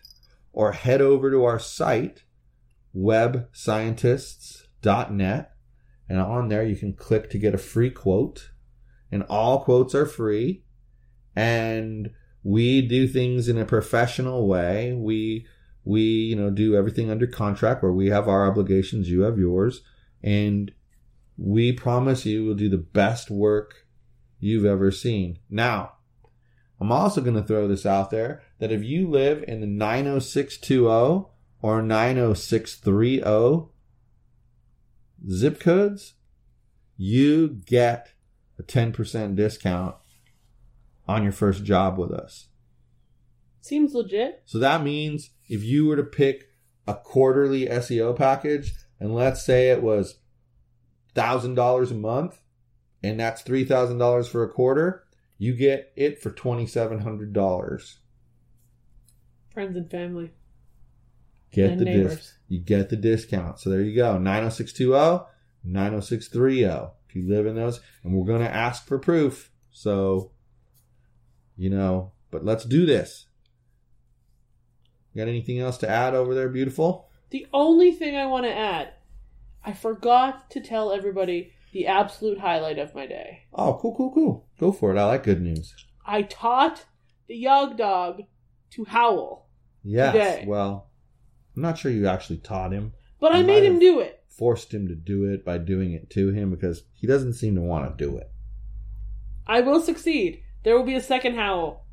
or 0.52 0.72
head 0.72 1.00
over 1.00 1.30
to 1.30 1.44
our 1.44 1.58
site 1.58 2.24
webscientists.net 2.94 5.50
and 6.10 6.18
on 6.18 6.48
there 6.48 6.64
you 6.64 6.74
can 6.74 6.92
click 6.92 7.30
to 7.30 7.38
get 7.38 7.54
a 7.54 7.58
free 7.58 7.88
quote. 7.88 8.50
And 9.12 9.22
all 9.30 9.62
quotes 9.62 9.94
are 9.94 10.06
free. 10.06 10.64
And 11.36 12.10
we 12.42 12.82
do 12.82 13.06
things 13.06 13.48
in 13.48 13.56
a 13.56 13.64
professional 13.64 14.48
way. 14.48 14.92
We 14.92 15.46
we 15.90 16.02
you 16.02 16.36
know 16.36 16.50
do 16.50 16.76
everything 16.76 17.10
under 17.10 17.26
contract 17.26 17.82
where 17.82 17.92
we 17.92 18.06
have 18.06 18.28
our 18.28 18.48
obligations 18.48 19.10
you 19.10 19.22
have 19.22 19.38
yours 19.38 19.82
and 20.22 20.70
we 21.36 21.72
promise 21.72 22.24
you 22.24 22.44
we'll 22.44 22.54
do 22.54 22.68
the 22.68 22.78
best 22.78 23.28
work 23.28 23.86
you've 24.38 24.64
ever 24.64 24.92
seen 24.92 25.38
now 25.50 25.94
i'm 26.80 26.92
also 26.92 27.20
going 27.20 27.34
to 27.34 27.42
throw 27.42 27.66
this 27.66 27.84
out 27.84 28.10
there 28.10 28.40
that 28.60 28.70
if 28.70 28.84
you 28.84 29.10
live 29.10 29.42
in 29.48 29.60
the 29.60 29.66
90620 29.66 31.26
or 31.60 31.82
90630 31.82 33.68
zip 35.28 35.58
codes 35.58 36.14
you 36.96 37.48
get 37.48 38.12
a 38.58 38.62
10% 38.62 39.34
discount 39.34 39.96
on 41.08 41.24
your 41.24 41.32
first 41.32 41.64
job 41.64 41.98
with 41.98 42.12
us 42.12 42.46
Seems 43.60 43.92
legit. 43.92 44.42
so 44.44 44.58
that 44.58 44.84
means 44.84 45.30
if 45.50 45.62
you 45.64 45.84
were 45.84 45.96
to 45.96 46.02
pick 46.04 46.48
a 46.86 46.94
quarterly 46.94 47.66
SEO 47.66 48.16
package, 48.16 48.72
and 48.98 49.14
let's 49.14 49.44
say 49.44 49.70
it 49.70 49.82
was 49.82 50.20
thousand 51.14 51.56
dollars 51.56 51.90
a 51.90 51.94
month, 51.94 52.40
and 53.02 53.20
that's 53.20 53.42
three 53.42 53.64
thousand 53.64 53.98
dollars 53.98 54.28
for 54.28 54.42
a 54.42 54.48
quarter, 54.48 55.04
you 55.36 55.54
get 55.54 55.92
it 55.96 56.22
for 56.22 56.30
twenty 56.30 56.66
seven 56.66 57.00
hundred 57.00 57.32
dollars. 57.32 57.98
Friends 59.52 59.76
and 59.76 59.90
family. 59.90 60.30
Get 61.52 61.70
And 61.72 61.80
the 61.80 61.84
neighbors. 61.84 62.16
dis- 62.16 62.34
you 62.48 62.60
get 62.60 62.88
the 62.90 62.96
discount. 62.96 63.58
So 63.58 63.70
there 63.70 63.80
you 63.80 63.96
go. 63.96 64.18
90620, 64.18 65.26
90630. 65.64 66.92
If 67.08 67.16
you 67.16 67.28
live 67.28 67.46
in 67.46 67.56
those, 67.56 67.80
and 68.04 68.14
we're 68.14 68.24
gonna 68.32 68.44
ask 68.44 68.86
for 68.86 69.00
proof. 69.00 69.50
So 69.72 70.30
you 71.56 71.70
know, 71.70 72.12
but 72.30 72.44
let's 72.44 72.64
do 72.64 72.86
this. 72.86 73.26
Got 75.16 75.28
anything 75.28 75.58
else 75.58 75.76
to 75.78 75.88
add 75.88 76.14
over 76.14 76.34
there, 76.34 76.48
beautiful? 76.48 77.08
The 77.30 77.46
only 77.52 77.92
thing 77.92 78.16
I 78.16 78.26
want 78.26 78.44
to 78.44 78.54
add, 78.56 78.92
I 79.64 79.72
forgot 79.72 80.50
to 80.50 80.60
tell 80.60 80.92
everybody 80.92 81.52
the 81.72 81.86
absolute 81.86 82.38
highlight 82.38 82.78
of 82.78 82.94
my 82.94 83.06
day. 83.06 83.44
Oh, 83.52 83.78
cool, 83.80 83.94
cool, 83.96 84.12
cool. 84.12 84.46
Go 84.58 84.72
for 84.72 84.94
it. 84.94 84.98
I 84.98 85.06
like 85.06 85.22
good 85.24 85.40
news. 85.42 85.74
I 86.06 86.22
taught 86.22 86.84
the 87.28 87.36
Yog 87.36 87.76
Dog 87.76 88.22
to 88.70 88.84
howl, 88.84 89.48
Yes. 89.82 90.12
Today. 90.12 90.44
Well, 90.46 90.88
I'm 91.56 91.62
not 91.62 91.78
sure 91.78 91.90
you 91.90 92.06
actually 92.06 92.38
taught 92.38 92.72
him. 92.72 92.92
but 93.18 93.34
I 93.34 93.42
made 93.42 93.64
him 93.64 93.78
do 93.78 94.00
it. 94.00 94.22
Forced 94.28 94.72
him 94.72 94.88
to 94.88 94.94
do 94.94 95.24
it 95.24 95.44
by 95.44 95.58
doing 95.58 95.92
it 95.92 96.08
to 96.10 96.30
him 96.30 96.50
because 96.50 96.84
he 96.94 97.06
doesn't 97.06 97.34
seem 97.34 97.54
to 97.56 97.60
want 97.60 97.96
to 97.98 98.04
do 98.04 98.16
it. 98.16 98.30
I 99.46 99.60
will 99.60 99.80
succeed. 99.80 100.42
There 100.62 100.76
will 100.76 100.84
be 100.84 100.94
a 100.94 101.00
second 101.02 101.34
howl. 101.36 101.84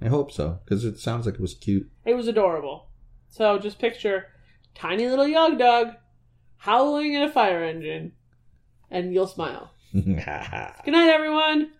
I 0.00 0.06
hope 0.08 0.30
so 0.30 0.60
because 0.64 0.84
it 0.84 0.98
sounds 0.98 1.26
like 1.26 1.34
it 1.34 1.40
was 1.40 1.54
cute. 1.54 1.90
It 2.04 2.14
was 2.14 2.28
adorable. 2.28 2.88
So 3.28 3.58
just 3.58 3.78
picture 3.78 4.26
tiny 4.74 5.08
little 5.08 5.26
Yog 5.26 5.58
Dog 5.58 5.94
howling 6.56 7.16
at 7.16 7.28
a 7.28 7.32
fire 7.32 7.64
engine, 7.64 8.12
and 8.90 9.12
you'll 9.12 9.26
smile. 9.26 9.72
Good 9.92 10.16
night, 10.16 10.84
everyone. 10.86 11.72